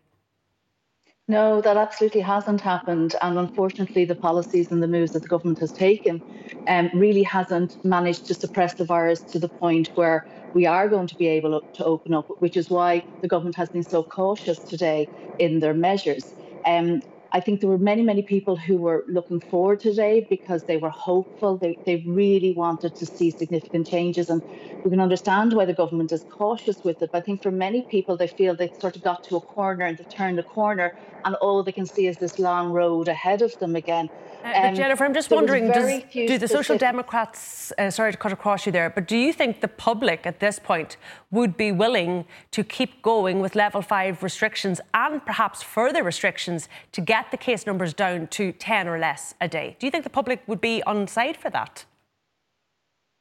No, 1.29 1.61
that 1.61 1.77
absolutely 1.77 2.23
hasn't 2.23 2.61
happened. 2.62 3.14
And 3.23 3.38
unfortunately, 3.38 4.05
the 4.05 4.17
policies 4.17 4.71
and 4.71 4.83
the 4.83 4.88
moves 4.88 5.12
that 5.12 5.23
the 5.23 5.29
government 5.29 5.59
has 5.61 5.73
taken 5.73 6.23
um, 6.67 6.91
really 6.95 7.23
hasn't 7.23 7.77
managed 7.85 8.27
to 8.27 8.35
suppress 8.35 8.75
the 8.75 8.85
virus 8.87 9.23
to 9.25 9.38
the 9.38 9.51
point 9.61 9.91
where 9.95 10.25
we 10.55 10.64
are 10.67 10.88
going 10.88 11.07
to 11.07 11.17
be 11.17 11.27
able 11.29 11.62
to 11.75 11.85
open 11.85 12.14
up, 12.14 12.27
which 12.38 12.57
is 12.57 12.71
why 12.71 13.05
the 13.21 13.29
government 13.29 13.57
has 13.57 13.69
been 13.69 13.83
so 13.85 14.03
cautious 14.03 14.64
today 14.64 15.09
in 15.38 15.61
their 15.61 15.75
measures. 15.75 16.33
Um, 16.67 17.01
I 17.31 17.41
think 17.41 17.61
there 17.61 17.69
were 17.69 17.79
many, 17.79 18.03
many 18.03 18.23
people 18.23 18.57
who 18.57 18.79
were 18.79 19.05
looking 19.07 19.41
forward 19.41 19.81
today 19.81 20.27
because 20.29 20.64
they 20.64 20.79
were 20.79 20.91
hopeful. 20.91 21.59
They, 21.59 21.79
they 21.85 22.03
really 22.07 22.53
wanted 22.53 22.95
to 22.97 23.07
see 23.07 23.31
significant 23.31 23.87
changes. 23.87 24.31
And 24.31 24.43
we 24.83 24.91
can 24.91 25.01
understand 25.01 25.53
why 25.53 25.67
the 25.67 25.75
government 25.75 26.11
is 26.12 26.25
cautious 26.31 26.83
with 26.85 27.03
it. 27.03 27.11
But 27.12 27.19
I 27.19 27.21
think 27.21 27.43
for 27.43 27.51
many 27.51 27.83
people, 27.83 28.17
they 28.17 28.29
feel 28.29 28.55
they've 28.55 28.75
sort 28.81 28.97
of 28.97 29.03
got 29.03 29.25
to 29.25 29.37
a 29.37 29.41
corner 29.41 29.85
and 29.85 29.99
they've 29.99 30.09
turned 30.09 30.38
a 30.38 30.43
corner, 30.43 30.97
and 31.25 31.35
all 31.37 31.62
they 31.62 31.73
can 31.73 31.87
see 31.87 32.07
is 32.07 32.17
this 32.17 32.38
long 32.38 32.73
road 32.73 33.09
ahead 33.09 33.43
of 33.43 33.59
them 33.59 33.77
again. 33.77 34.09
Uh, 34.45 34.62
but 34.62 34.75
Jennifer, 34.75 35.05
I'm 35.05 35.14
just 35.14 35.31
wondering, 35.31 35.69
does, 35.69 36.03
do 36.12 36.38
the 36.38 36.47
Social 36.47 36.79
Democrats, 36.79 37.73
uh, 37.77 37.91
sorry 37.91 38.12
to 38.12 38.19
cut 38.19 38.33
across 38.33 38.67
you 38.67 38.73
there, 38.73 38.88
but 38.88 39.07
do 39.09 39.17
you 39.17 39.33
think 39.33 39.61
the 39.61 39.69
public 39.69 40.27
at 40.27 40.38
this 40.38 40.59
point 40.61 40.97
would 41.33 41.57
be 41.57 41.73
willing 41.73 42.25
to 42.53 42.62
keep 42.62 43.03
going 43.03 43.41
with 43.41 43.57
level 43.57 43.83
five 43.83 44.23
restrictions 44.23 44.81
and 44.95 45.25
perhaps 45.27 45.62
further 45.62 46.05
restrictions 46.05 46.69
to 46.93 47.01
get 47.01 47.17
the 47.31 47.37
case 47.37 47.66
numbers 47.66 47.94
down 47.94 48.26
to 48.28 48.52
10 48.52 48.88
or 48.88 48.98
less 48.98 49.35
a 49.40 49.48
day? 49.48 49.76
Do 49.78 49.87
you 49.87 49.90
think 49.90 50.04
the 50.04 50.11
public 50.11 50.42
would 50.46 50.61
be 50.61 50.83
on 50.85 51.07
side 51.07 51.37
for 51.37 51.50
that? 51.50 51.85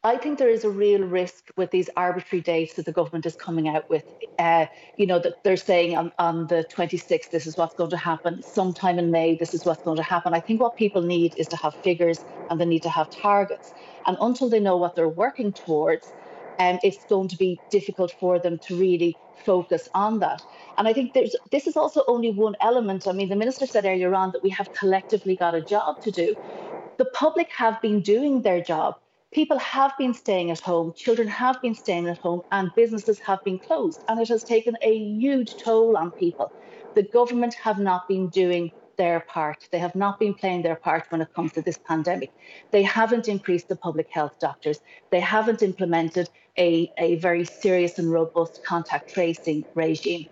I 0.04 0.16
think 0.16 0.38
there 0.38 0.50
is 0.50 0.64
a 0.64 0.70
real 0.70 1.02
risk 1.02 1.50
with 1.58 1.72
these 1.72 1.90
arbitrary 1.98 2.42
dates 2.42 2.76
that 2.76 2.86
the 2.86 2.92
government 2.92 3.26
is 3.26 3.36
coming 3.36 3.68
out 3.68 3.90
with. 3.90 4.06
Uh, 4.40 4.68
you 4.96 5.08
know, 5.08 5.20
that 5.20 5.44
they're 5.44 5.58
saying 5.58 5.98
on, 5.98 6.14
on 6.20 6.48
the 6.48 6.66
26th, 6.72 7.32
this 7.32 7.48
is 7.48 7.58
what's 7.58 7.74
going 7.76 7.90
to 7.90 7.98
happen. 7.98 8.42
Sometime 8.44 9.00
in 9.00 9.12
May, 9.12 9.36
this 9.36 9.54
is 9.54 9.66
what's 9.66 9.82
going 9.82 9.98
to 9.98 10.04
happen. 10.04 10.34
I 10.34 10.40
think 10.40 10.62
what 10.62 10.78
people 10.78 11.02
need 11.02 11.34
is 11.38 11.48
to 11.48 11.58
have 11.58 11.74
figures 11.76 12.24
and 12.50 12.62
they 12.62 12.66
need 12.66 12.84
to 12.84 12.90
have 12.90 13.10
targets. 13.10 13.74
And 14.06 14.16
until 14.22 14.50
they 14.50 14.60
know 14.60 14.78
what 14.78 14.96
they're 14.96 15.10
working 15.10 15.52
towards, 15.52 16.14
um, 16.60 16.80
it's 16.84 17.04
going 17.06 17.28
to 17.30 17.38
be 17.38 17.60
difficult 17.70 18.12
for 18.20 18.40
them 18.40 18.58
to 18.60 18.76
really 18.76 19.16
focus 19.46 19.88
on 19.94 20.20
that. 20.20 20.42
And 20.78 20.88
I 20.88 20.94
think 20.94 21.14
there's 21.14 21.36
this 21.52 21.68
is 21.68 21.78
also 21.78 22.04
only 22.08 22.32
one 22.32 22.56
element. 22.62 23.08
I 23.08 23.12
mean, 23.12 23.30
the 23.30 23.36
minister 23.36 23.66
said 23.66 23.86
earlier 23.86 24.14
on 24.14 24.32
that 24.32 24.44
we 24.44 24.50
have 24.52 24.72
collectively 24.74 25.36
got 25.36 25.56
a 25.56 25.62
job 25.62 26.02
to 26.02 26.12
do. 26.12 26.36
The 26.98 27.06
public 27.06 27.50
have 27.52 27.82
been 27.82 28.02
doing 28.02 28.42
their 28.42 28.62
job 28.62 28.96
people 29.32 29.60
have 29.60 29.94
been 29.98 30.14
staying 30.14 30.52
at 30.52 30.60
home, 30.60 30.94
children 30.94 31.28
have 31.28 31.62
been 31.62 31.76
staying 31.76 32.08
at 32.08 32.18
home, 32.18 32.42
and 32.52 32.74
businesses 32.76 33.20
have 33.20 33.44
been 33.44 33.60
closed. 33.60 34.04
And 34.08 34.20
it 34.20 34.30
has 34.30 34.44
taken 34.44 34.76
a 34.82 34.98
huge 34.98 35.58
toll 35.58 35.98
on 35.98 36.12
people. 36.12 36.52
The 36.96 37.04
government 37.04 37.54
have 37.56 37.80
not 37.80 38.08
been 38.08 38.30
doing 38.30 38.72
their 38.98 39.20
part. 39.20 39.68
They 39.72 39.78
have 39.78 39.96
not 39.96 40.20
been 40.20 40.34
playing 40.34 40.64
their 40.64 40.76
part 40.76 41.06
when 41.10 41.22
it 41.22 41.34
comes 41.36 41.52
to 41.54 41.62
this 41.62 41.78
pandemic. 41.78 42.32
They 42.72 42.82
haven't 42.82 43.28
increased 43.28 43.68
the 43.68 43.76
public 43.76 44.10
health 44.10 44.40
doctors. 44.40 44.80
They 45.12 45.20
haven't 45.20 45.62
implemented 45.62 46.30
a, 46.58 46.92
a 46.98 47.16
very 47.16 47.46
serious 47.46 48.00
and 48.00 48.12
robust 48.12 48.64
contact 48.66 49.14
tracing 49.14 49.66
regime. 49.76 50.28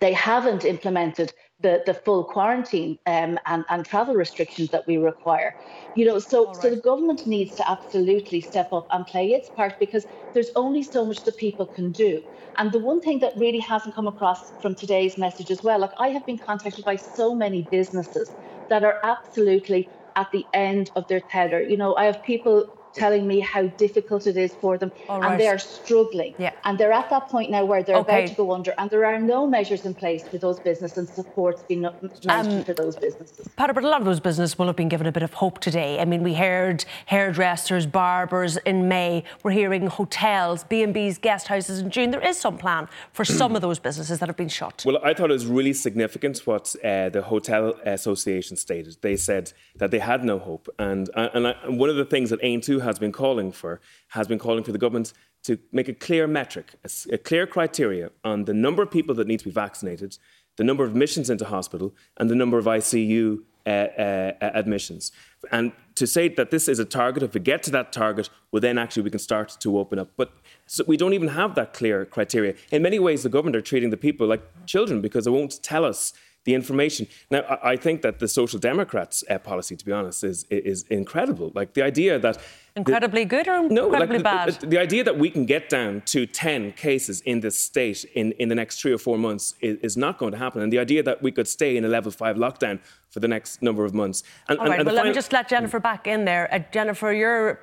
They 0.00 0.12
haven't 0.12 0.64
implemented 0.64 1.32
the, 1.60 1.82
the 1.86 1.94
full 1.94 2.24
quarantine 2.24 2.98
um, 3.06 3.38
and, 3.46 3.64
and 3.70 3.86
travel 3.86 4.14
restrictions 4.14 4.70
that 4.70 4.86
we 4.86 4.96
require. 4.98 5.54
You 5.94 6.04
know, 6.04 6.18
so 6.18 6.46
right. 6.46 6.62
so 6.62 6.70
the 6.70 6.80
government 6.80 7.26
needs 7.26 7.54
to 7.56 7.70
absolutely 7.70 8.40
step 8.40 8.72
up 8.72 8.86
and 8.90 9.06
play 9.06 9.28
its 9.28 9.48
part 9.48 9.78
because 9.78 10.04
there's 10.34 10.50
only 10.56 10.82
so 10.82 11.04
much 11.06 11.24
that 11.24 11.36
people 11.36 11.66
can 11.66 11.92
do. 11.92 12.22
And 12.58 12.70
the 12.70 12.78
one 12.78 13.00
thing 13.00 13.18
that 13.20 13.32
really 13.36 13.60
hasn't 13.60 13.94
come 13.94 14.06
across 14.06 14.52
from 14.60 14.74
today's 14.74 15.16
message 15.16 15.50
as 15.50 15.62
well, 15.62 15.78
like 15.78 15.92
I 15.98 16.08
have 16.08 16.26
been 16.26 16.38
contacted 16.38 16.84
by 16.84 16.96
so 16.96 17.34
many 17.34 17.62
businesses 17.70 18.30
that 18.68 18.84
are 18.84 18.98
absolutely 19.02 19.88
at 20.16 20.30
the 20.32 20.44
end 20.52 20.90
of 20.96 21.06
their 21.08 21.20
tether. 21.20 21.62
You 21.62 21.76
know, 21.76 21.96
I 21.96 22.04
have 22.04 22.22
people 22.22 22.66
telling 22.94 23.26
me 23.26 23.40
how 23.40 23.66
difficult 23.84 24.26
it 24.26 24.36
is 24.36 24.54
for 24.54 24.78
them 24.78 24.92
right. 25.08 25.24
and 25.24 25.40
they 25.40 25.48
are 25.48 25.58
struggling. 25.58 26.34
Yeah. 26.38 26.52
and 26.64 26.78
they're 26.78 26.92
at 26.92 27.10
that 27.10 27.28
point 27.28 27.50
now 27.50 27.64
where 27.64 27.82
they're 27.82 27.96
okay. 27.96 28.24
about 28.24 28.28
to 28.28 28.34
go 28.34 28.52
under 28.52 28.72
and 28.78 28.90
there 28.90 29.04
are 29.04 29.18
no 29.18 29.46
measures 29.46 29.84
in 29.84 29.94
place 29.94 30.26
for 30.26 30.38
those 30.38 30.60
businesses 30.60 30.98
and 30.98 31.08
supports 31.08 31.62
being 31.62 31.84
um, 31.84 32.64
for 32.64 32.74
those 32.74 32.96
businesses. 32.96 33.48
Peadar, 33.58 33.74
but 33.74 33.84
a 33.84 33.88
lot 33.88 34.00
of 34.00 34.04
those 34.04 34.20
businesses 34.20 34.58
will 34.58 34.66
have 34.66 34.76
been 34.76 34.88
given 34.88 35.06
a 35.06 35.12
bit 35.12 35.22
of 35.22 35.34
hope 35.34 35.58
today. 35.60 36.00
I 36.00 36.04
mean 36.04 36.22
we 36.22 36.34
heard 36.34 36.84
hairdressers 37.06 37.86
barbers 37.86 38.56
in 38.58 38.88
May. 38.88 39.24
We're 39.42 39.52
hearing 39.52 39.86
hotels 39.86 40.64
B&B's 40.64 41.18
guest 41.18 41.48
houses 41.48 41.80
in 41.80 41.90
June. 41.90 42.10
There 42.10 42.26
is 42.26 42.38
some 42.38 42.56
plan 42.58 42.88
for 43.12 43.24
some 43.24 43.56
of 43.56 43.62
those 43.62 43.78
businesses 43.78 44.20
that 44.20 44.28
have 44.28 44.36
been 44.36 44.48
shut. 44.48 44.84
Well 44.86 44.98
I 45.02 45.14
thought 45.14 45.30
it 45.30 45.34
was 45.34 45.46
really 45.46 45.72
significant 45.72 46.38
what 46.46 46.74
uh, 46.84 47.08
the 47.08 47.22
Hotel 47.22 47.74
Association 47.84 48.56
stated. 48.56 48.96
They 49.00 49.16
said 49.16 49.52
that 49.76 49.90
they 49.90 49.98
had 49.98 50.24
no 50.24 50.38
hope 50.38 50.68
and, 50.78 51.10
and, 51.14 51.48
I, 51.48 51.54
and 51.64 51.78
one 51.78 51.90
of 51.90 51.96
the 51.96 52.04
things 52.04 52.30
that 52.30 52.40
Aontú 52.42 52.83
has 52.84 52.98
been 52.98 53.12
calling 53.12 53.52
for, 53.52 53.80
has 54.08 54.28
been 54.28 54.38
calling 54.38 54.64
for 54.64 54.72
the 54.72 54.78
government 54.78 55.12
to 55.44 55.58
make 55.72 55.88
a 55.88 55.94
clear 55.94 56.26
metric, 56.26 56.74
a, 56.84 57.14
a 57.14 57.18
clear 57.18 57.46
criteria 57.46 58.10
on 58.24 58.44
the 58.44 58.54
number 58.54 58.82
of 58.82 58.90
people 58.90 59.14
that 59.16 59.26
need 59.26 59.38
to 59.40 59.44
be 59.44 59.50
vaccinated, 59.50 60.16
the 60.56 60.64
number 60.64 60.84
of 60.84 60.90
admissions 60.90 61.28
into 61.30 61.44
hospital, 61.44 61.94
and 62.16 62.30
the 62.30 62.34
number 62.34 62.58
of 62.58 62.64
ICU 62.64 63.42
uh, 63.66 63.70
uh, 63.70 64.32
admissions. 64.40 65.12
And 65.50 65.72
to 65.94 66.06
say 66.06 66.28
that 66.28 66.50
this 66.50 66.68
is 66.68 66.78
a 66.78 66.84
target, 66.84 67.22
if 67.22 67.34
we 67.34 67.40
get 67.40 67.62
to 67.64 67.70
that 67.70 67.92
target, 67.92 68.28
well, 68.52 68.60
then 68.60 68.78
actually 68.78 69.02
we 69.02 69.10
can 69.10 69.18
start 69.18 69.56
to 69.60 69.78
open 69.78 69.98
up. 69.98 70.10
But 70.16 70.32
so 70.66 70.84
we 70.86 70.96
don't 70.96 71.14
even 71.14 71.28
have 71.28 71.54
that 71.54 71.72
clear 71.72 72.04
criteria. 72.04 72.54
In 72.70 72.82
many 72.82 72.98
ways, 72.98 73.22
the 73.22 73.28
government 73.28 73.56
are 73.56 73.62
treating 73.62 73.90
the 73.90 73.96
people 73.96 74.26
like 74.26 74.42
children 74.66 75.00
because 75.00 75.24
they 75.24 75.30
won't 75.30 75.62
tell 75.62 75.84
us 75.84 76.12
the 76.44 76.54
information. 76.54 77.06
Now, 77.30 77.58
I 77.62 77.76
think 77.76 78.02
that 78.02 78.18
the 78.18 78.28
Social 78.28 78.58
Democrats' 78.58 79.24
uh, 79.30 79.38
policy, 79.38 79.76
to 79.76 79.84
be 79.84 79.92
honest, 79.92 80.22
is 80.24 80.44
is 80.50 80.84
incredible. 80.90 81.50
Like 81.54 81.72
the 81.72 81.82
idea 81.82 82.18
that 82.18 82.38
incredibly 82.76 83.24
the, 83.24 83.28
good 83.28 83.48
or 83.48 83.68
no, 83.68 83.86
incredibly 83.86 84.18
like 84.18 84.24
bad. 84.24 84.60
The, 84.60 84.66
the, 84.66 84.78
idea 84.78 85.04
that 85.04 85.18
we 85.18 85.30
can 85.30 85.46
get 85.46 85.68
down 85.68 86.02
to 86.06 86.26
ten 86.26 86.72
cases 86.72 87.20
in 87.22 87.40
this 87.40 87.58
state 87.58 88.04
in, 88.14 88.32
in 88.32 88.48
the 88.48 88.54
next 88.54 88.80
three 88.80 88.92
or 88.92 88.98
four 88.98 89.18
months 89.18 89.54
is, 89.60 89.78
is 89.78 89.96
not 89.96 90.18
going 90.18 90.32
to 90.32 90.38
happen, 90.38 90.62
and 90.62 90.72
the 90.72 90.78
idea 90.78 91.02
that 91.02 91.22
we 91.22 91.30
could 91.30 91.48
stay 91.48 91.76
in 91.76 91.84
a 91.84 91.88
level 91.88 92.10
five 92.10 92.36
lockdown 92.36 92.80
for 93.10 93.20
the 93.20 93.28
next 93.28 93.62
number 93.62 93.84
of 93.84 93.94
months. 93.94 94.22
And, 94.48 94.58
All 94.58 94.66
right, 94.66 94.80
and, 94.80 94.86
well, 94.86 94.94
final... 94.94 95.06
let 95.06 95.10
me 95.10 95.14
just 95.14 95.32
let 95.32 95.48
Jennifer 95.48 95.78
back 95.78 96.06
in 96.06 96.24
there. 96.24 96.52
Uh, 96.52 96.60
Jennifer, 96.72 97.12
your 97.12 97.60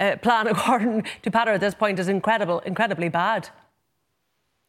uh, 0.00 0.16
plan, 0.22 0.46
according 0.54 1.02
to 1.22 1.30
Peadar 1.30 1.54
at 1.54 1.60
this 1.60 1.74
point, 1.74 1.98
is 1.98 2.08
incredible, 2.08 2.60
incredibly 2.60 3.08
bad. 3.08 3.48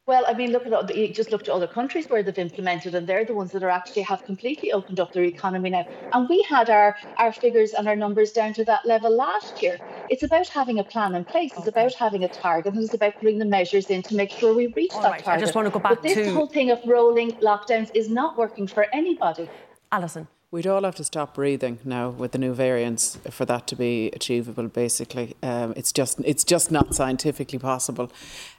Well, 0.10 0.26
I 0.28 0.34
mean, 0.34 0.52
look 0.52 0.66
at 0.66 0.96
you 0.96 1.14
just 1.14 1.30
look 1.30 1.44
to 1.44 1.54
other 1.54 1.68
countries 1.68 2.10
where 2.10 2.24
they've 2.24 2.40
implemented, 2.40 2.96
and 2.96 3.06
they're 3.06 3.26
the 3.26 3.36
ones 3.36 3.52
that 3.52 3.62
are 3.62 3.70
actually 3.70 4.02
have 4.02 4.26
completely 4.26 4.72
opened 4.72 5.00
up 5.00 5.14
their 5.14 5.24
economy 5.24 5.70
now. 5.70 5.86
And 6.14 6.28
we 6.28 6.42
had 6.50 6.68
our 6.72 6.98
our 7.18 7.32
figures 7.32 7.74
and 7.74 7.88
our 7.88 7.96
numbers 7.96 8.32
down 8.32 8.54
to 8.54 8.66
that 8.66 8.88
level 8.88 9.16
last 9.16 9.62
year. 9.62 9.78
It's 10.10 10.24
about 10.24 10.48
having 10.48 10.80
a 10.80 10.84
plan 10.84 11.14
in 11.14 11.26
place. 11.26 11.52
It's 11.56 11.68
about 11.68 11.94
having 11.94 12.24
a 12.24 12.28
target, 12.28 12.74
and 12.74 12.84
it's 12.84 12.96
about 12.96 13.20
putting 13.20 13.38
the 13.38 13.46
measures 13.46 13.92
in 13.92 14.02
to 14.02 14.16
make 14.16 14.32
sure 14.32 14.56
we 14.56 14.66
reach 14.82 14.94
All 14.94 15.04
that 15.04 15.12
right. 15.12 15.24
target. 15.24 15.44
I 15.44 15.46
just 15.46 15.54
want 15.54 15.68
to 15.68 15.72
go 15.72 15.78
back 15.78 15.92
but 15.92 16.02
this 16.02 16.16
to... 16.16 16.34
whole 16.34 16.48
thing 16.48 16.72
of 16.72 16.80
rolling 16.88 17.34
lockdowns 17.34 17.92
is 17.94 18.10
not 18.10 18.36
working 18.36 18.66
for 18.66 18.88
anybody. 18.92 19.48
Alison. 19.92 20.28
We'd 20.52 20.66
all 20.66 20.82
have 20.82 20.96
to 20.96 21.04
stop 21.04 21.36
breathing 21.36 21.78
now 21.86 22.10
with 22.10 22.32
the 22.32 22.40
new 22.40 22.56
variants 22.56 23.20
for 23.30 23.46
that 23.46 23.68
to 23.68 23.76
be 23.76 24.10
achievable. 24.14 24.68
Basically, 24.68 25.36
um, 25.44 25.74
it's 25.76 25.92
just 25.92 26.20
it's 26.26 26.44
just 26.44 26.72
not 26.72 26.96
scientifically 26.96 27.60
possible. 27.60 28.12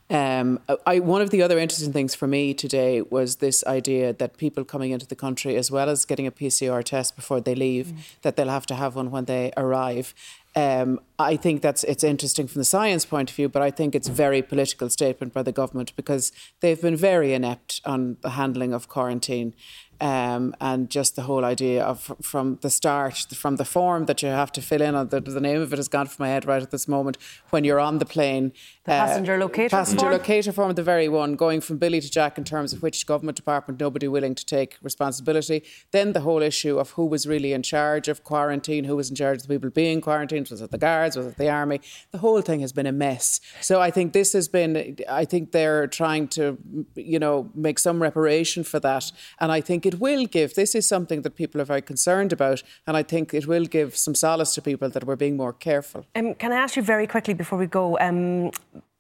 Um, 0.08 0.60
I, 0.86 1.00
one 1.00 1.20
of 1.20 1.30
the 1.30 1.42
other 1.42 1.58
interesting 1.58 1.92
things 1.92 2.14
for 2.14 2.28
me 2.28 2.54
today 2.54 3.00
was 3.00 3.36
this 3.36 3.64
idea 3.66 4.12
that 4.12 4.36
people 4.36 4.64
coming 4.64 4.92
into 4.92 5.06
the 5.06 5.16
country, 5.16 5.56
as 5.56 5.72
well 5.72 5.88
as 5.88 6.04
getting 6.04 6.28
a 6.28 6.32
PCR 6.32 6.84
test 6.84 7.16
before 7.16 7.40
they 7.40 7.56
leave, 7.56 7.88
mm. 7.88 7.98
that 8.22 8.36
they'll 8.36 8.48
have 8.48 8.66
to 8.66 8.76
have 8.76 8.94
one 8.94 9.10
when 9.10 9.24
they 9.24 9.52
arrive. 9.56 10.14
Um, 10.54 11.00
I 11.18 11.36
think 11.36 11.60
that's 11.62 11.82
it's 11.84 12.04
interesting 12.04 12.46
from 12.46 12.60
the 12.60 12.64
science 12.64 13.04
point 13.04 13.30
of 13.30 13.36
view, 13.36 13.48
but 13.48 13.62
I 13.62 13.70
think 13.72 13.96
it's 13.96 14.08
a 14.08 14.12
very 14.12 14.42
political 14.42 14.90
statement 14.90 15.32
by 15.32 15.42
the 15.42 15.52
government 15.52 15.94
because 15.96 16.30
they've 16.60 16.80
been 16.80 16.96
very 16.96 17.34
inept 17.34 17.80
on 17.84 18.16
the 18.22 18.30
handling 18.30 18.72
of 18.72 18.88
quarantine 18.88 19.54
um, 20.00 20.54
and 20.60 20.88
just 20.90 21.16
the 21.16 21.22
whole 21.22 21.44
idea 21.44 21.84
of 21.84 22.12
from 22.22 22.58
the 22.62 22.70
start, 22.70 23.26
from 23.34 23.56
the 23.56 23.64
form 23.64 24.06
that 24.06 24.22
you 24.22 24.28
have 24.28 24.52
to 24.52 24.62
fill 24.62 24.80
in, 24.80 24.94
on 24.94 25.08
the, 25.08 25.20
the 25.20 25.40
name 25.40 25.60
of 25.60 25.72
it 25.72 25.76
has 25.76 25.88
gone 25.88 26.06
from 26.06 26.24
my 26.24 26.28
head 26.28 26.46
right 26.46 26.62
at 26.62 26.70
this 26.70 26.88
moment. 26.88 27.18
When 27.50 27.64
you're 27.64 27.80
on 27.80 27.98
the 27.98 28.06
plane, 28.06 28.52
the 28.84 28.92
uh, 28.92 29.06
passenger 29.06 29.38
locator 29.38 29.68
passenger 29.68 30.06
form? 30.06 30.12
locator 30.12 30.52
form, 30.52 30.74
the 30.74 30.82
very 30.82 31.08
one, 31.08 31.34
going 31.34 31.60
from 31.60 31.78
Billy 31.78 32.00
to 32.00 32.10
Jack 32.10 32.38
in 32.38 32.44
terms 32.44 32.72
of 32.72 32.82
which 32.82 33.06
government 33.06 33.36
department 33.36 33.78
nobody 33.78 34.08
willing 34.08 34.34
to 34.34 34.46
take 34.46 34.78
responsibility. 34.82 35.62
Then 35.90 36.12
the 36.12 36.20
whole 36.20 36.42
issue 36.42 36.78
of 36.78 36.90
who 36.92 37.06
was 37.06 37.26
really 37.26 37.52
in 37.52 37.62
charge 37.62 38.08
of 38.08 38.24
quarantine, 38.24 38.84
who 38.84 38.96
was 38.96 39.10
in 39.10 39.16
charge 39.16 39.38
of 39.38 39.48
the 39.48 39.54
people 39.54 39.70
being 39.70 40.00
quarantined, 40.00 40.48
was 40.48 40.60
it 40.60 40.70
the 40.70 40.78
guards, 40.78 41.16
was 41.16 41.26
it 41.26 41.36
the 41.36 41.50
army? 41.50 41.80
The 42.10 42.18
whole 42.18 42.40
thing 42.40 42.60
has 42.60 42.72
been 42.72 42.86
a 42.86 42.92
mess. 42.92 43.40
So 43.60 43.80
I 43.80 43.90
think 43.90 44.12
this 44.12 44.32
has 44.32 44.48
been. 44.48 44.96
I 45.08 45.24
think 45.24 45.52
they're 45.52 45.86
trying 45.86 46.28
to, 46.28 46.58
you 46.94 47.18
know, 47.18 47.50
make 47.54 47.78
some 47.78 48.00
reparation 48.02 48.64
for 48.64 48.80
that, 48.80 49.12
and 49.38 49.52
I 49.52 49.60
think 49.60 49.86
it 49.90 50.00
will 50.00 50.26
give, 50.26 50.54
this 50.54 50.74
is 50.74 50.84
something 50.94 51.22
that 51.22 51.34
people 51.42 51.60
are 51.60 51.68
very 51.74 51.82
concerned 51.82 52.32
about, 52.32 52.62
and 52.86 52.96
I 52.96 53.02
think 53.02 53.34
it 53.34 53.46
will 53.46 53.66
give 53.66 53.96
some 53.96 54.14
solace 54.14 54.54
to 54.54 54.62
people 54.62 54.88
that 54.94 55.04
we're 55.04 55.16
being 55.16 55.36
more 55.36 55.52
careful. 55.52 56.00
Um, 56.14 56.34
can 56.34 56.52
I 56.52 56.58
ask 56.64 56.76
you 56.76 56.82
very 56.82 57.06
quickly 57.06 57.34
before 57.34 57.58
we 57.58 57.66
go? 57.66 57.98
Um, 57.98 58.50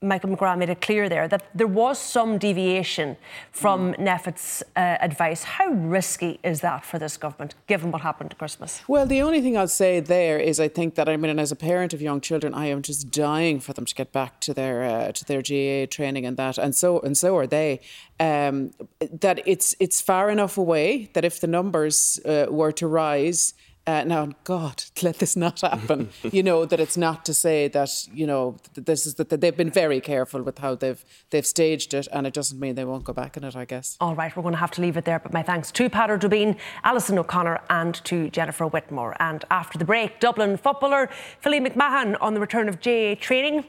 Michael 0.02 0.30
McGrath 0.30 0.56
made 0.56 0.70
it 0.70 0.80
clear 0.80 1.10
there 1.10 1.28
that 1.28 1.44
there 1.54 1.66
was 1.66 1.98
some 1.98 2.38
deviation 2.38 3.18
from 3.52 3.92
mm. 3.92 4.62
Uh, 4.76 4.80
advice. 5.00 5.42
How 5.42 5.68
risky 5.68 6.40
is 6.42 6.60
that 6.60 6.84
for 6.84 6.98
this 6.98 7.16
government, 7.16 7.54
given 7.66 7.92
what 7.92 8.00
happened 8.00 8.32
at 8.32 8.38
Christmas? 8.38 8.82
Well, 8.88 9.04
the 9.06 9.20
only 9.20 9.42
thing 9.42 9.58
I'll 9.58 9.68
say 9.68 10.00
there 10.00 10.38
is 10.38 10.58
I 10.58 10.68
think 10.68 10.94
that 10.94 11.08
I 11.08 11.16
mean, 11.16 11.38
as 11.38 11.52
a 11.52 11.56
parent 11.56 11.92
of 11.92 12.00
young 12.00 12.20
children, 12.20 12.54
I 12.54 12.66
am 12.66 12.80
just 12.80 13.10
dying 13.10 13.60
for 13.60 13.74
them 13.74 13.84
to 13.84 13.94
get 13.94 14.10
back 14.10 14.40
to 14.40 14.54
their 14.54 14.84
uh, 14.84 15.12
to 15.12 15.24
their 15.26 15.42
GAA 15.42 15.86
training 15.86 16.24
and 16.24 16.36
that, 16.38 16.56
and 16.56 16.74
so 16.74 17.00
and 17.00 17.16
so 17.16 17.36
are 17.36 17.46
they. 17.46 17.80
Um, 18.18 18.72
that 19.20 19.40
it's 19.46 19.74
it's 19.80 20.00
far 20.00 20.30
enough 20.30 20.56
away 20.56 21.10
that 21.12 21.24
if 21.24 21.40
the 21.40 21.46
numbers 21.46 22.18
uh, 22.24 22.46
were 22.48 22.72
to 22.72 22.86
rise 22.86 23.54
uh, 23.86 24.04
now, 24.04 24.28
God, 24.44 24.84
let 25.02 25.18
this 25.18 25.36
not 25.36 25.60
happen. 25.60 26.10
you 26.22 26.42
know 26.42 26.64
that 26.64 26.80
it's 26.80 26.96
not 26.96 27.24
to 27.24 27.34
say 27.34 27.68
that 27.68 27.90
you 28.12 28.26
know 28.26 28.56
this 28.74 29.06
is 29.06 29.14
that 29.14 29.30
they've 29.30 29.56
been 29.56 29.70
very 29.70 30.00
careful 30.00 30.42
with 30.42 30.58
how 30.58 30.74
they've 30.74 31.04
they've 31.30 31.46
staged 31.46 31.94
it, 31.94 32.06
and 32.12 32.26
it 32.26 32.34
doesn't 32.34 32.60
mean 32.60 32.74
they 32.74 32.84
won't 32.84 33.04
go 33.04 33.12
back 33.12 33.36
in 33.36 33.44
it. 33.44 33.56
I 33.56 33.64
guess. 33.64 33.96
All 34.00 34.14
right, 34.14 34.34
we're 34.36 34.42
going 34.42 34.54
to 34.54 34.58
have 34.60 34.70
to 34.72 34.80
leave 34.82 34.96
it 34.96 35.04
there. 35.04 35.18
But 35.18 35.32
my 35.32 35.42
thanks 35.42 35.72
to 35.72 35.88
Peadar 35.88 36.18
Tóibín, 36.18 36.56
Alison 36.84 37.18
O'Connor, 37.18 37.60
and 37.70 37.94
to 38.04 38.30
Jennifer 38.30 38.66
Whitmore. 38.66 39.16
And 39.18 39.44
after 39.50 39.78
the 39.78 39.84
break, 39.84 40.20
Dublin 40.20 40.56
footballer 40.56 41.08
Philly 41.40 41.60
McMahon 41.60 42.16
on 42.20 42.34
the 42.34 42.40
return 42.40 42.68
of 42.68 42.80
GAA 42.80 43.14
training 43.20 43.64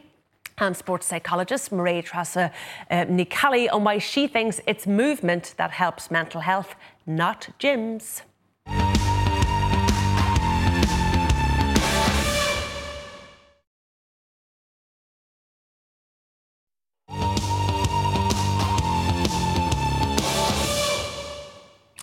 and 0.58 0.76
sports 0.78 1.08
psychologist 1.08 1.72
Máire 1.72 2.06
Treasa 2.06 2.52
uh, 2.92 3.06
Ní 3.06 3.28
Cheallaigh 3.28 3.72
on 3.72 3.84
why 3.84 3.98
she 3.98 4.28
thinks 4.28 4.62
it's 4.68 4.86
movement 4.86 5.56
that 5.58 5.72
helps 5.72 6.12
mental 6.12 6.42
health, 6.42 6.76
not 7.08 7.50
gyms. 7.60 8.22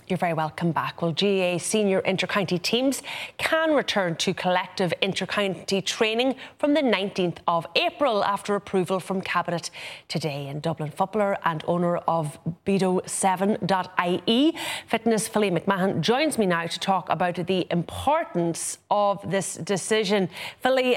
You're 0.08 0.16
very 0.16 0.32
welcome 0.32 0.72
back. 0.72 1.02
Well, 1.02 1.12
GAA 1.12 1.58
senior 1.58 2.00
intercounty 2.00 2.60
teams 2.62 3.02
can 3.36 3.74
return 3.74 4.16
to 4.16 4.32
collective 4.32 4.94
intercounty 5.02 5.84
training 5.84 6.36
from 6.56 6.72
the 6.72 6.80
19th 6.80 7.36
of 7.46 7.66
April 7.76 8.24
after 8.24 8.54
approval 8.54 9.00
from 9.00 9.20
Cabinet 9.20 9.70
today. 10.08 10.48
And 10.48 10.62
Dublin 10.62 10.90
footballer 10.90 11.36
and 11.44 11.62
owner 11.66 11.98
of 11.98 12.38
Beto7.ie, 12.64 14.56
fitness 14.86 15.28
Philly 15.28 15.50
McMahon, 15.50 16.00
joins 16.00 16.38
me 16.38 16.46
now 16.46 16.64
to 16.64 16.80
talk 16.80 17.10
about 17.10 17.34
the 17.46 17.66
importance 17.70 18.78
of 18.90 19.30
this 19.30 19.56
decision. 19.56 20.30
Philly, 20.62 20.96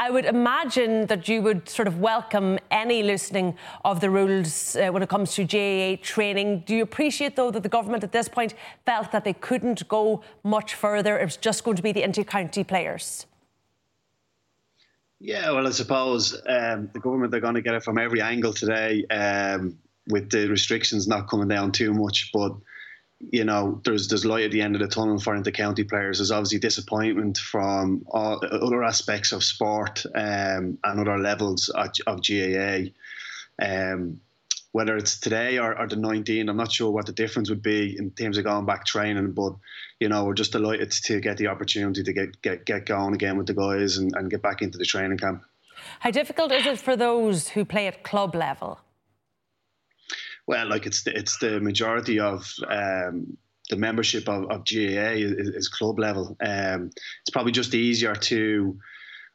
I 0.00 0.10
would 0.10 0.26
imagine 0.26 1.06
that 1.06 1.26
you 1.26 1.42
would 1.42 1.68
sort 1.68 1.88
of 1.88 1.98
welcome 1.98 2.60
any 2.70 3.02
loosening 3.02 3.56
of 3.84 4.00
the 4.00 4.08
rules 4.08 4.76
uh, 4.76 4.90
when 4.90 5.02
it 5.02 5.08
comes 5.08 5.34
to 5.34 5.44
GAA 5.44 6.00
training. 6.00 6.62
Do 6.66 6.76
you 6.76 6.84
appreciate, 6.84 7.34
though, 7.34 7.50
that 7.50 7.64
the 7.64 7.68
government 7.68 8.04
at 8.04 8.12
this 8.12 8.28
point 8.28 8.54
felt 8.86 9.10
that 9.10 9.24
they 9.24 9.32
couldn't 9.32 9.88
go 9.88 10.22
much 10.44 10.74
further? 10.74 11.18
It 11.18 11.24
was 11.24 11.36
just 11.36 11.64
going 11.64 11.76
to 11.78 11.82
be 11.82 11.90
the 11.90 12.04
inter-county 12.04 12.62
players. 12.62 13.26
Yeah, 15.18 15.50
well, 15.50 15.66
I 15.66 15.70
suppose 15.70 16.32
um, 16.46 16.90
the 16.92 17.00
government 17.00 17.34
are 17.34 17.40
going 17.40 17.56
to 17.56 17.60
get 17.62 17.74
it 17.74 17.82
from 17.82 17.98
every 17.98 18.20
angle 18.20 18.52
today, 18.52 19.04
um, 19.06 19.78
with 20.06 20.30
the 20.30 20.46
restrictions 20.46 21.08
not 21.08 21.28
coming 21.28 21.48
down 21.48 21.72
too 21.72 21.92
much. 21.92 22.30
But 22.32 22.52
you 23.20 23.44
know, 23.44 23.80
there's 23.84 24.08
there's 24.08 24.24
light 24.24 24.44
at 24.44 24.52
the 24.52 24.62
end 24.62 24.76
of 24.76 24.80
the 24.80 24.88
tunnel 24.88 25.18
for 25.18 25.34
inter-county 25.34 25.84
players. 25.84 26.18
There's 26.18 26.30
obviously 26.30 26.60
disappointment 26.60 27.38
from 27.38 28.04
all, 28.08 28.40
other 28.44 28.84
aspects 28.84 29.32
of 29.32 29.42
sport 29.42 30.04
um, 30.14 30.78
and 30.84 31.00
other 31.00 31.18
levels 31.18 31.68
of, 31.68 31.90
of 32.06 32.20
GAA. 32.22 32.90
Um, 33.60 34.20
whether 34.70 34.96
it's 34.96 35.18
today 35.18 35.58
or, 35.58 35.76
or 35.76 35.88
the 35.88 35.96
19, 35.96 36.48
I'm 36.48 36.56
not 36.56 36.70
sure 36.70 36.90
what 36.90 37.06
the 37.06 37.12
difference 37.12 37.48
would 37.48 37.62
be 37.62 37.96
in 37.98 38.10
terms 38.10 38.38
of 38.38 38.44
going 38.44 38.66
back 38.66 38.84
training, 38.84 39.32
but 39.32 39.54
you 39.98 40.08
know, 40.08 40.24
we're 40.24 40.34
just 40.34 40.52
delighted 40.52 40.92
to 40.92 41.20
get 41.20 41.38
the 41.38 41.48
opportunity 41.48 42.04
to 42.04 42.12
get 42.12 42.40
get, 42.42 42.64
get 42.64 42.86
going 42.86 43.14
again 43.14 43.36
with 43.36 43.48
the 43.48 43.54
guys 43.54 43.96
and, 43.96 44.14
and 44.14 44.30
get 44.30 44.42
back 44.42 44.62
into 44.62 44.78
the 44.78 44.84
training 44.84 45.18
camp. 45.18 45.42
How 46.00 46.10
difficult 46.10 46.52
is 46.52 46.66
it 46.66 46.78
for 46.78 46.96
those 46.96 47.48
who 47.48 47.64
play 47.64 47.88
at 47.88 48.04
club 48.04 48.34
level? 48.34 48.78
Well, 50.48 50.66
like 50.66 50.86
it's 50.86 51.02
the, 51.02 51.16
it's 51.16 51.36
the 51.38 51.60
majority 51.60 52.18
of 52.18 52.50
um, 52.70 53.36
the 53.68 53.76
membership 53.76 54.30
of, 54.30 54.44
of 54.44 54.64
GAA 54.64 55.20
is, 55.20 55.32
is 55.32 55.68
club 55.68 55.98
level. 55.98 56.38
Um, 56.40 56.86
it's 56.86 57.30
probably 57.30 57.52
just 57.52 57.74
easier 57.74 58.14
to, 58.14 58.78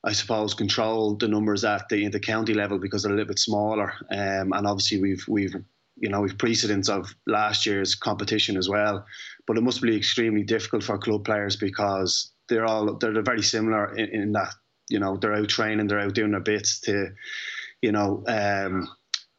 I 0.03 0.11
suppose, 0.11 0.55
control 0.55 1.15
the 1.15 1.27
numbers 1.27 1.63
at 1.63 1.87
the 1.89 2.07
the 2.07 2.19
county 2.19 2.55
level 2.55 2.79
because 2.79 3.03
they're 3.03 3.11
a 3.11 3.15
little 3.15 3.27
bit 3.27 3.37
smaller. 3.37 3.93
Um, 4.11 4.53
and 4.53 4.65
obviously, 4.65 5.01
we've 5.01 5.23
we've 5.27 5.55
you 5.97 6.09
know 6.09 6.21
we've 6.21 6.37
precedents 6.39 6.89
of 6.89 7.13
last 7.27 7.67
year's 7.67 7.93
competition 7.93 8.57
as 8.57 8.67
well. 8.67 9.05
But 9.45 9.59
it 9.59 9.63
must 9.63 9.83
be 9.83 9.95
extremely 9.95 10.41
difficult 10.41 10.83
for 10.83 10.97
club 10.97 11.25
players 11.25 11.55
because 11.55 12.31
they're 12.49 12.65
all 12.65 12.97
they're 12.97 13.21
very 13.21 13.43
similar 13.43 13.93
in, 13.95 14.09
in 14.09 14.31
that 14.31 14.55
you 14.89 14.97
know 14.97 15.17
they're 15.17 15.35
out 15.35 15.49
training, 15.49 15.85
they're 15.85 15.99
out 15.99 16.15
doing 16.15 16.31
their 16.31 16.39
bits 16.39 16.79
to, 16.81 17.09
you 17.83 17.91
know. 17.91 18.23
Um, 18.27 18.89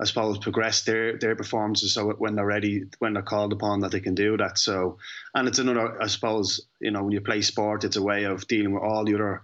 I 0.00 0.04
suppose 0.04 0.38
progress 0.38 0.82
their 0.82 1.18
their 1.18 1.36
performances 1.36 1.94
so 1.94 2.10
when 2.18 2.34
they're 2.34 2.46
ready 2.46 2.84
when 2.98 3.12
they're 3.12 3.22
called 3.22 3.52
upon 3.52 3.80
that 3.80 3.92
they 3.92 4.00
can 4.00 4.14
do 4.14 4.36
that 4.36 4.58
so 4.58 4.98
and 5.34 5.46
it's 5.46 5.60
another 5.60 6.02
I 6.02 6.08
suppose 6.08 6.66
you 6.80 6.90
know 6.90 7.04
when 7.04 7.12
you 7.12 7.20
play 7.20 7.42
sport 7.42 7.84
it's 7.84 7.96
a 7.96 8.02
way 8.02 8.24
of 8.24 8.46
dealing 8.48 8.72
with 8.72 8.82
all 8.82 9.04
the 9.04 9.14
other 9.14 9.42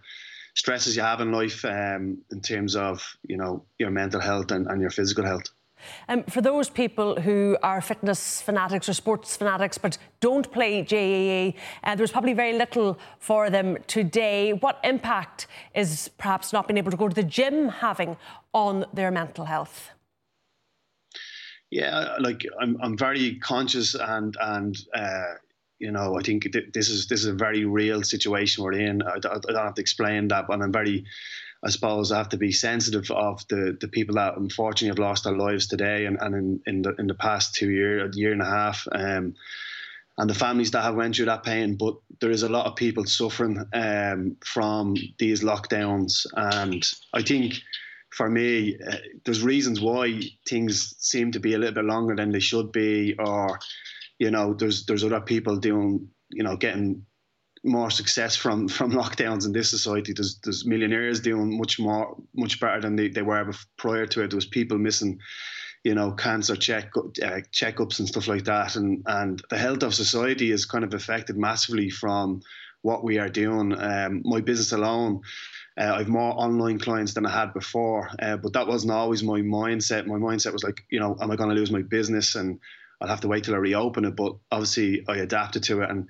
stresses 0.55 0.97
you 0.97 1.03
have 1.03 1.21
in 1.21 1.31
life 1.33 1.65
um, 1.65 2.19
in 2.31 2.41
terms 2.41 2.75
of 2.77 3.17
you 3.27 3.37
know 3.37 3.65
your 3.79 3.91
mental 3.91 4.21
health 4.21 4.51
and, 4.51 4.67
and 4.67 4.81
your 4.81 4.91
physical 4.91 5.25
health. 5.25 5.45
Um, 6.09 6.25
for 6.25 6.41
those 6.43 6.69
people 6.69 7.21
who 7.21 7.57
are 7.63 7.81
fitness 7.81 8.43
fanatics 8.43 8.89
or 8.89 8.93
sports 8.93 9.37
fanatics 9.37 9.79
but 9.79 9.97
don't 10.21 10.51
play 10.53 10.83
GAA, 10.83 11.59
uh, 11.85 11.95
there's 11.95 12.11
probably 12.11 12.35
very 12.35 12.53
little 12.53 12.99
for 13.19 13.49
them 13.49 13.79
today. 13.87 14.53
What 14.53 14.79
impact 14.85 15.47
is 15.75 16.11
perhaps 16.19 16.53
not 16.53 16.69
being 16.69 16.79
able 16.79 16.91
to 16.91 16.97
go 16.97 17.09
to 17.09 17.15
the 17.15 17.23
gym 17.23 17.69
having 17.69 18.17
on 18.53 18.85
their 18.93 19.11
mental 19.11 19.47
health? 19.47 19.91
Yeah, 21.71 22.17
like 22.19 22.45
I'm, 22.61 22.77
I'm 22.83 22.97
very 22.97 23.37
conscious 23.37 23.95
and 23.95 24.37
and 24.41 24.77
uh, 24.93 25.35
you 25.79 25.93
know 25.93 26.19
I 26.19 26.23
think 26.23 26.49
this 26.75 26.89
is 26.89 27.07
this 27.07 27.21
is 27.21 27.27
a 27.27 27.33
very 27.33 27.65
real 27.65 28.03
situation 28.03 28.65
we're 28.65 28.73
in. 28.73 29.03
I, 29.03 29.17
I 29.17 29.19
don't 29.19 29.55
have 29.55 29.75
to 29.75 29.81
explain 29.81 30.29
that, 30.29 30.47
but 30.49 30.61
I'm 30.61 30.73
very 30.73 31.05
I 31.63 31.71
suppose 31.71 32.11
I 32.11 32.19
have 32.19 32.31
to 32.31 32.39
be 32.39 32.53
sensitive 32.53 33.11
of 33.11 33.47
the, 33.49 33.77
the 33.81 33.89
people 33.89 34.15
that 34.17 34.37
unfortunately 34.37 34.89
have 34.89 34.99
lost 34.99 35.25
their 35.25 35.37
lives 35.37 35.67
today 35.67 36.07
and, 36.07 36.17
and 36.21 36.35
in, 36.35 36.61
in 36.67 36.83
the 36.83 36.95
in 36.99 37.07
the 37.07 37.15
past 37.15 37.55
two 37.55 37.71
year 37.71 38.07
a 38.07 38.11
year 38.15 38.33
and 38.33 38.43
a 38.43 38.47
half. 38.47 38.87
Um, 38.91 39.35
and 40.19 40.29
the 40.29 40.35
families 40.35 40.73
that 40.73 40.83
have 40.83 40.97
went 40.97 41.17
through 41.17 41.27
that 41.27 41.45
pain, 41.45 41.77
but 41.77 41.95
there 42.21 42.31
is 42.31 42.43
a 42.43 42.49
lot 42.49 42.67
of 42.67 42.77
people 42.77 43.07
suffering 43.07 43.65
um, 43.73 44.37
from 44.45 44.95
these 45.19 45.43
lockdowns, 45.43 46.27
and 46.37 46.87
I 47.15 47.23
think 47.23 47.55
for 48.13 48.29
me, 48.29 48.77
uh, 48.87 48.97
there's 49.25 49.43
reasons 49.43 49.81
why 49.81 50.21
things 50.49 50.97
seem 50.99 51.33
to 51.33 51.41
be 51.41 51.55
a 51.55 51.59
little 51.59 51.75
bit 51.75 51.85
longer 51.85 52.17
than 52.17 52.33
they 52.33 52.41
should 52.41 52.73
be, 52.73 53.15
or 53.19 53.59
you 54.19 54.31
know, 54.31 54.55
there's 54.55 54.87
there's 54.87 55.05
other 55.05 55.21
people 55.21 55.57
doing, 55.57 56.09
you 56.31 56.43
know, 56.43 56.57
getting 56.57 57.05
more 57.65 57.91
success 57.91 58.37
from 58.37 58.69
from 58.77 58.93
lockdowns 58.93 59.47
in 59.47 59.53
this 59.53 59.71
society. 59.71 60.13
There's 60.13 60.39
there's 60.43 60.67
millionaires 60.67 61.21
doing 61.21 61.57
much 61.59 61.79
more 61.79 62.17
much 62.35 62.61
better 62.61 62.81
than 62.81 62.97
they, 62.97 63.09
they 63.09 63.23
were 63.23 63.53
prior 63.77 64.07
to 64.07 64.23
it. 64.23 64.31
There 64.31 64.37
was 64.37 64.47
people 64.47 64.79
missing, 64.79 65.19
you 65.85 65.95
know, 65.95 66.13
cancer 66.13 66.57
check 66.57 66.91
uh, 66.97 67.41
checkups 67.53 67.99
and 67.99 68.09
stuff 68.09 68.29
like 68.29 68.45
that, 68.45 68.77
and 68.77 69.03
and 69.07 69.43
the 69.51 69.59
health 69.59 69.83
of 69.83 69.95
society 69.95 70.51
is 70.51 70.67
kind 70.67 70.85
of 70.85 70.95
affected 70.95 71.37
massively 71.37 71.91
from 71.91 72.43
what 72.83 73.05
we 73.05 73.19
are 73.19 73.29
doing. 73.29 73.79
Um, 73.79 74.23
my 74.25 74.41
business 74.41 74.73
alone. 74.73 75.21
Uh, 75.79 75.95
I've 75.95 76.09
more 76.09 76.33
online 76.33 76.79
clients 76.79 77.15
than 77.15 77.27
I 77.27 77.31
had 77.31 77.55
before, 77.55 78.11
uh, 78.21 78.37
but 78.37 78.53
that 78.55 78.67
wasn't 78.67 78.93
always 78.93 79.23
my 79.23 79.41
mindset. 79.41 80.07
My 80.07 80.19
mindset 80.19 80.53
was 80.53 80.65
like, 80.65 80.85
you 80.91 81.01
know, 81.01 81.17
am 81.21 81.31
I 81.31 81.37
going 81.37 81.51
to 81.51 81.55
lose 81.55 81.71
my 81.71 81.83
business 81.83 82.35
and 82.35 82.59
I'll 83.01 83.09
have 83.09 83.21
to 83.23 83.29
wait 83.29 83.45
till 83.45 83.55
I 83.55 83.59
reopen 83.59 84.05
it? 84.05 84.17
But 84.17 84.37
obviously, 84.51 85.05
I 85.09 85.17
adapted 85.19 85.63
to 85.65 85.83
it, 85.83 85.91
and 85.91 86.09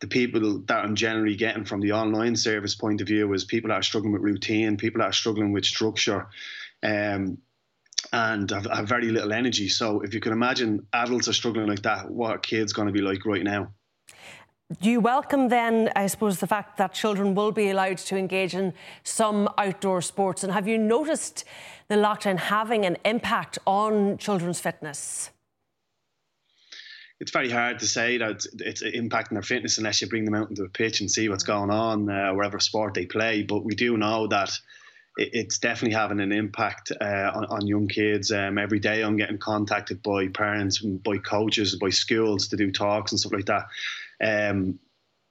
the 0.00 0.06
people 0.06 0.62
that 0.66 0.84
I'm 0.84 0.94
generally 0.94 1.36
getting 1.36 1.64
from 1.64 1.80
the 1.80 1.92
online 1.92 2.34
service 2.36 2.74
point 2.74 3.00
of 3.00 3.06
view 3.06 3.32
is 3.34 3.44
people 3.44 3.68
that 3.68 3.74
are 3.74 3.82
struggling 3.82 4.12
with 4.12 4.22
routine, 4.22 4.76
people 4.76 5.00
that 5.00 5.08
are 5.08 5.12
struggling 5.12 5.52
with 5.52 5.64
structure, 5.64 6.28
um, 6.82 7.38
and 8.12 8.50
have, 8.50 8.64
have 8.64 8.88
very 8.88 9.10
little 9.10 9.32
energy. 9.32 9.68
So 9.68 10.00
if 10.00 10.14
you 10.14 10.20
can 10.20 10.32
imagine 10.32 10.86
adults 10.92 11.28
are 11.28 11.34
struggling 11.34 11.66
like 11.66 11.82
that, 11.82 12.10
what 12.10 12.30
are 12.30 12.38
kids 12.38 12.72
going 12.72 12.86
to 12.86 12.92
be 12.92 13.02
like 13.02 13.26
right 13.26 13.44
now? 13.44 13.72
Do 14.78 14.88
you 14.88 15.00
welcome 15.00 15.48
then, 15.48 15.90
I 15.96 16.06
suppose, 16.06 16.38
the 16.38 16.46
fact 16.46 16.76
that 16.76 16.94
children 16.94 17.34
will 17.34 17.50
be 17.50 17.70
allowed 17.70 17.98
to 17.98 18.16
engage 18.16 18.54
in 18.54 18.72
some 19.02 19.48
outdoor 19.58 20.00
sports? 20.00 20.44
And 20.44 20.52
have 20.52 20.68
you 20.68 20.78
noticed 20.78 21.44
the 21.88 21.96
lockdown 21.96 22.38
having 22.38 22.86
an 22.86 22.96
impact 23.04 23.58
on 23.66 24.16
children's 24.18 24.60
fitness? 24.60 25.30
it's 27.20 27.32
very 27.32 27.50
hard 27.50 27.78
to 27.78 27.86
say 27.86 28.16
that 28.16 28.46
it's 28.60 28.82
impacting 28.82 29.32
their 29.32 29.42
fitness 29.42 29.76
unless 29.76 30.00
you 30.00 30.08
bring 30.08 30.24
them 30.24 30.34
out 30.34 30.48
into 30.48 30.62
the 30.62 30.70
pitch 30.70 31.00
and 31.00 31.10
see 31.10 31.28
what's 31.28 31.44
going 31.44 31.70
on 31.70 32.08
uh, 32.08 32.32
wherever 32.32 32.58
sport 32.58 32.94
they 32.94 33.04
play. 33.04 33.42
But 33.42 33.62
we 33.62 33.74
do 33.74 33.98
know 33.98 34.26
that 34.28 34.50
it's 35.18 35.58
definitely 35.58 35.94
having 35.94 36.20
an 36.20 36.32
impact 36.32 36.92
uh, 36.98 37.30
on, 37.34 37.44
on, 37.46 37.66
young 37.66 37.88
kids. 37.88 38.32
Um, 38.32 38.56
every 38.56 38.78
day 38.78 39.02
I'm 39.02 39.18
getting 39.18 39.36
contacted 39.36 40.02
by 40.02 40.28
parents, 40.28 40.78
by 40.78 41.18
coaches, 41.18 41.76
by 41.76 41.90
schools 41.90 42.48
to 42.48 42.56
do 42.56 42.72
talks 42.72 43.12
and 43.12 43.20
stuff 43.20 43.32
like 43.32 43.46
that. 43.46 43.66
Um, 44.22 44.78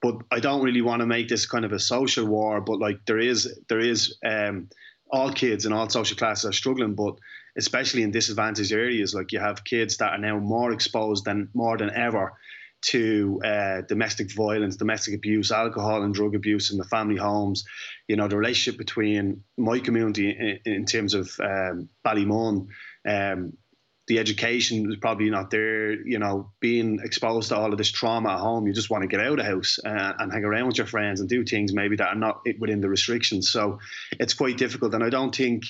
but 0.01 0.15
I 0.31 0.39
don't 0.39 0.63
really 0.63 0.81
want 0.81 1.01
to 1.01 1.05
make 1.05 1.27
this 1.27 1.45
kind 1.45 1.65
of 1.65 1.73
a 1.73 1.79
social 1.79 2.25
war. 2.25 2.61
But 2.61 2.79
like 2.79 3.05
there 3.05 3.19
is, 3.19 3.59
there 3.67 3.79
is 3.79 4.17
um, 4.25 4.69
all 5.09 5.31
kids 5.31 5.65
in 5.65 5.73
all 5.73 5.89
social 5.89 6.17
classes 6.17 6.45
are 6.45 6.53
struggling, 6.53 6.95
but 6.95 7.15
especially 7.57 8.03
in 8.03 8.11
disadvantaged 8.11 8.71
areas, 8.71 9.13
like 9.13 9.31
you 9.31 9.39
have 9.39 9.63
kids 9.63 9.97
that 9.97 10.13
are 10.13 10.17
now 10.17 10.39
more 10.39 10.71
exposed 10.71 11.25
than 11.25 11.49
more 11.53 11.77
than 11.77 11.91
ever 11.93 12.33
to 12.81 13.41
uh, 13.43 13.81
domestic 13.81 14.31
violence, 14.33 14.77
domestic 14.77 15.13
abuse, 15.13 15.51
alcohol 15.51 16.03
and 16.03 16.13
drug 16.13 16.35
abuse 16.35 16.71
in 16.71 16.77
the 16.77 16.85
family 16.85 17.17
homes. 17.17 17.65
You 18.07 18.15
know, 18.15 18.27
the 18.27 18.37
relationship 18.37 18.77
between 18.77 19.43
my 19.57 19.79
community 19.79 20.29
in, 20.29 20.73
in 20.73 20.85
terms 20.85 21.13
of 21.13 21.29
um, 21.41 21.89
Ballymun, 22.05 22.67
um, 23.07 23.53
the 24.09 24.17
education 24.17 24.91
is 24.91 24.97
probably 24.97 25.29
not 25.29 25.51
there. 25.51 25.91
You 25.91 26.19
know, 26.19 26.51
being 26.59 26.99
exposed 27.01 27.49
to 27.49 27.55
all 27.55 27.71
of 27.71 27.77
this 27.77 27.91
trauma 27.91 28.31
at 28.31 28.39
home, 28.39 28.67
you 28.67 28.73
just 28.73 28.89
want 28.89 29.03
to 29.03 29.07
get 29.07 29.19
out 29.19 29.33
of 29.33 29.37
the 29.37 29.43
house 29.43 29.79
uh, 29.85 30.13
and 30.19 30.33
hang 30.33 30.43
around 30.43 30.67
with 30.67 30.79
your 30.79 30.87
friends 30.87 31.21
and 31.21 31.29
do 31.29 31.45
things 31.45 31.71
maybe 31.73 31.95
that 31.95 32.09
are 32.09 32.15
not 32.15 32.41
within 32.59 32.81
the 32.81 32.89
restrictions. 32.89 33.49
So 33.49 33.79
it's 34.19 34.33
quite 34.33 34.57
difficult, 34.57 34.95
and 34.95 35.03
I 35.03 35.09
don't 35.09 35.33
think 35.33 35.63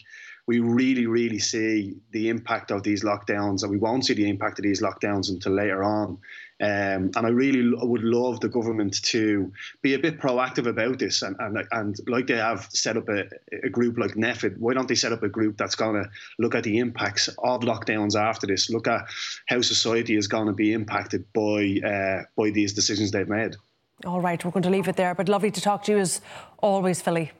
we 0.49 0.59
really, 0.59 1.05
really 1.05 1.37
see 1.37 1.95
the 2.09 2.27
impact 2.27 2.71
of 2.71 2.81
these 2.81 3.03
lockdowns, 3.03 3.61
and 3.61 3.69
we 3.69 3.77
won't 3.77 4.03
see 4.03 4.15
the 4.15 4.27
impact 4.27 4.57
of 4.57 4.63
these 4.63 4.81
lockdowns 4.81 5.29
until 5.29 5.51
later 5.51 5.83
on. 5.83 6.17
Um, 6.59 7.11
and 7.15 7.17
I 7.17 7.29
really 7.29 7.71
would 7.71 8.03
love 8.03 8.39
the 8.39 8.49
government 8.49 8.99
to 9.03 9.53
be 9.83 9.93
a 9.93 9.99
bit 9.99 10.19
proactive 10.19 10.65
about 10.65 10.97
this, 10.97 11.21
and 11.21 11.35
and, 11.37 11.67
and 11.71 11.95
like 12.07 12.25
they 12.25 12.37
have 12.37 12.67
set 12.71 12.97
up 12.97 13.09
a, 13.09 13.25
a 13.63 13.69
group 13.69 13.99
like 13.99 14.15
NPHET, 14.15 14.57
why 14.57 14.73
don't 14.73 14.87
they 14.87 14.95
set 14.95 15.11
up 15.11 15.21
a 15.21 15.29
group 15.29 15.55
that's 15.55 15.75
going 15.75 16.01
to 16.01 16.09
look 16.39 16.55
at 16.55 16.63
the 16.63 16.79
impacts 16.79 17.27
of 17.27 17.61
lockdowns 17.61 18.19
after 18.19 18.47
this, 18.47 18.71
look 18.71 18.87
at 18.87 19.01
how 19.45 19.61
society 19.61 20.15
is 20.15 20.27
going 20.27 20.47
to 20.47 20.53
be 20.53 20.73
impacted 20.73 21.31
by 21.31 21.79
uh, 21.85 22.23
by 22.35 22.49
these 22.49 22.73
decisions 22.73 23.11
they've 23.11 23.29
made. 23.29 23.55
All 24.03 24.19
right, 24.19 24.43
we're 24.43 24.49
going 24.49 24.63
to 24.63 24.71
leave 24.71 24.87
it 24.87 24.95
there, 24.95 25.13
but 25.13 25.29
lovely 25.29 25.51
to 25.51 25.61
talk 25.61 25.83
to 25.83 25.91
you 25.91 25.99
as 25.99 26.21
always, 26.57 27.03
Philly. 27.03 27.33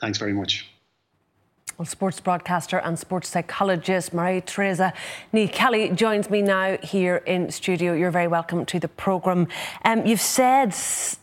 Thanks 0.00 0.18
very 0.18 0.32
much. 0.32 0.73
Well, 1.76 1.86
sports 1.86 2.20
broadcaster 2.20 2.78
and 2.78 2.96
sports 2.96 3.28
psychologist 3.28 4.14
Máire 4.14 4.44
Treasa 4.44 4.92
Ní 5.32 5.52
Cheallaigh 5.52 5.96
joins 5.96 6.30
me 6.30 6.40
now 6.40 6.78
here 6.84 7.16
in 7.26 7.50
studio. 7.50 7.94
You're 7.94 8.12
very 8.12 8.28
welcome 8.28 8.64
to 8.66 8.78
the 8.78 8.86
programme. 8.86 9.48
Um, 9.84 10.06
you've 10.06 10.20
said 10.20 10.70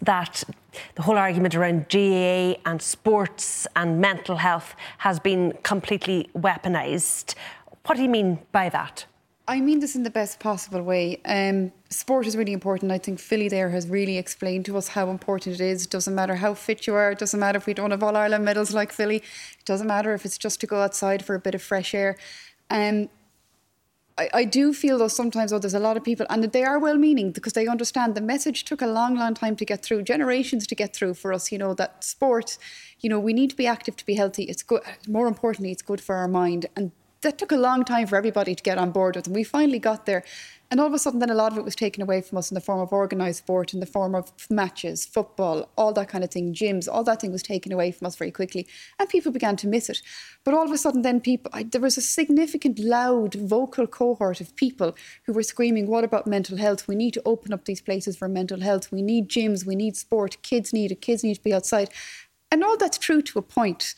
that 0.01 0.43
the 0.95 1.03
whole 1.03 1.17
argument 1.17 1.55
around 1.55 1.87
GAA 1.87 2.59
and 2.69 2.81
sports 2.81 3.65
and 3.77 4.01
mental 4.01 4.35
health 4.35 4.75
has 4.97 5.21
been 5.21 5.53
completely 5.63 6.29
weaponised. 6.35 7.35
What 7.85 7.95
do 7.95 8.03
you 8.03 8.09
mean 8.09 8.39
by 8.51 8.67
that? 8.67 9.05
I 9.47 9.61
mean 9.61 9.79
this 9.79 9.95
in 9.95 10.03
the 10.03 10.09
best 10.09 10.41
possible 10.41 10.81
way. 10.81 11.21
Um, 11.23 11.71
sport 11.91 12.25
is 12.25 12.37
really 12.37 12.53
important. 12.53 12.91
I 12.91 12.97
think 12.97 13.19
Philly 13.19 13.49
there 13.49 13.69
has 13.69 13.87
really 13.87 14.17
explained 14.17 14.65
to 14.65 14.77
us 14.77 14.89
how 14.89 15.09
important 15.09 15.55
it 15.55 15.61
is. 15.61 15.85
It 15.85 15.91
doesn't 15.91 16.15
matter 16.15 16.35
how 16.35 16.53
fit 16.53 16.87
you 16.87 16.95
are. 16.95 17.11
It 17.11 17.19
doesn't 17.19 17.39
matter 17.39 17.57
if 17.57 17.65
we 17.65 17.73
don't 17.73 17.91
have 17.91 18.01
all 18.01 18.15
Ireland 18.15 18.45
medals 18.45 18.73
like 18.73 18.91
Philly. 18.91 19.17
It 19.17 19.65
doesn't 19.65 19.87
matter 19.87 20.13
if 20.13 20.25
it's 20.25 20.37
just 20.37 20.61
to 20.61 20.67
go 20.67 20.81
outside 20.81 21.23
for 21.23 21.35
a 21.35 21.39
bit 21.39 21.53
of 21.53 21.61
fresh 21.61 21.93
air. 21.93 22.17
Um, 22.69 23.09
I, 24.17 24.29
I 24.33 24.43
do 24.45 24.73
feel 24.73 24.97
though 24.97 25.07
sometimes, 25.07 25.51
though, 25.51 25.59
there's 25.59 25.73
a 25.73 25.79
lot 25.79 25.97
of 25.97 26.03
people, 26.03 26.25
and 26.29 26.43
they 26.43 26.63
are 26.63 26.79
well 26.79 26.97
meaning 26.97 27.31
because 27.31 27.53
they 27.53 27.67
understand 27.67 28.15
the 28.15 28.21
message 28.21 28.63
took 28.63 28.81
a 28.81 28.87
long, 28.87 29.15
long 29.15 29.33
time 29.33 29.55
to 29.57 29.65
get 29.65 29.83
through, 29.83 30.03
generations 30.03 30.65
to 30.67 30.75
get 30.75 30.95
through 30.95 31.15
for 31.15 31.33
us, 31.33 31.51
you 31.51 31.57
know, 31.57 31.73
that 31.73 32.03
sport, 32.03 32.57
you 32.99 33.09
know, 33.09 33.19
we 33.19 33.33
need 33.33 33.49
to 33.49 33.55
be 33.55 33.67
active 33.67 33.95
to 33.97 34.05
be 34.05 34.15
healthy. 34.15 34.43
It's 34.43 34.63
good, 34.63 34.81
more 35.07 35.27
importantly, 35.27 35.71
it's 35.71 35.81
good 35.81 36.01
for 36.01 36.15
our 36.15 36.27
mind. 36.27 36.67
And 36.75 36.91
that 37.21 37.37
took 37.37 37.51
a 37.51 37.57
long 37.57 37.85
time 37.85 38.07
for 38.07 38.15
everybody 38.15 38.55
to 38.55 38.63
get 38.63 38.77
on 38.77 38.91
board 38.91 39.15
with. 39.15 39.27
And 39.27 39.35
we 39.35 39.43
finally 39.43 39.79
got 39.79 40.05
there. 40.05 40.23
And 40.71 40.79
all 40.79 40.87
of 40.87 40.93
a 40.93 40.99
sudden, 40.99 41.19
then 41.19 41.29
a 41.29 41.35
lot 41.35 41.51
of 41.51 41.57
it 41.57 41.65
was 41.65 41.75
taken 41.75 42.01
away 42.01 42.21
from 42.21 42.37
us 42.37 42.49
in 42.49 42.55
the 42.55 42.61
form 42.61 42.79
of 42.79 42.93
organised 42.93 43.39
sport, 43.39 43.73
in 43.73 43.81
the 43.81 43.85
form 43.85 44.15
of 44.15 44.31
matches, 44.49 45.05
football, 45.05 45.69
all 45.77 45.91
that 45.91 46.07
kind 46.07 46.23
of 46.23 46.31
thing, 46.31 46.53
gyms, 46.53 46.87
all 46.89 47.03
that 47.03 47.19
thing 47.19 47.31
was 47.33 47.43
taken 47.43 47.73
away 47.73 47.91
from 47.91 48.07
us 48.07 48.15
very 48.15 48.31
quickly. 48.31 48.65
And 48.97 49.09
people 49.09 49.33
began 49.33 49.57
to 49.57 49.67
miss 49.67 49.89
it. 49.89 50.01
But 50.45 50.53
all 50.53 50.63
of 50.63 50.71
a 50.71 50.77
sudden, 50.77 51.01
then 51.01 51.19
people, 51.19 51.51
I, 51.53 51.63
there 51.63 51.81
was 51.81 51.97
a 51.97 52.01
significant, 52.01 52.79
loud, 52.79 53.35
vocal 53.35 53.85
cohort 53.85 54.39
of 54.39 54.55
people 54.55 54.95
who 55.25 55.33
were 55.33 55.43
screaming, 55.43 55.87
What 55.87 56.05
about 56.05 56.25
mental 56.25 56.57
health? 56.57 56.87
We 56.87 56.95
need 56.95 57.13
to 57.15 57.21
open 57.25 57.51
up 57.51 57.65
these 57.65 57.81
places 57.81 58.15
for 58.15 58.29
mental 58.29 58.61
health. 58.61 58.93
We 58.93 59.01
need 59.01 59.27
gyms, 59.27 59.65
we 59.65 59.75
need 59.75 59.97
sport, 59.97 60.37
kids 60.41 60.71
need 60.71 60.93
it, 60.93 61.01
kids 61.01 61.21
need 61.21 61.35
to 61.35 61.43
be 61.43 61.53
outside. 61.53 61.89
And 62.49 62.63
all 62.63 62.77
that's 62.77 62.97
true 62.97 63.21
to 63.21 63.39
a 63.39 63.41
point. 63.41 63.93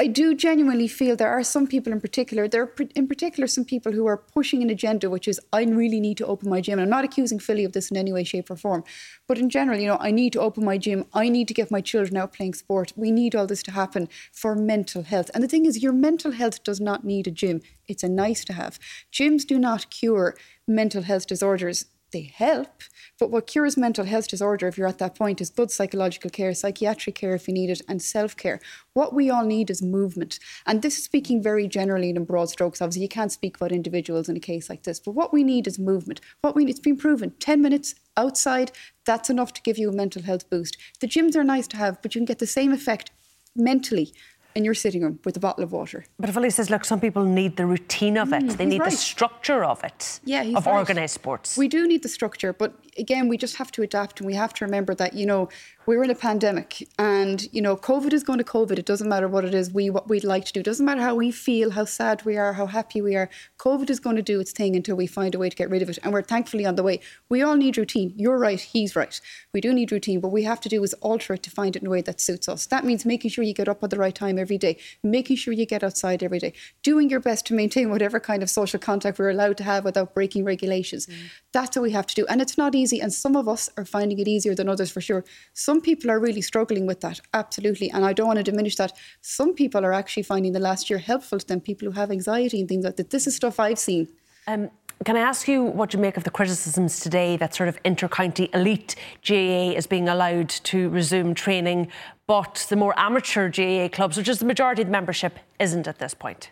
I 0.00 0.06
do 0.06 0.34
genuinely 0.34 0.88
feel 0.88 1.14
there 1.14 1.28
are 1.28 1.42
some 1.42 1.66
people 1.66 1.92
in 1.92 2.00
particular, 2.00 2.48
there 2.48 2.62
are 2.62 2.74
in 2.94 3.06
particular 3.06 3.46
some 3.46 3.66
people 3.66 3.92
who 3.92 4.06
are 4.06 4.16
pushing 4.16 4.62
an 4.62 4.70
agenda, 4.70 5.10
which 5.10 5.28
is 5.28 5.38
I 5.52 5.64
really 5.64 6.00
need 6.00 6.16
to 6.16 6.26
open 6.26 6.48
my 6.48 6.62
gym. 6.62 6.78
And 6.78 6.84
I'm 6.84 6.88
not 6.88 7.04
accusing 7.04 7.38
Philly 7.38 7.66
of 7.66 7.74
this 7.74 7.90
in 7.90 7.98
any 7.98 8.10
way, 8.10 8.24
shape, 8.24 8.50
or 8.50 8.56
form. 8.56 8.82
But 9.28 9.36
in 9.36 9.50
general, 9.50 9.78
you 9.78 9.86
know, 9.86 9.98
I 10.00 10.10
need 10.10 10.32
to 10.32 10.40
open 10.40 10.64
my 10.64 10.78
gym. 10.78 11.04
I 11.12 11.28
need 11.28 11.48
to 11.48 11.54
get 11.54 11.70
my 11.70 11.82
children 11.82 12.16
out 12.16 12.32
playing 12.32 12.54
sport. 12.54 12.94
We 12.96 13.10
need 13.10 13.34
all 13.34 13.46
this 13.46 13.62
to 13.64 13.72
happen 13.72 14.08
for 14.32 14.54
mental 14.54 15.02
health. 15.02 15.30
And 15.34 15.44
the 15.44 15.48
thing 15.48 15.66
is, 15.66 15.82
your 15.82 15.92
mental 15.92 16.32
health 16.32 16.64
does 16.64 16.80
not 16.80 17.04
need 17.04 17.26
a 17.26 17.30
gym. 17.30 17.60
It's 17.86 18.02
a 18.02 18.08
nice 18.08 18.42
to 18.46 18.54
have. 18.54 18.78
Gyms 19.12 19.46
do 19.46 19.58
not 19.58 19.90
cure 19.90 20.34
mental 20.66 21.02
health 21.02 21.26
disorders 21.26 21.84
they 22.12 22.32
help. 22.34 22.82
But 23.18 23.30
what 23.30 23.46
cures 23.46 23.76
mental 23.76 24.04
health 24.04 24.28
disorder, 24.28 24.68
if 24.68 24.78
you're 24.78 24.86
at 24.86 24.98
that 24.98 25.14
point, 25.14 25.40
is 25.40 25.50
good 25.50 25.70
psychological 25.70 26.30
care, 26.30 26.52
psychiatric 26.54 27.14
care 27.14 27.34
if 27.34 27.48
you 27.48 27.54
need 27.54 27.70
it, 27.70 27.82
and 27.88 28.02
self 28.02 28.36
care. 28.36 28.60
What 28.92 29.14
we 29.14 29.30
all 29.30 29.44
need 29.44 29.70
is 29.70 29.82
movement. 29.82 30.38
And 30.66 30.82
this 30.82 30.98
is 30.98 31.04
speaking 31.04 31.42
very 31.42 31.68
generally 31.68 32.08
and 32.08 32.18
in 32.18 32.24
broad 32.24 32.50
strokes. 32.50 32.80
Obviously, 32.80 33.02
you 33.02 33.08
can't 33.08 33.32
speak 33.32 33.56
about 33.56 33.72
individuals 33.72 34.28
in 34.28 34.36
a 34.36 34.40
case 34.40 34.68
like 34.68 34.82
this, 34.82 35.00
but 35.00 35.12
what 35.12 35.32
we 35.32 35.44
need 35.44 35.66
is 35.66 35.78
movement. 35.78 36.20
What 36.40 36.54
we 36.54 36.64
need, 36.64 36.70
it's 36.70 36.80
been 36.80 36.96
proven 36.96 37.32
10 37.38 37.62
minutes 37.62 37.94
outside, 38.16 38.72
that's 39.04 39.30
enough 39.30 39.52
to 39.54 39.62
give 39.62 39.78
you 39.78 39.88
a 39.88 39.92
mental 39.92 40.22
health 40.22 40.48
boost. 40.50 40.76
The 41.00 41.08
gyms 41.08 41.36
are 41.36 41.44
nice 41.44 41.66
to 41.68 41.76
have, 41.76 42.00
but 42.02 42.14
you 42.14 42.20
can 42.20 42.26
get 42.26 42.38
the 42.38 42.46
same 42.46 42.72
effect 42.72 43.10
mentally 43.56 44.12
in 44.54 44.64
your 44.64 44.74
sitting 44.74 45.02
room 45.02 45.18
with 45.24 45.36
a 45.36 45.40
bottle 45.40 45.62
of 45.62 45.72
water. 45.72 46.04
But 46.18 46.28
if 46.28 46.34
Philly 46.34 46.50
says, 46.50 46.70
look, 46.70 46.84
some 46.84 47.00
people 47.00 47.24
need 47.24 47.56
the 47.56 47.66
routine 47.66 48.16
of 48.16 48.32
it, 48.32 48.42
mm, 48.42 48.56
they 48.56 48.66
need 48.66 48.80
right. 48.80 48.90
the 48.90 48.96
structure 48.96 49.64
of 49.64 49.82
it, 49.84 50.20
yeah, 50.24 50.42
of 50.42 50.66
right. 50.66 50.78
organised 50.78 51.14
sports. 51.14 51.56
We 51.56 51.68
do 51.68 51.86
need 51.86 52.02
the 52.02 52.08
structure, 52.08 52.52
but 52.52 52.74
again, 52.98 53.28
we 53.28 53.36
just 53.36 53.56
have 53.56 53.70
to 53.72 53.82
adapt 53.82 54.20
and 54.20 54.26
we 54.26 54.34
have 54.34 54.52
to 54.54 54.64
remember 54.64 54.94
that, 54.96 55.14
you 55.14 55.26
know, 55.26 55.48
we're 55.86 56.04
in 56.04 56.10
a 56.10 56.14
pandemic 56.14 56.88
and, 56.98 57.52
you 57.52 57.62
know, 57.62 57.76
COVID 57.76 58.12
is 58.12 58.22
going 58.22 58.38
to 58.38 58.44
COVID. 58.44 58.78
It 58.78 58.84
doesn't 58.84 59.08
matter 59.08 59.26
what 59.26 59.44
it 59.44 59.54
is, 59.54 59.72
we 59.72 59.90
what 59.90 60.08
we'd 60.08 60.24
like 60.24 60.44
to 60.44 60.52
do. 60.52 60.60
It 60.60 60.66
doesn't 60.66 60.84
matter 60.84 61.00
how 61.00 61.14
we 61.14 61.30
feel, 61.30 61.70
how 61.70 61.84
sad 61.84 62.24
we 62.24 62.36
are, 62.36 62.52
how 62.52 62.66
happy 62.66 63.00
we 63.00 63.16
are. 63.16 63.30
COVID 63.58 63.88
is 63.88 63.98
going 63.98 64.16
to 64.16 64.22
do 64.22 64.40
its 64.40 64.52
thing 64.52 64.76
until 64.76 64.94
we 64.94 65.06
find 65.06 65.34
a 65.34 65.38
way 65.38 65.48
to 65.48 65.56
get 65.56 65.70
rid 65.70 65.82
of 65.82 65.88
it. 65.88 65.98
And 66.02 66.12
we're 66.12 66.22
thankfully 66.22 66.66
on 66.66 66.76
the 66.76 66.82
way. 66.82 67.00
We 67.28 67.42
all 67.42 67.56
need 67.56 67.78
routine. 67.78 68.12
You're 68.16 68.38
right, 68.38 68.60
he's 68.60 68.94
right. 68.94 69.18
We 69.54 69.60
do 69.60 69.72
need 69.72 69.90
routine, 69.90 70.20
but 70.20 70.28
we 70.28 70.42
have 70.44 70.60
to 70.60 70.68
do 70.68 70.82
is 70.84 70.94
alter 70.94 71.34
it 71.34 71.42
to 71.44 71.50
find 71.50 71.74
it 71.74 71.82
in 71.82 71.88
a 71.88 71.90
way 71.90 72.02
that 72.02 72.20
suits 72.20 72.48
us. 72.48 72.66
That 72.66 72.84
means 72.84 73.06
making 73.06 73.30
sure 73.30 73.42
you 73.42 73.54
get 73.54 73.68
up 73.68 73.82
at 73.82 73.90
the 73.90 73.98
right 73.98 74.14
time 74.14 74.38
every 74.38 74.58
day, 74.58 74.76
making 75.02 75.36
sure 75.36 75.54
you 75.54 75.66
get 75.66 75.82
outside 75.82 76.22
every 76.22 76.38
day, 76.38 76.52
doing 76.82 77.08
your 77.08 77.20
best 77.20 77.46
to 77.46 77.54
maintain 77.54 77.90
whatever 77.90 78.20
kind 78.20 78.42
of 78.42 78.50
social 78.50 78.78
contact 78.78 79.18
we're 79.18 79.30
allowed 79.30 79.56
to 79.56 79.64
have 79.64 79.84
without 79.84 80.14
breaking 80.14 80.44
regulations. 80.44 81.06
Mm. 81.06 81.14
That's 81.52 81.76
what 81.76 81.82
we 81.82 81.92
have 81.92 82.06
to 82.06 82.14
do. 82.14 82.26
And 82.26 82.40
it's 82.40 82.58
not 82.58 82.74
easy. 82.74 83.00
And 83.00 83.12
some 83.12 83.34
of 83.34 83.48
us 83.48 83.70
are 83.76 83.84
finding 83.84 84.18
it 84.18 84.28
easier 84.28 84.54
than 84.54 84.68
others 84.68 84.90
for 84.90 85.00
sure. 85.00 85.24
Some 85.52 85.69
people 85.78 86.10
are 86.10 86.18
really 86.18 86.40
struggling 86.40 86.86
with 86.86 87.02
that, 87.02 87.20
absolutely. 87.34 87.90
And 87.90 88.02
I 88.02 88.14
don't 88.14 88.26
want 88.26 88.38
to 88.38 88.42
diminish 88.42 88.76
that. 88.76 88.96
Some 89.20 89.52
people 89.52 89.84
are 89.84 89.92
actually 89.92 90.22
finding 90.22 90.52
the 90.52 90.58
last 90.58 90.88
year 90.88 90.98
helpful 90.98 91.38
to 91.38 91.46
them, 91.46 91.60
people 91.60 91.84
who 91.84 91.92
have 91.92 92.10
anxiety 92.10 92.60
and 92.60 92.68
things 92.68 92.86
like 92.86 92.96
that. 92.96 93.10
This 93.10 93.26
is 93.26 93.36
stuff 93.36 93.60
I've 93.60 93.78
seen. 93.78 94.08
Um, 94.46 94.70
can 95.04 95.16
I 95.16 95.20
ask 95.20 95.48
you 95.48 95.62
what 95.62 95.92
you 95.94 95.98
make 95.98 96.16
of 96.16 96.24
the 96.24 96.30
criticisms 96.30 97.00
today 97.00 97.36
that 97.36 97.54
sort 97.54 97.68
of 97.68 97.78
inter-county 97.84 98.50
elite 98.52 98.96
GAA 99.26 99.72
is 99.72 99.86
being 99.86 100.08
allowed 100.08 100.48
to 100.48 100.88
resume 100.90 101.34
training, 101.34 101.88
but 102.26 102.66
the 102.68 102.76
more 102.76 102.92
amateur 102.98 103.50
GAA 103.50 103.88
clubs, 103.88 104.16
which 104.16 104.28
is 104.28 104.38
the 104.38 104.44
majority 104.44 104.82
of 104.82 104.88
the 104.88 104.92
membership, 104.92 105.38
isn't 105.58 105.86
at 105.86 105.98
this 105.98 106.14
point? 106.14 106.50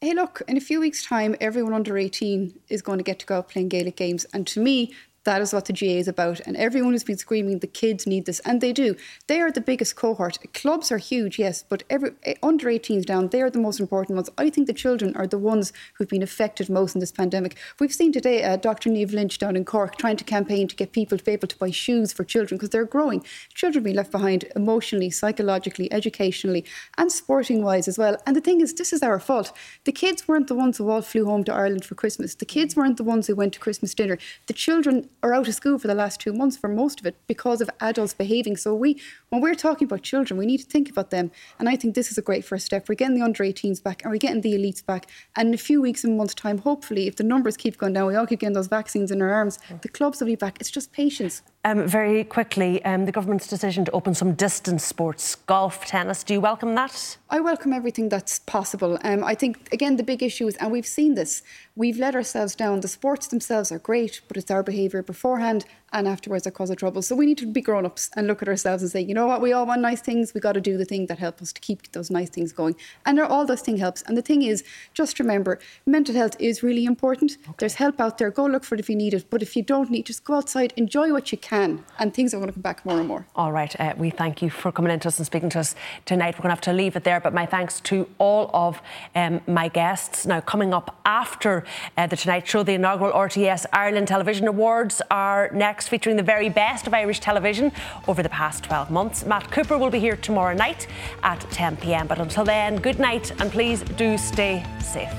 Hey, 0.00 0.14
look, 0.14 0.40
in 0.48 0.56
a 0.56 0.60
few 0.60 0.80
weeks' 0.80 1.04
time, 1.04 1.36
everyone 1.42 1.74
under 1.74 1.98
18 1.98 2.58
is 2.70 2.80
going 2.80 2.96
to 2.96 3.04
get 3.04 3.18
to 3.18 3.26
go 3.26 3.36
out 3.38 3.50
playing 3.50 3.68
Gaelic 3.68 3.96
games. 3.96 4.24
And 4.32 4.46
to 4.46 4.60
me, 4.60 4.94
that 5.24 5.42
is 5.42 5.52
what 5.52 5.66
the 5.66 5.72
GAA 5.72 5.98
is 5.98 6.08
about. 6.08 6.40
And 6.40 6.56
everyone 6.56 6.92
has 6.92 7.04
been 7.04 7.18
screaming, 7.18 7.58
the 7.58 7.66
kids 7.66 8.06
need 8.06 8.26
this. 8.26 8.40
And 8.40 8.60
they 8.60 8.72
do. 8.72 8.96
They 9.26 9.40
are 9.40 9.52
the 9.52 9.60
biggest 9.60 9.96
cohort. 9.96 10.38
Clubs 10.54 10.90
are 10.90 10.98
huge, 10.98 11.38
yes, 11.38 11.62
but 11.62 11.82
every 11.90 12.12
eh, 12.24 12.34
under 12.42 12.68
18s 12.68 13.04
down, 13.04 13.28
they 13.28 13.42
are 13.42 13.50
the 13.50 13.58
most 13.58 13.80
important 13.80 14.16
ones. 14.16 14.30
I 14.38 14.48
think 14.48 14.66
the 14.66 14.72
children 14.72 15.14
are 15.16 15.26
the 15.26 15.38
ones 15.38 15.72
who've 15.94 16.08
been 16.08 16.22
affected 16.22 16.70
most 16.70 16.94
in 16.94 17.00
this 17.00 17.12
pandemic. 17.12 17.58
We've 17.78 17.92
seen 17.92 18.12
today 18.12 18.44
uh, 18.44 18.56
Dr. 18.56 18.88
Niamh 18.88 19.12
Lynch 19.12 19.38
down 19.38 19.56
in 19.56 19.64
Cork 19.64 19.96
trying 19.96 20.16
to 20.16 20.24
campaign 20.24 20.68
to 20.68 20.76
get 20.76 20.92
people 20.92 21.18
to 21.18 21.24
be 21.24 21.32
able 21.32 21.48
to 21.48 21.58
buy 21.58 21.70
shoes 21.70 22.12
for 22.12 22.24
children 22.24 22.56
because 22.56 22.70
they're 22.70 22.84
growing. 22.84 23.22
Children 23.54 23.84
being 23.84 23.96
left 23.96 24.12
behind 24.12 24.46
emotionally, 24.56 25.10
psychologically, 25.10 25.92
educationally, 25.92 26.64
and 26.96 27.12
sporting 27.12 27.62
wise 27.62 27.88
as 27.88 27.98
well. 27.98 28.16
And 28.26 28.34
the 28.34 28.40
thing 28.40 28.62
is, 28.62 28.72
this 28.72 28.92
is 28.92 29.02
our 29.02 29.20
fault. 29.20 29.52
The 29.84 29.92
kids 29.92 30.26
weren't 30.26 30.48
the 30.48 30.54
ones 30.54 30.78
who 30.78 30.88
all 30.88 31.02
flew 31.02 31.26
home 31.26 31.44
to 31.44 31.52
Ireland 31.52 31.84
for 31.84 31.94
Christmas. 31.94 32.34
The 32.34 32.46
kids 32.46 32.74
weren't 32.74 32.96
the 32.96 33.04
ones 33.04 33.26
who 33.26 33.34
went 33.34 33.52
to 33.52 33.60
Christmas 33.60 33.94
dinner. 33.94 34.16
The 34.46 34.54
children 34.54 35.09
are 35.22 35.34
out 35.34 35.48
of 35.48 35.54
school 35.54 35.78
for 35.78 35.88
the 35.88 35.94
last 35.94 36.20
two 36.20 36.32
months 36.32 36.56
for 36.56 36.68
most 36.68 37.00
of 37.00 37.06
it 37.06 37.16
because 37.26 37.60
of 37.60 37.70
adults 37.80 38.14
behaving. 38.14 38.56
So 38.56 38.74
we, 38.74 39.00
when 39.28 39.40
we're 39.40 39.54
talking 39.54 39.86
about 39.86 40.02
children, 40.02 40.38
we 40.38 40.46
need 40.46 40.58
to 40.58 40.66
think 40.66 40.90
about 40.90 41.10
them. 41.10 41.30
And 41.58 41.68
I 41.68 41.76
think 41.76 41.94
this 41.94 42.10
is 42.10 42.18
a 42.18 42.22
great 42.22 42.44
first 42.44 42.66
step. 42.66 42.88
We're 42.88 42.94
getting 42.94 43.16
the 43.16 43.24
under 43.24 43.44
18s 43.44 43.82
back 43.82 44.02
and 44.02 44.10
we're 44.10 44.18
getting 44.18 44.40
the 44.40 44.54
elites 44.54 44.84
back. 44.84 45.06
And 45.36 45.48
in 45.48 45.54
a 45.54 45.58
few 45.58 45.80
weeks 45.82 46.04
and 46.04 46.16
months' 46.16 46.34
time, 46.34 46.58
hopefully, 46.58 47.06
if 47.06 47.16
the 47.16 47.24
numbers 47.24 47.56
keep 47.56 47.76
going 47.76 47.92
down, 47.92 48.06
we 48.06 48.16
all 48.16 48.26
keep 48.26 48.40
getting 48.40 48.54
those 48.54 48.68
vaccines 48.68 49.10
in 49.10 49.20
our 49.20 49.30
arms, 49.30 49.58
the 49.82 49.88
clubs 49.88 50.20
will 50.20 50.26
be 50.26 50.36
back. 50.36 50.58
It's 50.60 50.70
just 50.70 50.92
patience. 50.92 51.42
Um, 51.62 51.86
very 51.86 52.24
quickly, 52.24 52.82
um, 52.86 53.04
the 53.04 53.12
government's 53.12 53.46
decision 53.46 53.84
to 53.84 53.90
open 53.90 54.14
some 54.14 54.32
distance 54.32 54.82
sports, 54.82 55.34
golf, 55.34 55.84
tennis. 55.84 56.24
Do 56.24 56.32
you 56.32 56.40
welcome 56.40 56.74
that? 56.76 57.18
I 57.28 57.40
welcome 57.40 57.74
everything 57.74 58.08
that's 58.08 58.38
possible. 58.38 58.98
Um, 59.04 59.22
I 59.22 59.34
think, 59.34 59.68
again, 59.70 59.96
the 59.96 60.02
big 60.02 60.22
issue 60.22 60.46
is, 60.46 60.56
and 60.56 60.72
we've 60.72 60.86
seen 60.86 61.16
this, 61.16 61.42
we've 61.76 61.98
let 61.98 62.14
ourselves 62.14 62.54
down. 62.54 62.80
The 62.80 62.88
sports 62.88 63.26
themselves 63.26 63.70
are 63.70 63.78
great, 63.78 64.22
but 64.26 64.38
it's 64.38 64.50
our 64.50 64.62
behaviour 64.62 64.99
beforehand 65.02 65.64
and 65.92 66.06
afterwards 66.06 66.44
that 66.44 66.52
causes 66.52 66.76
trouble. 66.76 67.02
So 67.02 67.16
we 67.16 67.26
need 67.26 67.38
to 67.38 67.46
be 67.46 67.60
grown 67.60 67.84
ups 67.84 68.10
and 68.16 68.26
look 68.26 68.42
at 68.42 68.48
ourselves 68.48 68.82
and 68.82 68.90
say, 68.90 69.00
you 69.00 69.14
know 69.14 69.26
what, 69.26 69.40
we 69.40 69.52
all 69.52 69.66
want 69.66 69.80
nice 69.80 70.00
things. 70.00 70.32
We 70.34 70.40
got 70.40 70.52
to 70.52 70.60
do 70.60 70.76
the 70.76 70.84
thing 70.84 71.06
that 71.06 71.18
helps 71.18 71.42
us 71.42 71.52
to 71.52 71.60
keep 71.60 71.90
those 71.92 72.10
nice 72.10 72.30
things 72.30 72.52
going. 72.52 72.76
And 73.06 73.20
all 73.20 73.44
those 73.44 73.60
things 73.60 73.80
helps. 73.80 74.02
And 74.02 74.16
the 74.16 74.22
thing 74.22 74.42
is, 74.42 74.64
just 74.94 75.18
remember, 75.18 75.58
mental 75.86 76.14
health 76.14 76.36
is 76.38 76.62
really 76.62 76.84
important. 76.84 77.38
Okay. 77.42 77.52
There's 77.58 77.74
help 77.74 78.00
out 78.00 78.18
there. 78.18 78.30
Go 78.30 78.46
look 78.46 78.64
for 78.64 78.74
it 78.74 78.80
if 78.80 78.88
you 78.88 78.96
need 78.96 79.14
it. 79.14 79.28
But 79.30 79.42
if 79.42 79.56
you 79.56 79.62
don't 79.62 79.90
need, 79.90 80.06
just 80.06 80.24
go 80.24 80.34
outside, 80.34 80.72
enjoy 80.76 81.12
what 81.12 81.32
you 81.32 81.38
can, 81.38 81.84
and 81.98 82.14
things 82.14 82.32
are 82.34 82.38
going 82.38 82.48
to 82.48 82.52
come 82.52 82.62
back 82.62 82.84
more 82.84 82.98
and 82.98 83.08
more. 83.08 83.26
All 83.34 83.52
right. 83.52 83.78
Uh, 83.80 83.94
we 83.96 84.10
thank 84.10 84.42
you 84.42 84.50
for 84.50 84.70
coming 84.72 84.92
in 84.92 85.00
to 85.00 85.08
us 85.08 85.18
and 85.18 85.26
speaking 85.26 85.50
to 85.50 85.60
us 85.60 85.74
tonight. 86.04 86.34
We're 86.34 86.42
going 86.42 86.50
to 86.50 86.56
have 86.56 86.60
to 86.62 86.72
leave 86.72 86.96
it 86.96 87.04
there. 87.04 87.20
But 87.20 87.34
my 87.34 87.46
thanks 87.46 87.80
to 87.82 88.08
all 88.18 88.50
of 88.54 88.80
um, 89.14 89.40
my 89.46 89.68
guests. 89.68 90.26
Now, 90.26 90.40
coming 90.40 90.72
up 90.72 91.00
after 91.04 91.64
uh, 91.96 92.06
the 92.06 92.16
Tonight 92.16 92.46
Show, 92.46 92.62
the 92.62 92.74
inaugural 92.74 93.12
RTS 93.12 93.66
Ireland 93.72 94.08
Television 94.08 94.46
Awards 94.46 94.89
are 95.10 95.50
next, 95.52 95.88
featuring 95.88 96.16
the 96.16 96.22
very 96.22 96.48
best 96.48 96.86
of 96.86 96.94
Irish 96.94 97.20
television 97.20 97.70
over 98.08 98.22
the 98.22 98.28
past 98.28 98.64
12 98.64 98.90
months. 98.90 99.24
Matt 99.24 99.50
Cooper 99.50 99.78
will 99.78 99.90
be 99.90 100.00
here 100.00 100.16
tomorrow 100.16 100.54
night 100.54 100.86
at 101.22 101.40
10 101.50 101.76
pm. 101.76 102.06
But 102.06 102.18
until 102.18 102.44
then, 102.44 102.76
good 102.76 102.98
night 102.98 103.30
and 103.40 103.52
please 103.52 103.82
do 103.82 104.18
stay 104.18 104.64
safe. 104.80 105.12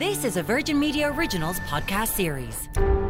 This 0.00 0.24
is 0.24 0.36
a 0.38 0.42
Virgin 0.42 0.78
Media 0.78 1.12
Originals 1.12 1.60
podcast 1.60 2.08
series. 2.08 3.09